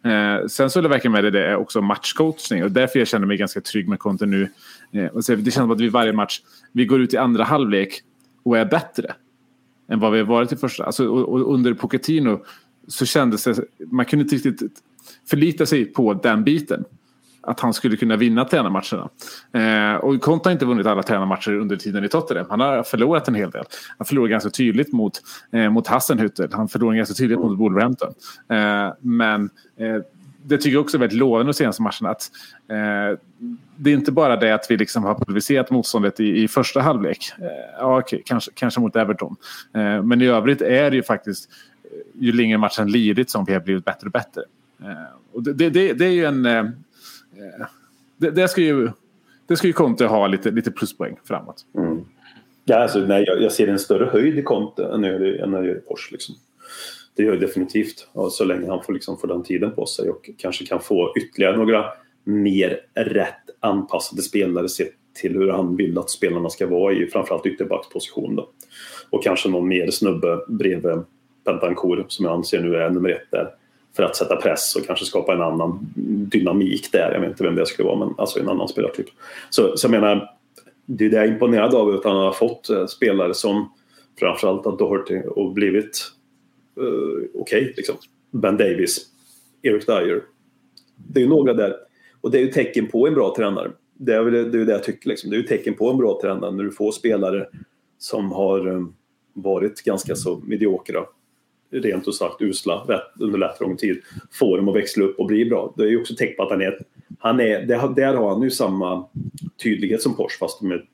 [0.04, 3.08] Eh, sen så är det verkligen med det, det är också matchcoachning och därför jag
[3.08, 4.50] känner mig ganska trygg med Conte nu.
[4.92, 7.44] Eh, och så, det känns som att vi varje match, vi går ut i andra
[7.44, 8.02] halvlek
[8.44, 9.14] och är bättre
[9.90, 10.84] än vad vi har varit i första.
[10.84, 12.44] Alltså, och, och under Pochettino
[12.88, 13.60] så kändes det,
[13.92, 14.82] man kunde inte riktigt
[15.30, 16.86] förlita sig på den biten
[17.46, 19.10] att han skulle kunna vinna tränarmatcherna.
[19.54, 22.46] Eh, och Conte har inte vunnit alla tränarmatcher under tiden i Tottenham.
[22.50, 23.64] Han har förlorat en hel del.
[23.98, 25.22] Han förlorade ganska tydligt mot,
[25.52, 26.54] eh, mot Hassenhüttel.
[26.54, 28.14] Han förlorade ganska tydligt mot Wolverhampton.
[28.50, 30.02] Eh, men eh,
[30.48, 32.10] det tycker jag också är väldigt lovande de senaste matcherna.
[32.10, 32.32] Att,
[32.70, 33.20] eh,
[33.76, 37.18] det är inte bara det att vi liksom har pulveriserat motståndet i, i första halvlek.
[37.40, 37.46] Eh,
[37.80, 39.36] ja, okay, kanske, kanske mot Everton.
[39.76, 41.50] Eh, men i övrigt är det ju faktiskt
[41.84, 44.42] eh, ju längre matchen lidit som vi har blivit bättre och bättre.
[44.82, 46.64] Eh, och det, det, det är ju en eh,
[47.38, 47.66] Eh,
[48.18, 48.90] det, det, ska ju,
[49.48, 51.66] det ska ju Conte ha lite, lite pluspoäng framåt.
[51.78, 52.06] Mm.
[52.66, 55.66] Ja, alltså, nej, jag, jag, ser en större höjd i Conte än jag, än jag
[55.66, 56.12] gör i Porsche.
[56.12, 56.36] Liksom.
[57.16, 58.08] Det gör jag definitivt.
[58.12, 61.14] Och så länge han får, liksom, får den tiden på sig och kanske kan få
[61.18, 61.86] ytterligare några
[62.24, 67.46] mer rätt anpassade spelare sett till hur han vill att spelarna ska vara i framförallt
[67.46, 68.36] ytterbacksposition.
[68.36, 68.50] Då.
[69.10, 71.04] Och kanske någon mer snubbe bredvid
[71.46, 73.50] Pentancourt, som jag anser nu är nummer ett där
[73.96, 75.80] för att sätta press och kanske skapa en annan
[76.32, 77.12] dynamik där.
[77.14, 79.08] Jag vet inte vem det skulle vara, men alltså en annan spelartyp.
[79.50, 80.32] Så, så jag menar,
[80.86, 83.70] det är det jag är imponerad av, att han har fått eh, spelare som
[84.20, 86.12] framförallt att Doherty och blivit
[86.80, 86.88] uh,
[87.34, 87.96] okej, okay, liksom.
[88.32, 89.06] Ben Davis,
[89.62, 90.24] Eric Dyer.
[90.96, 91.76] Det är ju några där.
[92.22, 93.72] Och det är ju tecken på en bra tränare.
[93.94, 95.10] Det är ju det, det, jag tycker.
[95.10, 95.30] Liksom.
[95.30, 97.48] Det är ju tecken på en bra tränare när du får spelare
[97.98, 98.96] som har um,
[99.34, 101.06] varit ganska så mediokra
[101.82, 104.02] rent ut sagt usla rätt, under lätt lång tid
[104.32, 105.74] får dem att växla upp och bli bra.
[105.78, 106.80] Det är ju också tecken på att han är,
[107.20, 107.66] han är
[107.96, 109.06] där har han ju samma
[109.64, 110.86] tydlighet som Porsche fast de är,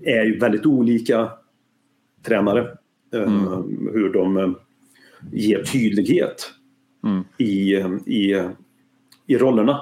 [0.00, 1.30] är ju väldigt olika
[2.26, 2.76] tränare.
[3.14, 3.88] Eh, mm.
[3.92, 4.50] hur de eh,
[5.32, 6.52] ger tydlighet
[7.04, 7.24] mm.
[7.38, 7.74] i,
[8.06, 8.42] i,
[9.26, 9.80] i rollerna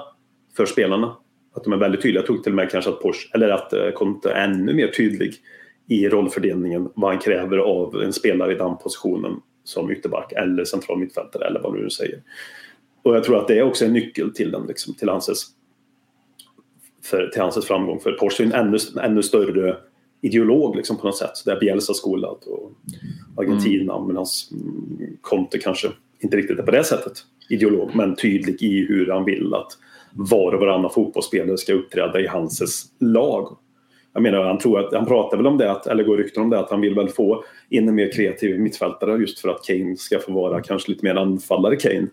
[0.57, 1.15] för spelarna.
[1.55, 2.21] Att de är väldigt tydliga.
[2.21, 4.87] Jag tror till och med kanske att Porsche, eller att eh, Conte är ännu mer
[4.87, 5.33] tydlig
[5.87, 10.99] i rollfördelningen, vad han kräver av en spelare i den positionen som ytterback eller central
[10.99, 12.21] mittfältare eller vad du nu säger.
[13.03, 15.45] Och jag tror att det är också en nyckel till den, liksom, till Hanses
[17.03, 17.99] för, till Hanses framgång.
[17.99, 19.77] För Porsche är en ännu, ännu större
[20.21, 21.37] ideolog liksom, på något sätt.
[21.37, 22.71] Så det är Bielsa skolat och
[23.37, 24.07] Argentina mm.
[24.07, 24.25] medan
[25.21, 25.87] Conte kanske
[26.19, 27.13] inte riktigt är på det sättet
[27.49, 29.77] ideolog, men tydlig i hur han vill att
[30.11, 33.57] var och varannan fotbollsspelare ska uppträda i hans lag.
[34.15, 36.49] Jag menar, han, tror att, han pratar väl om det, att, eller går rykten om
[36.49, 39.95] det, att han vill väl få in en mer kreativ mittfältare just för att Kane
[39.97, 42.07] ska få vara kanske lite mer anfallare Kane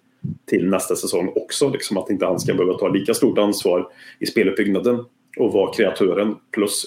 [0.47, 1.69] till nästa säsong också.
[1.69, 3.89] Liksom att inte han ska behöva ta lika stort ansvar
[4.19, 5.05] i speluppbyggnaden
[5.39, 6.85] och vara kreatören plus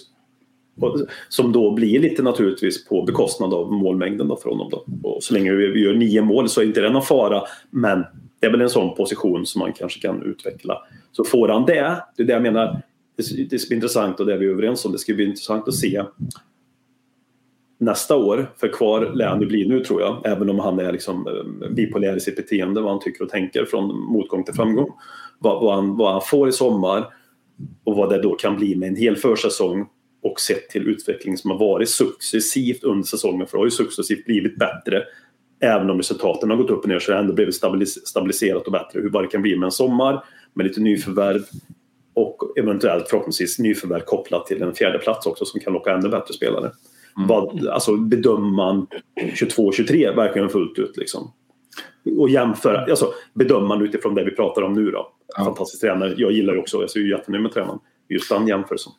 [1.30, 4.70] som då blir lite naturligtvis på bekostnad av målmängden då för honom.
[4.72, 4.86] Då.
[5.04, 8.04] Och så länge vi gör nio mål så är inte det någon fara men
[8.40, 10.78] det är väl en sån position som man kanske kan utveckla.
[11.12, 12.82] Så får han det, det är det jag menar,
[13.16, 15.68] det, det ska bli intressant och det är vi överens om, det ska bli intressant
[15.68, 16.04] att se
[17.78, 21.28] nästa år, för kvar lär han bli nu tror jag, även om han är liksom
[21.28, 24.90] eh, bipolär i sitt beteende, vad han tycker och tänker från motgång till framgång.
[25.40, 27.08] Vad, vad, han, vad han får i sommar
[27.84, 29.88] och vad det då kan bli med en hel försäsong
[30.24, 34.26] och sett till utvecklingen som har varit successivt under säsongen, för det har ju successivt
[34.26, 35.04] blivit bättre.
[35.60, 37.56] Även om resultaten har gått upp och ner så har det ändå blivit
[38.06, 39.02] stabiliserat och bättre.
[39.02, 41.42] Hur vad det kan bli med en sommar med lite nyförvärv
[42.16, 46.34] och eventuellt förhoppningsvis nyförvärv kopplat till en fjärde plats också som kan locka ännu bättre
[46.34, 46.72] spelare.
[47.18, 47.28] Mm.
[47.28, 48.88] Vad, alltså bedömer man
[49.22, 51.32] 22-23 verkligen fullt ut liksom?
[52.18, 55.12] Och jämföra, alltså bedömer man utifrån det vi pratar om nu då.
[55.38, 55.44] Ja.
[55.44, 57.80] Fantastisk tränare, jag gillar ju också, jag är ju jättenöjd med tränaren.
[58.10, 58.94] Just den jämförelsen.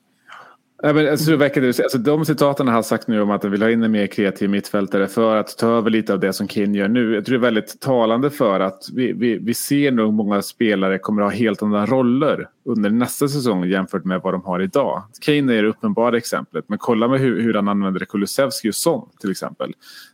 [0.82, 3.62] Ja, men, alltså, det verkar, alltså, de citaten har sagt nu om att de vill
[3.62, 6.78] ha in en mer kreativ mittfältare för att ta över lite av det som Kane
[6.78, 7.14] gör nu.
[7.14, 10.98] Jag tror det är väldigt talande för att vi, vi, vi ser nog många spelare
[10.98, 15.02] kommer att ha helt andra roller under nästa säsong jämfört med vad de har idag.
[15.20, 19.08] Kane är det uppenbara exemplet, men kolla med hur, hur han använder Kulusevski och Son
[19.20, 19.72] till exempel.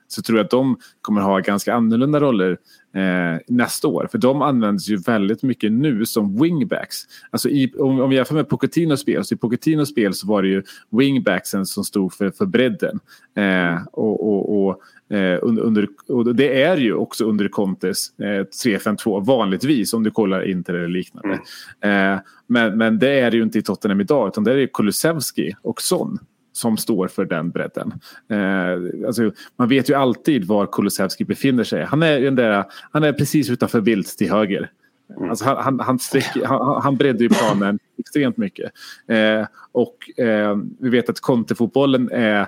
[0.09, 2.59] Så tror jag att de kommer ha ganska annorlunda roller
[2.95, 4.09] eh, nästa år.
[4.11, 6.97] För de används ju väldigt mycket nu som wingbacks.
[7.31, 10.43] Alltså i, om, om vi jämför med Pochettinos spel, så i Pochettinos spel så var
[10.43, 13.01] det ju wingbacksen som stod för, för bredden.
[13.37, 14.83] Eh, och, och, och
[15.13, 20.49] Eh, under, och det är ju också under Contes eh, 3-5-2 vanligtvis om du kollar
[20.51, 21.39] Inter eller liknande.
[21.81, 22.15] Mm.
[22.15, 25.53] Eh, men, men det är det ju inte i Tottenham idag utan det är Kulusevski
[25.63, 26.19] och Son
[26.53, 27.93] som står för den bredden.
[28.29, 31.85] Eh, alltså, man vet ju alltid var Kulusevski befinner sig.
[31.85, 34.71] Han är, den där, han är precis utanför Bildt till höger.
[35.17, 35.31] Mm.
[35.31, 38.73] Alltså han, han, han, sträcker, han, han breddar ju planen extremt mycket.
[39.07, 42.47] Eh, och eh, vi vet att Conte-fotbollen är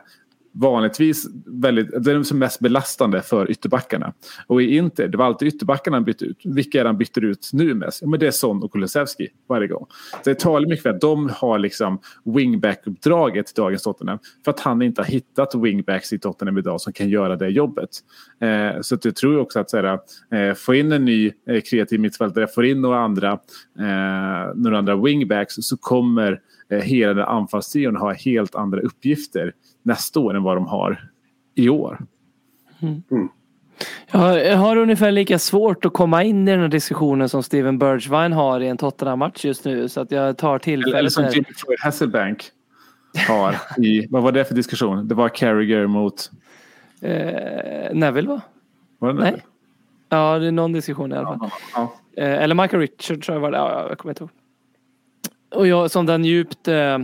[0.54, 4.12] vanligtvis väldigt, det är som mest belastande för ytterbackarna.
[4.46, 6.40] Och i Inter, det var alltid ytterbackarna han bytte ut.
[6.44, 8.02] Vilka är det han byter ut nu mest?
[8.02, 9.86] Ja, men det är Son och Kulusevski varje gång.
[10.24, 14.18] Så det talar mycket för att de har liksom wingback-uppdraget i dagens Tottenham.
[14.44, 17.90] För att han inte har hittat wingbacks i Tottenham idag som kan göra det jobbet.
[18.40, 22.00] Eh, så att jag tror också att så eh, få in en ny eh, kreativ
[22.00, 23.32] mittfältare, få in några andra,
[23.78, 26.40] eh, några andra wingbacks så kommer
[26.70, 29.52] eh, hela den anfallstrion ha helt andra uppgifter
[29.84, 31.10] nästa år än vad de har
[31.54, 32.06] i år.
[32.82, 33.28] Mm.
[34.10, 38.32] Jag har ungefär lika svårt att komma in i den här diskussionen som Steven Bergwijn
[38.32, 39.88] har i en Tottenham-match just nu.
[39.88, 40.98] Så att jag tar tillfället.
[40.98, 42.50] Eller som Jimmy Floyd Hasselbank
[43.28, 45.08] har i, vad var det för diskussion?
[45.08, 46.30] Det var Carragher mot?
[47.00, 48.40] Eh, Neville va?
[48.98, 49.30] Var det Neville?
[49.30, 49.44] Nej.
[50.08, 51.38] Ja, det är någon diskussion i alla fall.
[51.40, 51.50] Ja,
[52.16, 52.22] ja.
[52.22, 53.56] Eh, eller Michael Richard tror jag var det.
[53.58, 54.30] Ja, jag kommer inte ihåg.
[55.54, 56.98] Och jag som den djupt eh,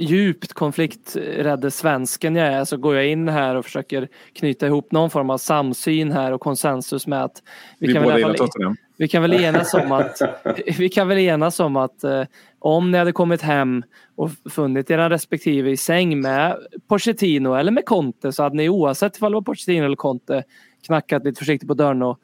[0.00, 5.10] djupt konflikträdde svensken jag är så går jag in här och försöker knyta ihop någon
[5.10, 7.42] form av samsyn här och konsensus med att
[7.78, 10.22] vi, vi kan, väl fall, vi kan väl enas om att
[10.78, 12.22] vi kan väl enas om att eh,
[12.58, 13.82] om ni hade kommit hem
[14.16, 16.56] och funnit era respektive i säng med
[16.88, 20.42] Pochettino eller med Conte så hade ni oavsett om det var Pochettino eller Conte
[20.86, 22.18] knackat lite försiktigt på dörren och,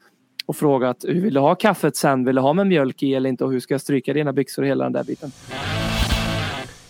[0.45, 2.25] och frågat hur vill du ha kaffet sen?
[2.25, 4.61] Vill du ha med mjölk i eller inte och hur ska jag stryka dina byxor
[4.61, 5.31] och hela den där biten?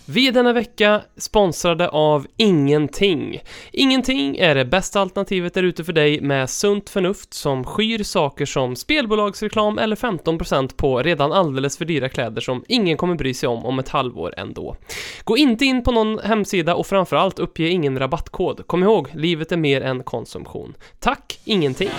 [0.09, 3.41] Vi är denna vecka sponsrade av Ingenting.
[3.71, 8.45] Ingenting är det bästa alternativet där ute för dig med sunt förnuft som skyr saker
[8.45, 13.49] som spelbolagsreklam eller 15% på redan alldeles för dyra kläder som ingen kommer bry sig
[13.49, 14.75] om om ett halvår ändå.
[15.23, 18.67] Gå inte in på någon hemsida och framförallt uppge ingen rabattkod.
[18.67, 20.73] Kom ihåg, livet är mer än konsumtion.
[20.99, 21.89] Tack, Ingenting!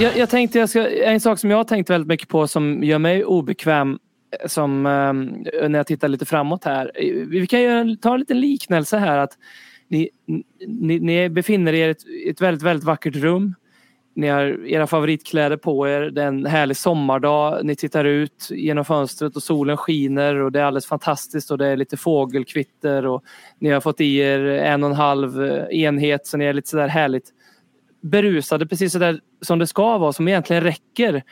[0.00, 2.84] Jag, jag tänkte, jag ska, en sak som jag har tänkt väldigt mycket på som
[2.84, 3.98] gör mig obekväm
[4.46, 6.90] som ehm, när jag tittar lite framåt här.
[6.94, 9.32] Eh, vi kan ju ta en liten liknelse här att
[9.88, 10.08] ni,
[10.66, 13.54] ni, ni befinner er i ett, ett väldigt, väldigt vackert rum.
[14.14, 16.00] Ni har era favoritkläder på er.
[16.00, 17.64] Det är en härlig sommardag.
[17.64, 21.66] Ni tittar ut genom fönstret och solen skiner och det är alldeles fantastiskt och det
[21.66, 23.24] är lite fågelkvitter och
[23.58, 26.68] ni har fått i er en och en halv eh, enhet så ni är lite
[26.68, 27.32] sådär härligt
[28.02, 31.22] berusade precis sådär som det ska vara som egentligen räcker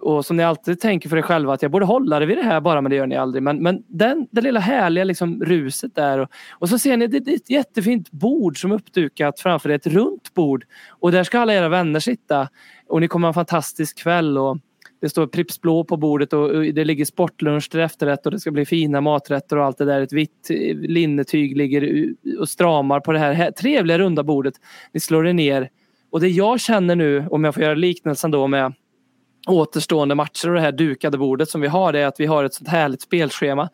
[0.00, 2.42] och som ni alltid tänker för er själva att jag borde hålla det vid det
[2.42, 3.42] här bara men det gör ni aldrig.
[3.42, 7.20] Men, men den, det lilla härliga liksom ruset där och, och så ser ni det,
[7.20, 11.38] det är ett jättefint bord som uppdukat framför er, ett runt bord och där ska
[11.38, 12.48] alla era vänner sitta.
[12.88, 14.38] Och ni kommer ha en fantastisk kväll.
[14.38, 14.58] Och
[15.00, 18.50] det står Pripps Blå på bordet och det ligger sportlunch till efterrätt och det ska
[18.50, 20.00] bli fina maträtter och allt det där.
[20.00, 24.54] Ett vitt eh, linnetyg ligger och stramar på det här trevliga runda bordet.
[24.92, 25.70] Ni slår er ner.
[26.10, 28.74] Och det jag känner nu, om jag får göra liknelsen då med
[29.48, 32.44] återstående matcher och det här dukade bordet som vi har, det är att vi har
[32.44, 33.68] ett sånt härligt spelschema.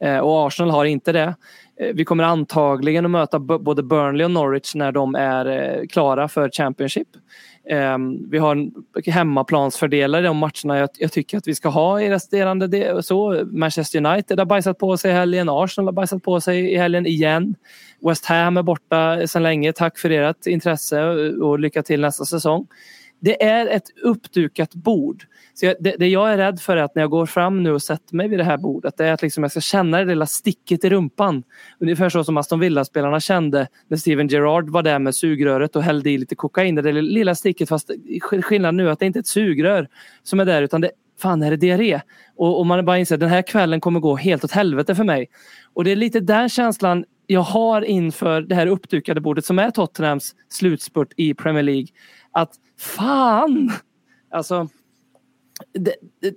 [0.00, 1.34] Eh, och Arsenal har inte det.
[1.80, 6.28] Eh, vi kommer antagligen att möta både Burnley och Norwich när de är eh, klara
[6.28, 7.08] för Championship.
[7.70, 8.70] Ehm, vi har
[9.10, 13.02] hemmaplansfördelar i de matcherna jag, jag tycker att vi ska ha i resterande del.
[13.02, 16.76] Så Manchester United har bajsat på sig i helgen, Arsenal har bajsat på sig i
[16.76, 17.54] helgen igen.
[18.00, 19.72] West Ham är borta sedan länge.
[19.72, 21.04] Tack för ert intresse
[21.42, 22.66] och lycka till nästa säsong.
[23.20, 25.24] Det är ett uppdukat bord.
[25.54, 27.70] Så jag, det, det, jag är rädd för är att när jag går fram nu
[27.72, 30.04] och sätter mig vid det här bordet det är att liksom jag ska känna det
[30.04, 31.42] lilla sticket i rumpan.
[31.80, 36.10] Ungefär så som Aston Villa-spelarna kände när Steven Gerrard var där med sugröret och hällde
[36.10, 36.74] i lite kokain.
[36.74, 37.90] Det lilla sticket fast
[38.20, 39.88] skillnaden nu är att det inte är ett sugrör
[40.22, 40.90] som är där utan det
[41.20, 42.00] fan är det diarré?
[42.36, 45.04] Och, och man bara inser att den här kvällen kommer gå helt åt helvete för
[45.04, 45.26] mig.
[45.74, 49.70] Och det är lite den känslan jag har inför det här uppdukade bordet som är
[49.70, 51.86] Tottenhams slutspurt i Premier League.
[52.32, 53.72] Att fan!
[54.30, 54.68] Alltså,
[55.74, 55.94] det,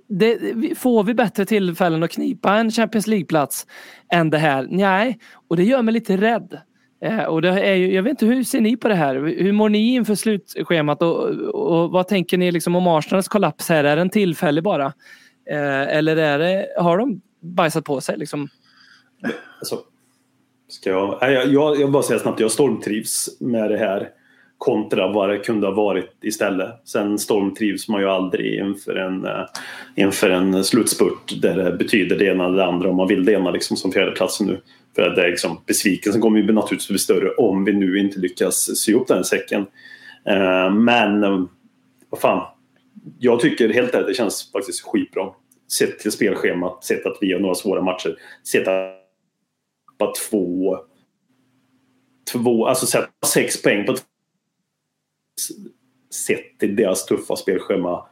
[0.08, 0.38] det,
[0.78, 3.66] får vi bättre tillfällen att knipa en Champions League-plats
[4.12, 4.66] än det här?
[4.70, 5.18] Nej,
[5.48, 6.60] och det gör mig lite rädd.
[7.02, 9.14] Eh, och det är ju, jag vet inte, hur ser ni på det här?
[9.14, 13.84] Hur mår ni inför slutschemat och, och vad tänker ni liksom om Arsenals kollaps här?
[13.84, 14.86] Är den tillfällig bara?
[15.50, 18.18] Eh, eller är det, har de bajsat på sig?
[18.18, 18.48] Liksom?
[19.58, 19.78] Alltså,
[20.68, 24.08] ska jag, jag, jag, jag bara säga snabbt, jag stormtrivs med det här
[24.62, 26.70] kontra vad det kunde ha varit istället.
[26.84, 29.44] Sen stormtrivs man ju aldrig inför en, eh,
[29.94, 33.32] inför en slutspurt där det betyder det ena eller det andra om man vill det
[33.32, 34.60] ena liksom som fjärdeplatsen nu.
[34.94, 38.18] För att det är liksom, besvikelsen kommer ju naturligtvis bli större om vi nu inte
[38.18, 39.66] lyckas sy ihop den säcken.
[40.26, 41.44] Eh, men eh,
[42.10, 42.46] vad fan,
[43.18, 45.30] jag tycker helt ärligt det känns faktiskt skitbra.
[45.78, 50.78] Sett till spelschemat, sett att vi har några svåra matcher, sett att två
[52.32, 53.96] två, alltså sätta sex poäng på
[56.26, 58.06] sett till deras tuffa spelschema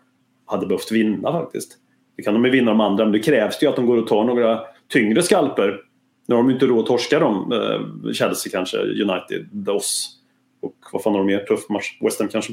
[0.47, 1.77] hade behövt vinna faktiskt.
[2.17, 4.09] Det kan de ju vinna de andra men det krävs ju att de går och
[4.09, 5.81] tar några tyngre skalper.
[6.27, 10.17] Nu har de inte råd att torska dem, eh, Chelsea kanske, United, oss.
[10.61, 11.39] Och vad fan har de mer?
[11.39, 11.99] Tuff match?
[12.01, 12.53] West Ham kanske?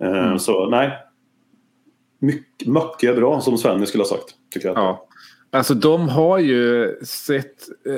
[0.00, 0.38] Eh, mm.
[0.38, 0.90] Så nej.
[2.18, 4.34] Mycket, mycket bra som Svenny skulle ha sagt.
[4.50, 4.76] Tycker jag.
[4.76, 5.08] Ja.
[5.54, 7.94] Alltså de har ju sett, eh,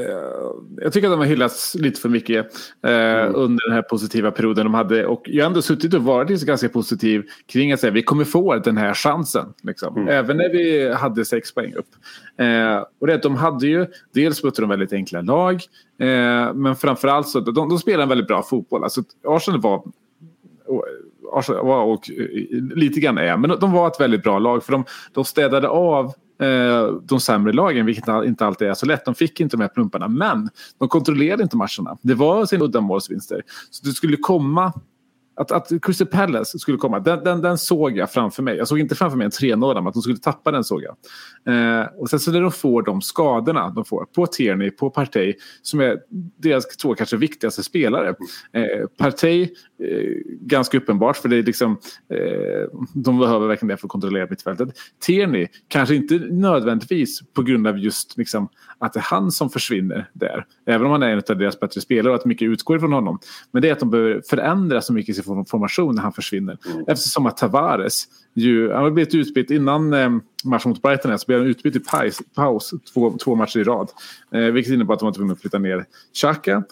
[0.76, 2.46] jag tycker att de har hyllats lite för mycket
[2.82, 3.34] eh, mm.
[3.34, 5.06] under den här positiva perioden de hade.
[5.06, 8.56] Och jag har ändå suttit och varit ganska positiv kring att säga vi kommer få
[8.56, 9.46] den här chansen.
[9.62, 9.96] Liksom.
[9.96, 10.08] Mm.
[10.08, 11.88] Även när vi hade sex poäng upp.
[12.36, 15.54] Eh, och det de hade ju, dels mötte de väldigt enkla lag.
[15.98, 18.84] Eh, men framförallt så, de, de spelar en väldigt bra fotboll.
[18.84, 19.82] Alltså Arsenal var
[21.32, 22.10] Arsenal var och
[22.74, 26.04] lite grann är, men de var ett väldigt bra lag för de, de städade av
[26.06, 29.04] Eh, Eh, de sämre lagen, vilket inte alltid är så lätt.
[29.04, 31.98] De fick inte de här plumparna, men de kontrollerade inte matcherna.
[32.02, 33.42] Det var sina uddamålsvinster.
[33.70, 34.72] Så det skulle komma
[35.36, 38.56] att, att Crystal Palace skulle komma, den, den, den, såg jag framför mig.
[38.56, 40.96] Jag såg inte framför mig en 3-0, men att de skulle tappa den såg jag.
[41.80, 45.34] Eh, och sen så när de får de skadorna de får på Tierney, på Partey,
[45.62, 45.98] som är
[46.36, 48.08] deras två kanske viktigaste spelare.
[48.52, 49.48] Eh, Partey, eh,
[50.40, 51.78] ganska uppenbart, för det är liksom,
[52.14, 54.68] eh, de behöver verkligen det för att kontrollera mittfältet.
[55.00, 60.10] Tierney, kanske inte nödvändigtvis på grund av just liksom, att det är han som försvinner
[60.12, 60.46] där.
[60.66, 63.18] Även om han är en av deras bättre spelare och att mycket utgår ifrån honom.
[63.50, 66.58] Men det är att de behöver förändra så mycket sin formation när han försvinner.
[66.66, 66.84] Mm.
[66.88, 70.10] Eftersom att Tavares ju, han har blivit utbytt innan eh,
[70.44, 73.90] matchen mot Brighton så blev han utbytt i paus, paus två, två matcher i rad.
[74.30, 76.62] Eh, vilket innebär att de var tvungna att flytta ner Xhaka.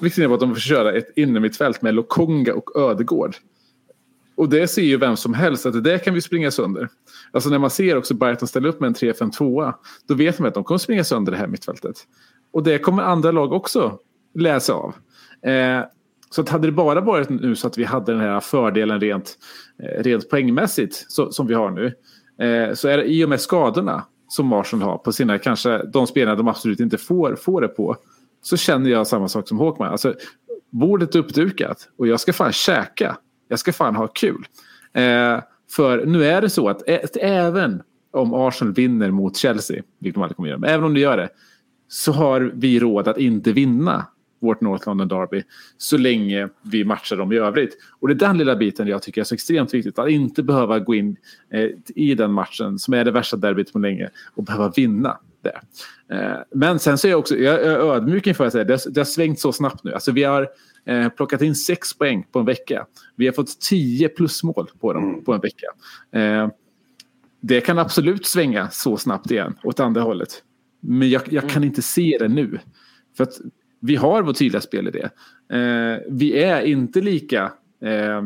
[0.00, 3.36] Vilket innebär att de får köra ett innermittfält med Lokonga och Ödegård.
[4.36, 6.88] Och det ser ju vem som helst att det kan vi springa sönder.
[7.32, 9.74] Alltså när man ser också Brighton ställa upp med en 3-5-2
[10.06, 11.96] då vet man att de kommer springa sönder det här mittfältet.
[12.52, 13.98] Och det kommer andra lag också
[14.34, 14.94] läsa av.
[15.50, 15.84] Eh,
[16.34, 19.38] så att hade det bara varit nu så att vi hade den här fördelen rent,
[19.82, 21.86] eh, rent poängmässigt så, som vi har nu.
[22.46, 26.06] Eh, så är det i och med skadorna som Arsenal har på sina kanske de
[26.06, 27.96] spelarna de absolut inte får, får det på.
[28.42, 29.88] Så känner jag samma sak som Håkman.
[29.88, 30.14] Alltså,
[30.70, 33.16] bordet är uppdukat och jag ska fan käka.
[33.48, 34.46] Jag ska fan ha kul.
[34.94, 36.82] Eh, för nu är det så att
[37.16, 37.82] även
[38.12, 41.16] om Arsenal vinner mot Chelsea, vilket de aldrig kommer göra, men även om de gör
[41.16, 41.28] det,
[41.88, 44.06] så har vi råd att inte vinna
[44.44, 45.42] vårt North London Derby
[45.78, 47.76] så länge vi matchar dem i övrigt.
[48.00, 49.98] Och det är den lilla biten jag tycker är så extremt viktigt.
[49.98, 51.16] Att inte behöva gå in
[51.50, 55.18] eh, i den matchen som är det värsta derbyt på länge och behöva vinna.
[55.42, 55.60] det.
[56.14, 59.00] Eh, men sen så är jag också jag är ödmjuk inför att säga det, det
[59.00, 59.92] har svängt så snabbt nu.
[59.92, 60.48] Alltså vi har
[60.86, 62.86] eh, plockat in sex poäng på en vecka.
[63.16, 65.24] Vi har fått tio plusmål på dem Mm.
[65.24, 65.66] på en vecka.
[66.12, 66.48] Eh,
[67.40, 70.42] det kan absolut svänga så snabbt igen åt andra hållet.
[70.80, 72.58] Men jag, jag kan inte se det nu.
[73.16, 73.40] För att
[73.86, 75.08] vi har vår tydliga spelidé.
[75.52, 77.52] Eh, vi är inte lika
[77.84, 78.16] eh,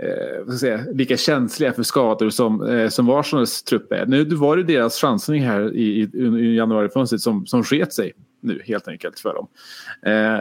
[0.00, 4.06] eh, säga, lika känsliga för skador som, eh, som Arsenals trupp är.
[4.06, 8.62] Nu var det deras chansning här i, i, i januarifönstret som, som sket sig nu
[8.64, 9.48] helt enkelt för dem.
[10.12, 10.40] Eh,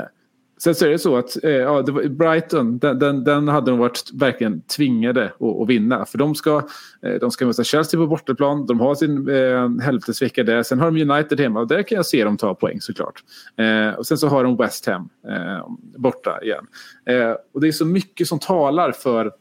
[0.58, 3.72] Sen så är det så att eh, ja, det var, Brighton, den, den, den hade
[3.72, 6.06] de varit verkligen tvingade att, att vinna.
[6.06, 6.68] För de ska,
[7.02, 10.64] eh, de ska möta Chelsea på bortaplan, de har sin eh, hälftesvecka där.
[10.64, 13.24] Sen har de United hemma och där kan jag se dem ta poäng såklart.
[13.58, 16.66] Eh, och sen så har de West Ham eh, borta igen.
[17.06, 19.32] Eh, och det är så mycket som talar för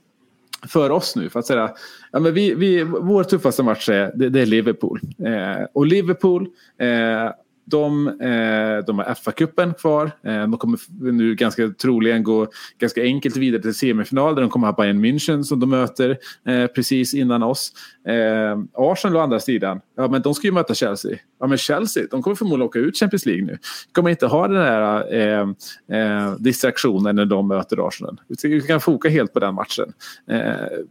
[0.68, 1.28] för oss nu.
[1.28, 1.70] För att säga,
[2.12, 5.00] ja, men vi, vi, vår tuffaste match är, det, det är Liverpool.
[5.26, 6.48] Eh, och Liverpool,
[6.78, 7.30] eh,
[7.66, 10.10] de, eh, de har FA-cupen kvar.
[10.22, 10.78] Eh, de kommer
[11.12, 12.46] nu ganska troligen gå
[12.78, 16.66] ganska enkelt vidare till semifinal där de kommer ha Bayern München som de möter eh,
[16.66, 17.72] precis innan oss.
[18.74, 21.18] Arsenal å andra sidan, ja, men de ska ju möta Chelsea.
[21.40, 23.52] Ja, men Chelsea, de kommer förmodligen åka ut Champions League nu.
[23.52, 25.54] De kommer inte ha den här
[25.90, 28.20] eh, distraktionen när de möter Arsenal.
[28.42, 29.92] Vi kan foka helt på den matchen.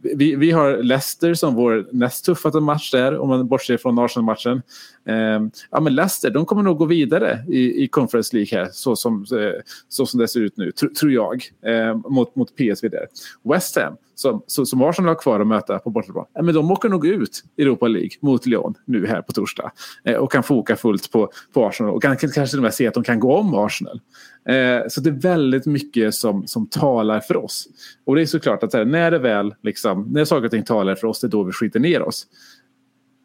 [0.00, 4.62] Vi, vi har Leicester som vår näst tuffaste match där, om man bortser från Arsenal-matchen.
[5.06, 5.40] Eh,
[5.70, 9.24] ja, men Leicester, de kommer nog gå vidare i, i Conference League här, så som,
[9.32, 13.06] eh, så som det ser ut nu, tr tror jag, eh, mot, mot PSV där.
[13.42, 16.88] West Ham, som, som Arsenal har kvar att möta på bortaplan, ja, men de åker
[16.88, 19.72] nog ut i Europa League mot Lyon nu här på torsdag.
[20.04, 22.86] Eh, och kan foka fullt på, på Arsenal och kan, kanske till och med se
[22.86, 24.00] att de kan gå om Arsenal.
[24.48, 27.68] Eh, så det är väldigt mycket som, som talar för oss.
[28.04, 30.94] Och det är såklart att här, när det väl, liksom, när saker och ting talar
[30.94, 32.26] för oss, det är då vi skiter ner oss.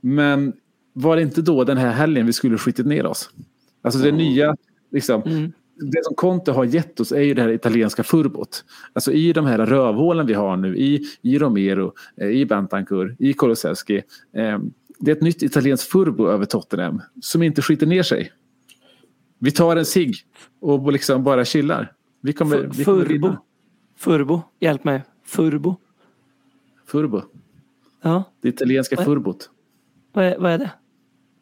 [0.02, 0.54] Men
[0.94, 3.30] var det inte då den här helgen vi skulle skitit ner oss?
[3.82, 4.56] Alltså det nya,
[4.92, 5.52] liksom, Mm.
[5.92, 8.66] det som Conte har gett oss är ju det här italienska furbot.
[8.94, 13.34] Alltså i de här rövhålen vi har nu, i, i Romero, eh, i Bentancur, i
[13.34, 13.96] Kulusevski.
[14.36, 14.60] Eh,
[15.00, 18.32] det är ett nytt italienskt furbo över Tottenham som inte skiter ner sig.
[19.40, 20.16] Vi tar en cigg
[20.60, 21.94] och liksom bara chillar.
[22.22, 23.36] Vi kommer, Fu- vi kommer Furbo.
[23.98, 25.04] Furbo, hjälp mig.
[25.26, 25.76] Furbo.
[26.88, 27.22] Furbo.
[28.02, 29.50] Ja, Det italienska Vad- furbot.
[30.14, 30.72] vad är, vad är det?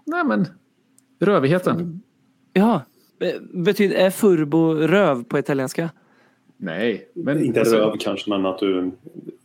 [0.10, 0.47] Nej men,
[1.20, 2.01] rövigheten.
[2.53, 2.82] Ja,
[3.20, 5.89] be- betyder, är furbo röv på italienska?
[6.57, 8.91] Nej, men Inte alltså, röv kanske, men att du,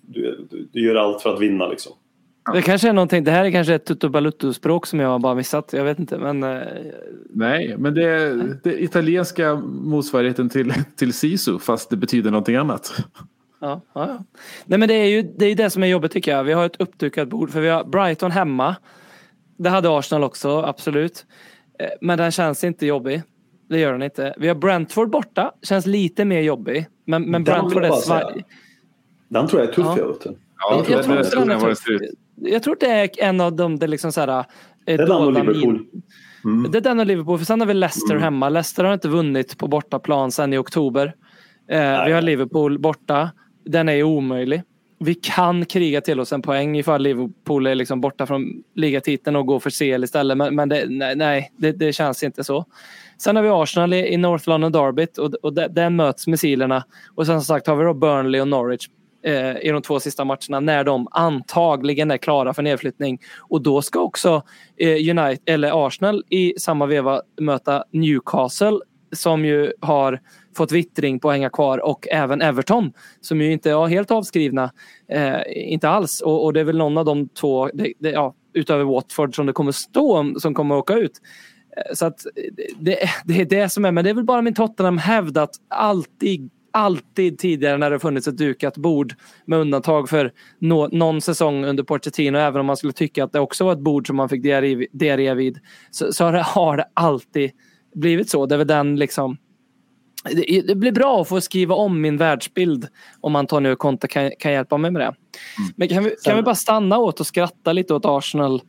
[0.01, 1.93] du, du, du gör allt för att vinna liksom.
[2.53, 5.19] Det kanske är någonting, det här är kanske ett tutto balutto språk som jag har
[5.19, 5.73] bara missat.
[5.73, 6.63] Jag vet inte men eh,
[7.31, 13.05] Nej, men det är det italienska motsvarigheten till, till sisu fast det betyder någonting annat.
[13.61, 14.25] Ja, ja, ja.
[14.65, 16.45] Nej men det är ju det, är det som är jobbigt tycker jag.
[16.45, 18.77] Vi har ett uppdukat bord för vi har Brighton hemma.
[19.57, 21.27] Det hade Arsenal också, absolut.
[21.79, 23.23] Eh, Men den känns inte jobbig.
[23.69, 24.35] Det gör den inte.
[24.37, 26.87] Vi har Brentford borta, känns lite mer jobbig.
[27.07, 28.45] Men, men Brentford är svaj.
[29.29, 29.97] Den tror jag är tuff, Ja.
[29.99, 30.17] jag.
[30.59, 31.85] Ja, Jag, jag, tror det också är den är tuff.
[32.37, 34.45] jag tror att det är en av de det liksom så här, eh,
[34.87, 35.87] Det är den och Liverpool.
[36.45, 37.39] min- Det är den och Liverpool.
[37.39, 38.49] För sen har vi Leicester hemma.
[38.49, 41.15] Leicester har inte vunnit på bortaplan sen i oktober.
[41.71, 43.31] Eh, vi har Liverpool borta.
[43.65, 44.63] Den är ju omöjlig.
[44.99, 49.47] Vi kan kriga till oss en poäng ifall Liverpool är liksom borta från ligatiteln och
[49.47, 50.37] går för CL istället.
[50.37, 52.65] Men, men det, nej, nej det, det känns inte så.
[53.19, 56.85] Sen har vi Arsenal i, i North London Derbyt och, och där, möts missilerna.
[57.15, 58.89] Och sen som sagt har vi då Burnley och Norwich
[59.25, 63.19] eh, i de två sista matcherna när de antagligen är klara för nedflyttning.
[63.41, 64.43] Och då ska också
[64.77, 68.79] eh, United, eller Arsenal i samma veva möta Newcastle
[69.13, 70.21] som ju har
[70.57, 74.73] fått vittring på att hänga kvar och även Everton som ju inte är helt avskrivna.
[75.09, 78.35] Eh, inte alls och, och det är väl någon av de två, det, det, ja,
[78.53, 81.21] utöver Watford som det kommer stå som kommer åka ut.
[81.77, 82.21] Eh, så att
[82.79, 86.51] det, det är det som är, men det är väl bara min Tottenham hävdat alltid
[86.75, 91.83] alltid tidigare när det funnits ett dukat bord med undantag för no, någon säsong under
[91.83, 94.43] Pochettino även om man skulle tycka att det också var ett bord som man fick
[94.43, 95.59] diarré, diarré vid
[95.91, 97.51] så, så har, det, har det alltid
[97.95, 98.47] blivit så.
[98.47, 99.37] Det är väl den liksom
[100.33, 102.89] det, det blir bra att få skriva om min världsbild
[103.21, 105.15] om Antonio Conte kan, kan hjälpa mig med det.
[105.77, 108.63] Men kan vi, kan vi bara stanna åt och skratta lite åt Arsenal?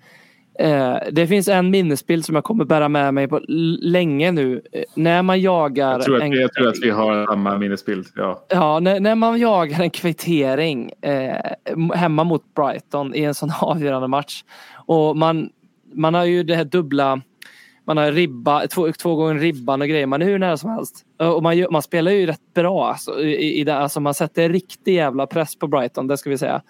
[0.60, 3.42] Eh, det finns en minnesbild som jag kommer bära med mig på
[3.82, 4.62] länge nu.
[4.72, 8.08] Eh, när man jagar Jag tror, att en, jag tror att vi har samma minnesbild.
[8.16, 8.46] Ja.
[8.50, 11.36] Ja, när, när man jagar en kvittering eh,
[11.94, 14.44] hemma mot Brighton i en sån avgörande match.
[14.86, 15.50] Och man,
[15.94, 17.22] man har ju det här dubbla,
[17.88, 20.06] man har ribba, två, två gånger ribban och grejer.
[20.06, 21.06] Man är hur nära som helst.
[21.20, 22.88] Och man, man spelar ju rätt bra.
[22.90, 26.38] Alltså, i, i det, alltså man sätter riktig jävla press på Brighton, det ska vi
[26.38, 26.62] säga.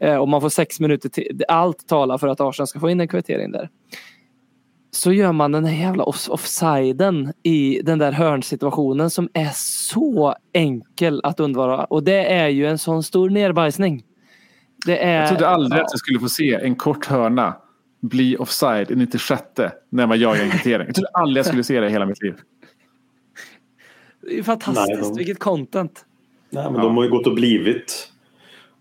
[0.00, 1.42] Eh, och man får sex minuter till.
[1.48, 3.68] Allt talar för att Arsenal ska få in en kvittering där.
[4.90, 10.34] så gör man den här jävla off- offsiden i den där hörnsituationen som är så
[10.52, 11.84] enkel att undvara.
[11.84, 14.02] Och det är ju en sån stor nerbajsning.
[14.88, 17.54] Är, Jag trodde aldrig att jag skulle få se en kort hörna
[18.08, 19.42] bli offside i 96
[19.90, 20.86] när man jagar en kvittering.
[20.86, 22.34] Jag trodde aldrig jag skulle se det i hela mitt liv.
[24.20, 26.04] det är fantastiskt, Nej, de- vilket content.
[26.50, 28.12] Nej, men de har ju gått och blivit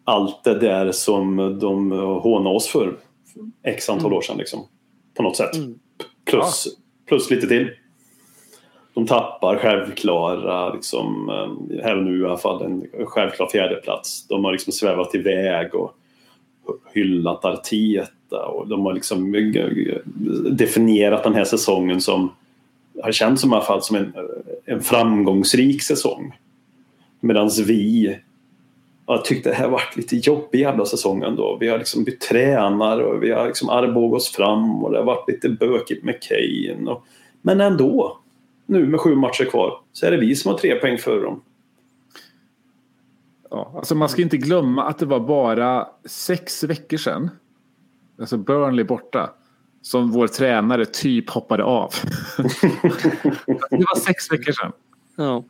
[0.03, 2.95] allt det där som de hånade oss för
[3.63, 4.38] x antal år sedan.
[4.38, 4.59] Liksom,
[5.17, 5.51] på något sätt.
[6.26, 6.67] Plus,
[7.07, 7.71] plus lite till.
[8.93, 14.28] De tappar självklara, liksom, eh, här och nu i alla fall, en självklar fjärdeplats.
[14.28, 15.91] De har liksom svävat iväg och
[16.93, 17.45] hyllat
[18.36, 19.98] detta och de har liksom eh,
[20.52, 22.32] definierat den här säsongen som
[23.04, 26.38] har känts som i alla fall som en, eh, en framgångsrik säsong.
[27.20, 28.16] Medan vi
[29.08, 31.58] jag tyckte det här varit lite jobbig jävla säsong ändå.
[31.60, 35.06] Vi har liksom bytt tränare och vi har liksom armbågat oss fram och det har
[35.06, 36.92] varit lite bökigt med Kane.
[36.92, 37.04] Och,
[37.42, 38.20] men ändå,
[38.66, 41.42] nu med sju matcher kvar, så är det vi som har tre poäng före dem.
[43.50, 47.30] Ja, alltså man ska inte glömma att det var bara sex veckor sedan,
[48.20, 49.30] alltså Burnley borta,
[49.82, 51.91] som vår tränare typ hoppade av.
[53.70, 54.72] det var sex veckor sedan.
[55.16, 55.43] Ja.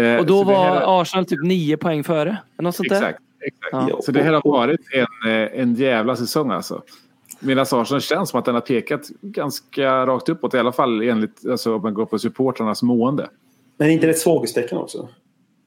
[0.00, 2.36] Eh, Och då var här- Arsenal typ nio poäng före.
[2.58, 2.96] Något sånt där.
[2.96, 3.18] Exakt.
[3.40, 3.88] exakt.
[3.90, 4.00] Ja.
[4.02, 6.82] Så det här har varit en, eh, en jävla säsong alltså.
[7.40, 11.46] Medan Arsenal känns som att den har pekat ganska rakt uppåt, i alla fall enligt
[11.50, 13.28] alltså, om man går på supportrarnas mående.
[13.76, 15.08] Men är inte det ett svaghetstecken också?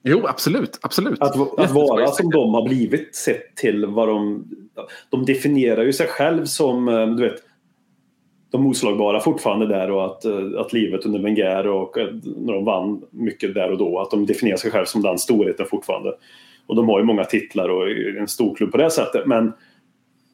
[0.03, 0.79] Jo, absolut.
[0.81, 1.21] absolut.
[1.21, 4.45] Att, att vara som de har blivit sett till vad de...
[5.09, 7.35] De definierar ju sig själv som, eh, du vet,
[8.51, 12.65] de oslagbara fortfarande där och att, eh, att livet under Wenger och eh, när de
[12.65, 16.13] vann mycket där och då, att de definierar sig själv som den storheten fortfarande.
[16.67, 19.53] Och de har ju många titlar och en stor klubb på det sättet, men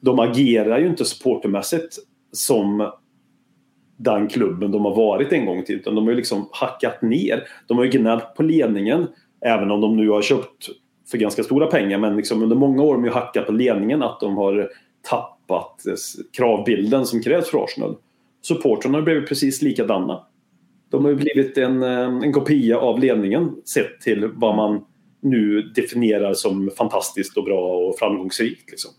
[0.00, 1.98] de agerar ju inte supportermässigt
[2.32, 2.92] som
[3.96, 5.94] den klubben de har varit en gång i tiden.
[5.94, 7.44] De har ju liksom hackat ner.
[7.66, 9.06] De har ju gnällt på ledningen.
[9.40, 10.68] Även om de nu har köpt
[11.10, 11.98] för ganska stora pengar.
[11.98, 14.70] Men liksom under många år har de ju hackat på ledningen att de har
[15.02, 15.82] tappat
[16.36, 17.96] kravbilden som krävs för Arsenal.
[18.42, 20.26] Supportrarna har blivit precis likadana.
[20.90, 24.84] De har ju blivit en, eh, en kopia av ledningen sett till vad man
[25.22, 28.70] nu definierar som fantastiskt och bra och framgångsrikt.
[28.70, 28.90] Liksom.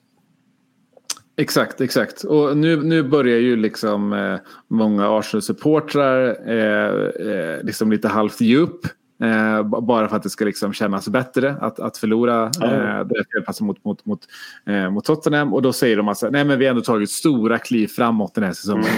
[1.38, 2.24] Exakt, exakt.
[2.24, 8.58] Och nu, nu börjar ju liksom eh, många Arsenal-supportrar eh, eh, liksom lite halvt ge
[8.58, 8.88] upp.
[9.22, 13.86] Eh, bara för att det ska liksom kännas bättre att, att förlora eh, det mot,
[13.86, 14.20] mot, mot,
[14.66, 15.54] eh, mot Tottenham.
[15.54, 18.44] Och då säger de att nej men vi har ändå tagit stora kliv framåt den
[18.44, 18.86] här säsongen.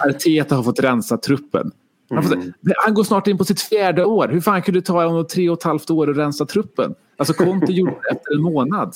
[0.00, 1.70] Eh, Arteta har fått rensa truppen.
[2.10, 2.38] Han, får,
[2.84, 4.28] han går snart in på sitt fjärde år.
[4.28, 6.94] Hur fan kunde det ta honom tre och ett halvt år att rensa truppen?
[7.16, 8.94] Alltså Conte gjorde det efter en månad.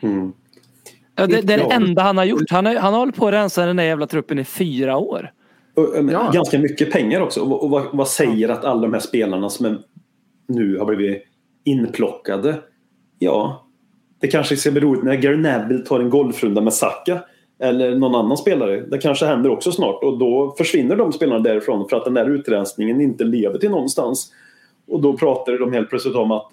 [0.00, 0.32] Mm.
[1.14, 2.50] Ja, det, det är det enda han har gjort.
[2.50, 5.30] Han har, han har hållit på att rensa den där jävla truppen i fyra år.
[5.74, 6.30] Ja.
[6.34, 7.40] Ganska mycket pengar också.
[7.40, 9.78] Och, vad, vad säger att alla de här spelarna som
[10.48, 11.22] nu har blivit
[11.64, 12.58] inplockade?
[13.18, 13.66] Ja,
[14.20, 17.20] det kanske ska bli roligt när Gary Neville tar en golfrunda med Saka
[17.58, 18.80] eller någon annan spelare.
[18.80, 22.30] Det kanske händer också snart och då försvinner de spelarna därifrån för att den där
[22.30, 24.32] utrensningen inte leder till någonstans.
[24.88, 26.50] Och då pratar de helt plötsligt om att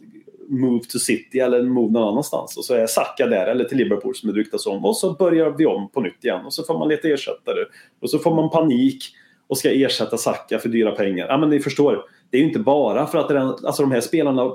[0.50, 2.58] move to city eller move någon annanstans.
[2.58, 4.86] Och så är Saka där eller till Liverpool som det ryktas om.
[4.86, 7.66] Och så börjar vi om på nytt igen och så får man leta ersättare.
[8.02, 9.04] Och så får man panik
[9.48, 11.28] och ska ersätta Saka för dyra pengar.
[11.28, 14.02] Ja men ni förstår, det är ju inte bara för att den, alltså de här
[14.02, 14.52] spelarna,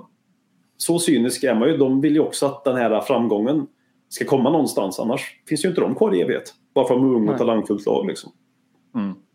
[0.76, 3.66] så cyniska är man ju, de vill ju också att den här framgången
[4.08, 4.98] ska komma någonstans.
[4.98, 6.54] Annars finns ju inte de kvar i evighet.
[6.74, 8.32] Bara för att de är unga och talangfullt lag liksom.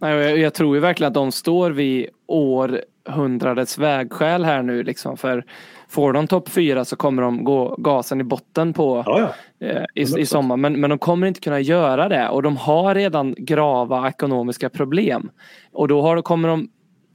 [0.02, 4.84] Och Jag, jag tror ju verkligen att de står vid århundradets vägskäl här nu.
[4.84, 5.18] Liksom.
[5.18, 5.46] För
[5.90, 9.68] får de topp fyra så kommer de gå gasen i botten på Ja, ja.
[9.68, 10.58] eh, i, i sommar.
[10.58, 15.30] Men, men de kommer inte kunna göra det och de har redan grava ekonomiska problem.
[15.74, 16.70] Och då har, kommer de,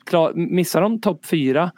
[0.04, 1.70] klar, missar de topp fyra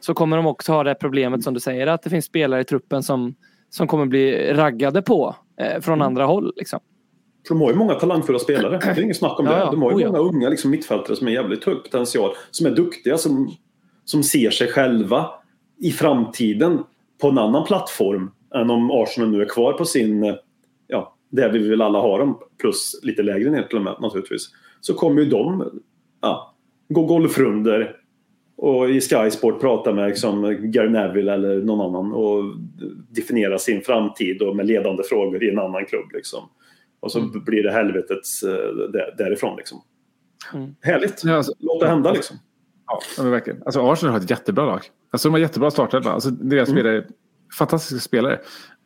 [0.00, 2.64] så kommer de också ha det problemet som du säger att det finns spelare i
[2.64, 3.34] truppen som,
[3.70, 6.06] som kommer bli raggade på eh, från Mm.
[6.06, 6.52] andra håll.
[6.56, 6.80] Liksom.
[7.48, 8.78] För de har ju många talangfulla spelare.
[8.78, 9.52] Det är inget snack om det.
[9.52, 9.70] Ja, ja.
[9.70, 12.30] De har ju Oh, många unga liksom, mittfältare som är jävligt hög potential.
[12.50, 13.50] Som är duktiga, som,
[14.04, 15.26] som ser sig själva
[15.82, 16.78] i framtiden
[17.20, 20.36] på en annan plattform än om Arsenal nu är kvar på sin,
[20.86, 24.50] ja, där vi vill alla ha dem, plus lite lägre ner till och med naturligtvis.
[24.80, 25.70] Så kommer ju de
[26.20, 26.54] ja,
[26.88, 27.96] gå golfrunder
[28.56, 30.42] och i Sky Sport prata med liksom,
[30.72, 32.44] Gary Neville eller någon annan och
[33.10, 36.12] definiera sin framtid och med ledande frågor i en annan klubb.
[36.12, 36.40] Liksom.
[37.00, 39.56] Och så blir det helvetets eh, där- därifrån.
[39.56, 39.82] Liksom.
[40.54, 40.74] Mm.
[40.80, 41.24] Härligt!
[41.26, 42.36] Alltså, Låt det hända liksom.
[42.86, 43.62] Ja, men verkligen.
[43.62, 44.80] Alltså Arsenal har ett jättebra lag.
[45.10, 46.12] Alltså de har jättebra startelva.
[46.12, 47.04] Alltså deras spelare,
[47.58, 48.40] fantastiska spelare.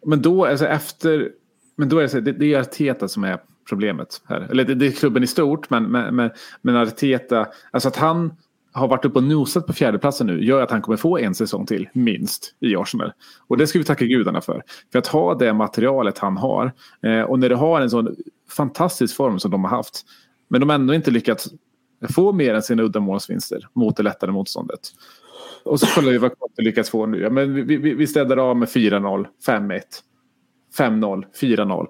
[0.06, 1.31] Men då, alltså efter,
[1.77, 4.47] men då är det, så, det, det är Arteta som är problemet här.
[4.51, 6.31] Eller det, det är klubben i stort, men, men, men,
[6.62, 8.32] men Arteta, alltså att han
[8.73, 11.66] har varit uppe och nosat på fjärdeplatsen nu gör att han kommer få en säsong
[11.66, 13.12] till, minst, i Arsenal.
[13.47, 14.62] Och det ska vi tacka gudarna för.
[14.93, 18.16] För att ha det materialet han har, eh, och när du har en sån
[18.51, 20.02] fantastisk form som de har haft,
[20.48, 21.48] men de har ändå inte lyckats
[22.09, 24.81] få mer än sina uddamålsvinster mot det lättare motståndet.
[25.64, 27.20] Och så kollar vi vad Conte lyckas få nu.
[27.20, 29.81] Ja, men vi, vi, vi städar av med 4-0, 5-1,
[30.78, 31.86] 5-0, 4-0.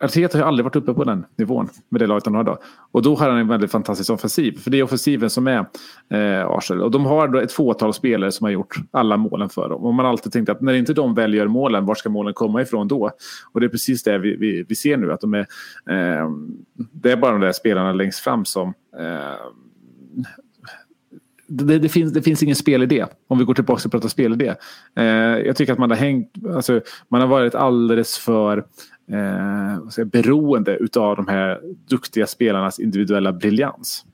[0.00, 2.42] Alltså, Arteta har ju aldrig varit uppe på den nivån med det laget han har
[2.42, 2.58] idag.
[2.92, 4.58] Och då har han en väldigt fantastisk offensiv.
[4.58, 5.66] För det är offensiven som är
[6.10, 6.82] eh, Arsenal.
[6.82, 9.84] Och de har då ett fåtal spelare som har gjort alla målen för dem.
[9.84, 12.62] Och man har alltid tänkt att när inte de väljer målen, var ska målen komma
[12.62, 13.10] ifrån då?
[13.52, 15.12] Och det är precis det vi, vi, vi ser nu.
[15.12, 15.46] Att de är,
[15.90, 16.30] eh,
[16.74, 18.68] det är bara de där spelarna längst fram som
[18.98, 19.46] eh,
[21.48, 23.06] det, det, finns, det finns ingen spelidé.
[23.28, 24.54] Om vi går tillbaka och pratar spelidé.
[24.96, 25.04] Eh,
[25.46, 28.58] jag tycker att man har hängt, alltså, man har varit alldeles för
[29.12, 31.60] eh, säga, beroende utav de här
[31.90, 34.04] duktiga spelarnas individuella briljans.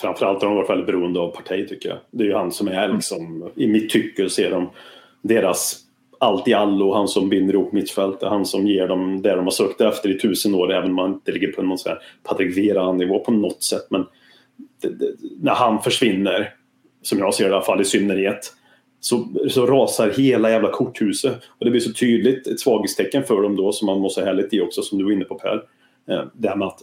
[0.00, 1.98] Framförallt har de varit väldigt beroende av Partey tycker jag.
[2.10, 4.70] Det är ju han som är liksom, i mitt tycke ser de
[5.22, 5.78] deras
[6.18, 9.50] allt i allo, han som binder ihop mittfältet, han som ger dem det de har
[9.50, 12.56] sökt efter i tusen år, även om man inte ligger på någon sån här Patrik
[12.56, 13.86] Vera-nivå på något sätt.
[13.90, 14.06] Men
[15.40, 16.54] när han försvinner,
[17.02, 18.52] som jag ser det i alla fall i synnerhet,
[19.00, 21.36] så, så rasar hela jävla korthuset.
[21.58, 24.56] Och det blir så tydligt ett svaghetstecken för dem då som man måste ha lite
[24.56, 25.62] i också som du var inne på Per.
[26.10, 26.78] Eh, det här med att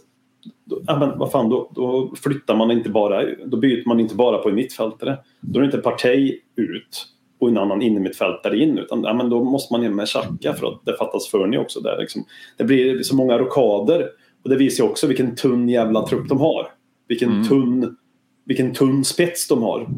[0.86, 4.38] ja, men vad fan, då, då, flyttar man inte bara, då byter man inte bara
[4.38, 5.18] på en mittfältare.
[5.40, 7.06] Då är det inte Partey ut
[7.40, 10.66] och en annan innermittfältare in utan ja, men då måste man in med Xhaka för
[10.66, 11.98] att det fattas Fernie också där.
[11.98, 12.24] Liksom.
[12.56, 14.08] Det blir så många rokader
[14.42, 16.68] och det visar också vilken tunn jävla trupp de har.
[17.10, 17.48] Vilken, mm.
[17.48, 17.96] tunn,
[18.44, 19.88] vilken tunn spets de har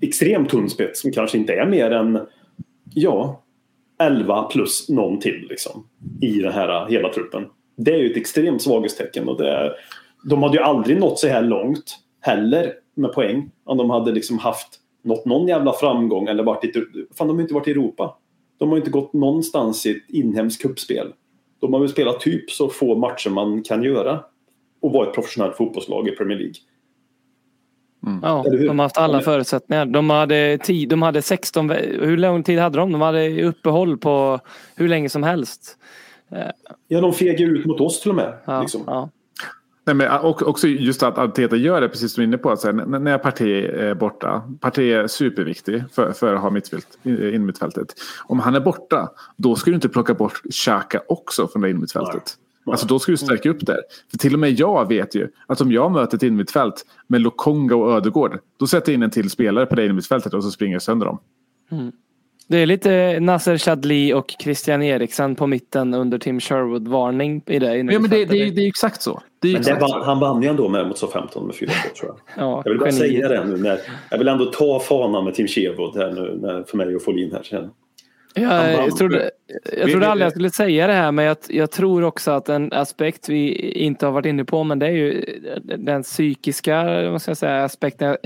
[0.00, 2.20] extremt tunn spets som kanske inte är mer än
[2.94, 3.42] ja,
[4.02, 5.86] 11 plus någon till liksom,
[6.20, 7.44] i den här hela truppen.
[7.76, 9.72] Det är ju ett extremt svaghetstecken och det är,
[10.24, 14.38] de hade ju aldrig nått så här långt heller med poäng om de hade liksom
[14.38, 14.68] haft
[15.02, 16.72] nått någon jävla framgång eller varit i,
[17.14, 18.16] fan de har inte varit i Europa.
[18.58, 21.12] De har inte gått någonstans i ett inhemskt kuppspel.
[21.60, 24.24] De har väl spelat typ så få matcher man kan göra
[24.84, 26.54] och vara ett professionellt fotbollslag i Premier League.
[28.06, 28.20] Mm.
[28.22, 29.86] Ja, de har haft alla förutsättningar.
[29.86, 32.92] De hade, tid, de hade 16, hur lång tid hade de?
[32.92, 34.40] De hade uppehåll på
[34.76, 35.78] hur länge som helst.
[36.88, 38.34] Ja, de fegar ut mot oss till och med.
[38.44, 38.82] Ja, liksom.
[38.86, 39.10] ja.
[39.86, 42.50] Nej, men också just att Arteta gör det, precis som du är inne på.
[42.50, 47.86] Att när Partey är borta, Partey är superviktig för, för att ha mittfält, in mittfältet.
[48.26, 52.36] Om han är borta, då ska du inte plocka bort Xhaka också från det innermittfältet.
[52.66, 53.78] Alltså då ska du stärka upp där.
[54.10, 57.76] För till och med jag vet ju att om jag möter ett innermittfält med Lokonga
[57.76, 58.38] och Ödegård.
[58.58, 61.06] Då sätter jag in en till spelare på det innermittfältet och så springer jag sönder
[61.06, 61.18] dem.
[61.70, 61.92] Mm.
[62.48, 67.76] Det är lite Nasser Chadli och Christian Eriksen på mitten under Tim Sherwood-varning i det.
[67.76, 69.22] Ja, men det, det, är, det är exakt så.
[69.42, 70.02] Det är exakt var, så.
[70.02, 72.16] Han vann ju ändå med mot 15 med 4 tror jag.
[72.44, 72.98] Ja, jag vill bara geni.
[72.98, 73.56] säga det nu.
[73.56, 73.78] När,
[74.10, 77.32] jag vill ändå ta fanan med Tim Sherwood här nu när, för mig och Folin
[77.32, 77.70] här sen.
[78.34, 78.72] Ja, Han vann.
[78.72, 79.30] jag trodde,
[79.78, 82.72] jag trodde aldrig jag skulle säga det här men jag, jag tror också att en
[82.72, 85.24] aspekt vi inte har varit inne på men det är ju
[85.78, 86.82] den psykiska
[87.18, 88.08] ska jag säga, aspekten.
[88.08, 88.18] Jag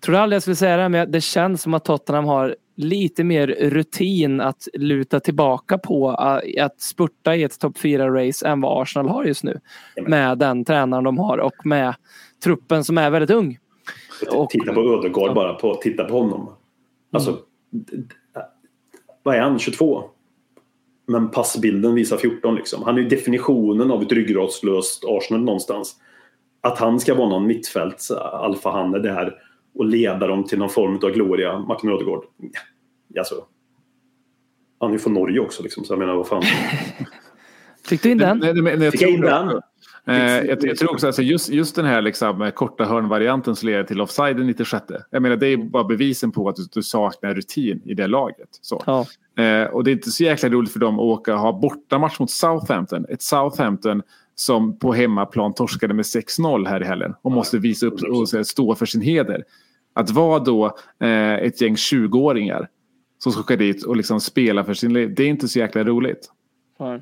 [0.00, 3.24] trodde aldrig jag skulle säga det här men det känns som att Tottenham har lite
[3.24, 8.82] mer rutin att luta tillbaka på att- att spurta i ett topp 4-race än vad
[8.82, 9.60] Arsenal har just nu.
[10.06, 11.94] Med den tränaren de har och med
[12.44, 13.58] truppen som är väldigt ung.
[14.32, 16.52] Och- Titta på Ödegaard bara, på, titta på honom.
[17.12, 17.38] Alltså,
[17.70, 17.96] d-
[19.26, 19.58] vad är han?
[19.58, 20.04] 22?
[21.06, 22.82] Men passbilden visar 14 liksom.
[22.82, 25.96] Han är ju definitionen av ett ryggradslöst Arsenal någonstans.
[26.60, 29.34] Att han ska vara någon mittfälts alfahanne där
[29.74, 32.24] och leda dem till någon form av gloria, Martin Ödegaard.
[33.18, 33.34] Alltså,
[34.80, 36.42] han är ju från Norge också liksom, så jag menar vad fan.
[37.84, 38.38] Fick du in den?
[38.38, 39.60] Nej, nej, Fick jag in den?
[40.08, 43.68] Eh, jag, jag tror också alltså just, just den här liksom, eh, korta hörnvarianten som
[43.68, 44.84] leder till offside i 96.
[45.10, 48.48] Jag menar det är bara bevisen på att du, du saknar rutin i det laget.
[48.60, 48.82] Så.
[48.86, 49.06] Ja.
[49.42, 52.18] Eh, och det är inte så jäkla roligt för dem att åka och ha bortamatch
[52.18, 53.06] mot Southampton.
[53.08, 54.02] Ett Southampton
[54.34, 58.74] som på hemmaplan torskade med 6-0 här i helgen och måste visa upp och stå
[58.74, 59.44] för sin heder.
[59.94, 60.66] Att vara då
[61.00, 62.68] eh, ett gäng 20-åringar
[63.18, 65.14] som ska åka dit och liksom spela för sin liv.
[65.16, 66.30] Det är inte så jäkla roligt.
[66.78, 67.00] Ja.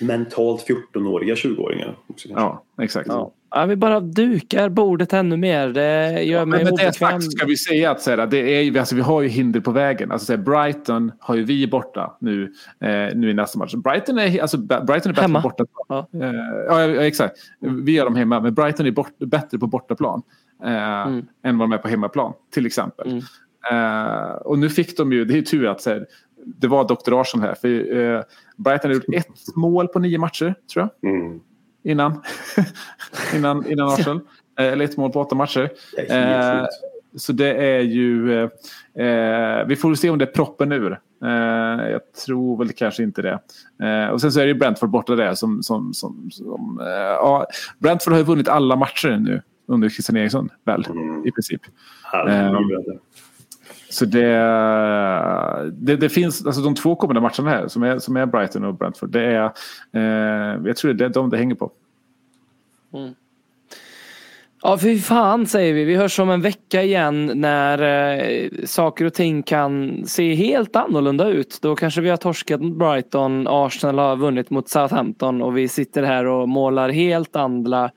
[0.00, 1.96] Mentalt 14-åriga 20-åringar.
[2.06, 2.44] också kanske.
[2.44, 3.08] Ja, exakt.
[3.08, 3.32] Ja.
[3.50, 5.68] Ja, vi bara dukar bordet ännu mer.
[5.68, 6.92] Det gör mig Men med det obekväm.
[7.20, 9.70] sagt ska vi säga att så här, det är, alltså, vi har ju hinder på
[9.70, 10.12] vägen.
[10.12, 13.74] Alltså, så här, Brighton har ju vi borta nu, eh, nu i nästa match.
[13.74, 15.42] Brighton är, alltså, Brighton är bättre Hemma.
[15.42, 16.06] på bortaplan.
[16.10, 16.26] Ja.
[16.26, 16.34] Eh,
[16.68, 17.36] ja, ja, exakt.
[17.60, 20.22] Vi har dem hemma, men Brighton är bort, bättre på bortaplan
[20.64, 21.26] eh, Mm.
[21.44, 23.06] än vad de är på hemmaplan, till exempel.
[23.10, 23.22] Mm.
[23.70, 26.06] Eh, och nu fick de ju, det är tur att så här,
[26.56, 27.20] det var Dr.
[27.20, 27.54] Arsenal här.
[27.54, 28.22] För, eh,
[28.56, 31.12] Brighton har gjort ett mål på nio matcher, tror jag.
[31.12, 31.40] Mm.
[31.84, 32.22] Innan,
[33.34, 34.20] innan, innan Arsenal.
[34.58, 35.70] Eh, Eller ett mål på åtta matcher.
[35.96, 36.66] Det Eh,
[37.16, 38.34] så det är ju...
[38.34, 41.00] Eh, eh, vi får se om det är proppen ur.
[41.24, 43.40] Eh, jag tror väl kanske inte det.
[44.12, 45.62] Och sen så är det ju Brentford borta där som...
[45.62, 46.80] som, som, som
[47.14, 47.46] ja,
[47.78, 50.86] Brentford har ju vunnit alla matcher nu under Christian Eriksson, väl?
[51.24, 51.60] I princip.
[52.02, 53.00] Herregud.
[53.90, 54.28] Så det,
[55.72, 58.74] det, det finns, alltså de två kommande matcherna här som är, som är Brighton och
[58.74, 59.10] Brentford.
[59.10, 59.44] Det är,
[59.92, 61.72] eh, jag tror det är de det hänger på.
[62.94, 63.14] Mm.
[64.62, 65.84] Ja, fy fan säger vi.
[65.84, 71.28] Vi hörs om en vecka igen när eh, saker och ting kan se helt annorlunda
[71.28, 71.58] ut.
[71.62, 76.02] Då kanske vi har torskat mot Brighton, Arsenal har vunnit mot Southampton och vi sitter
[76.02, 77.90] här och målar helt andra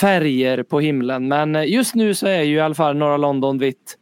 [0.00, 1.28] färger på himlen.
[1.28, 3.98] Men eh, just nu så är ju i alla fall norra London vitt.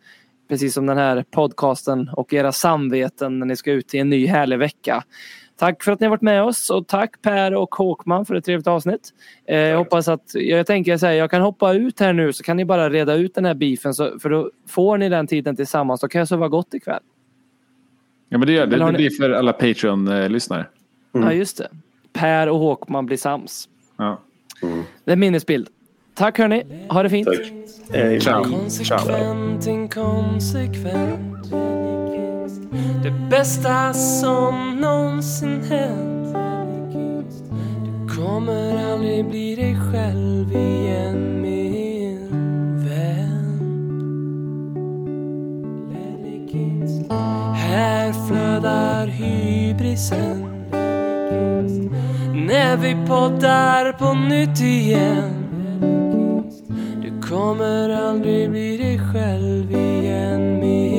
[0.48, 4.26] Precis som den här podcasten och era samveten när ni ska ut i en ny
[4.26, 5.04] härlig vecka.
[5.56, 8.44] Tack för att ni har varit med oss och tack Per och Håkman för ett
[8.44, 9.10] trevligt avsnitt.
[9.48, 12.42] Eh, jag hoppas att, jag tänker så här, jag kan hoppa ut här nu så
[12.42, 15.56] kan ni bara reda ut den här beefen så, för då får ni den tiden
[15.56, 16.00] tillsammans.
[16.00, 17.02] Då kan jag sova gott ikväll.
[18.28, 20.66] Ja, men det, gör, det, det blir för alla Patreon-lyssnare.
[21.12, 21.68] Ja just det.
[22.12, 23.68] Per och Håkman blir sams.
[23.96, 24.20] Ja.
[25.04, 25.68] Det är minnesbild.
[26.16, 27.26] Tack hörni, ha det fint.
[27.26, 27.52] Tack.
[27.92, 28.20] Hej.
[28.20, 28.44] Ciao.
[28.44, 31.50] Konsekvent, inkonsekvent
[33.02, 36.36] Det bästa som någonsin hänt
[37.84, 42.28] Du kommer aldrig bli dig själv igen min
[42.88, 43.60] vän
[47.54, 50.46] Här flödar hybrisen
[52.34, 55.45] När vi poddar på nytt igen
[57.02, 60.95] du kommer aldrig bli dig själv igen min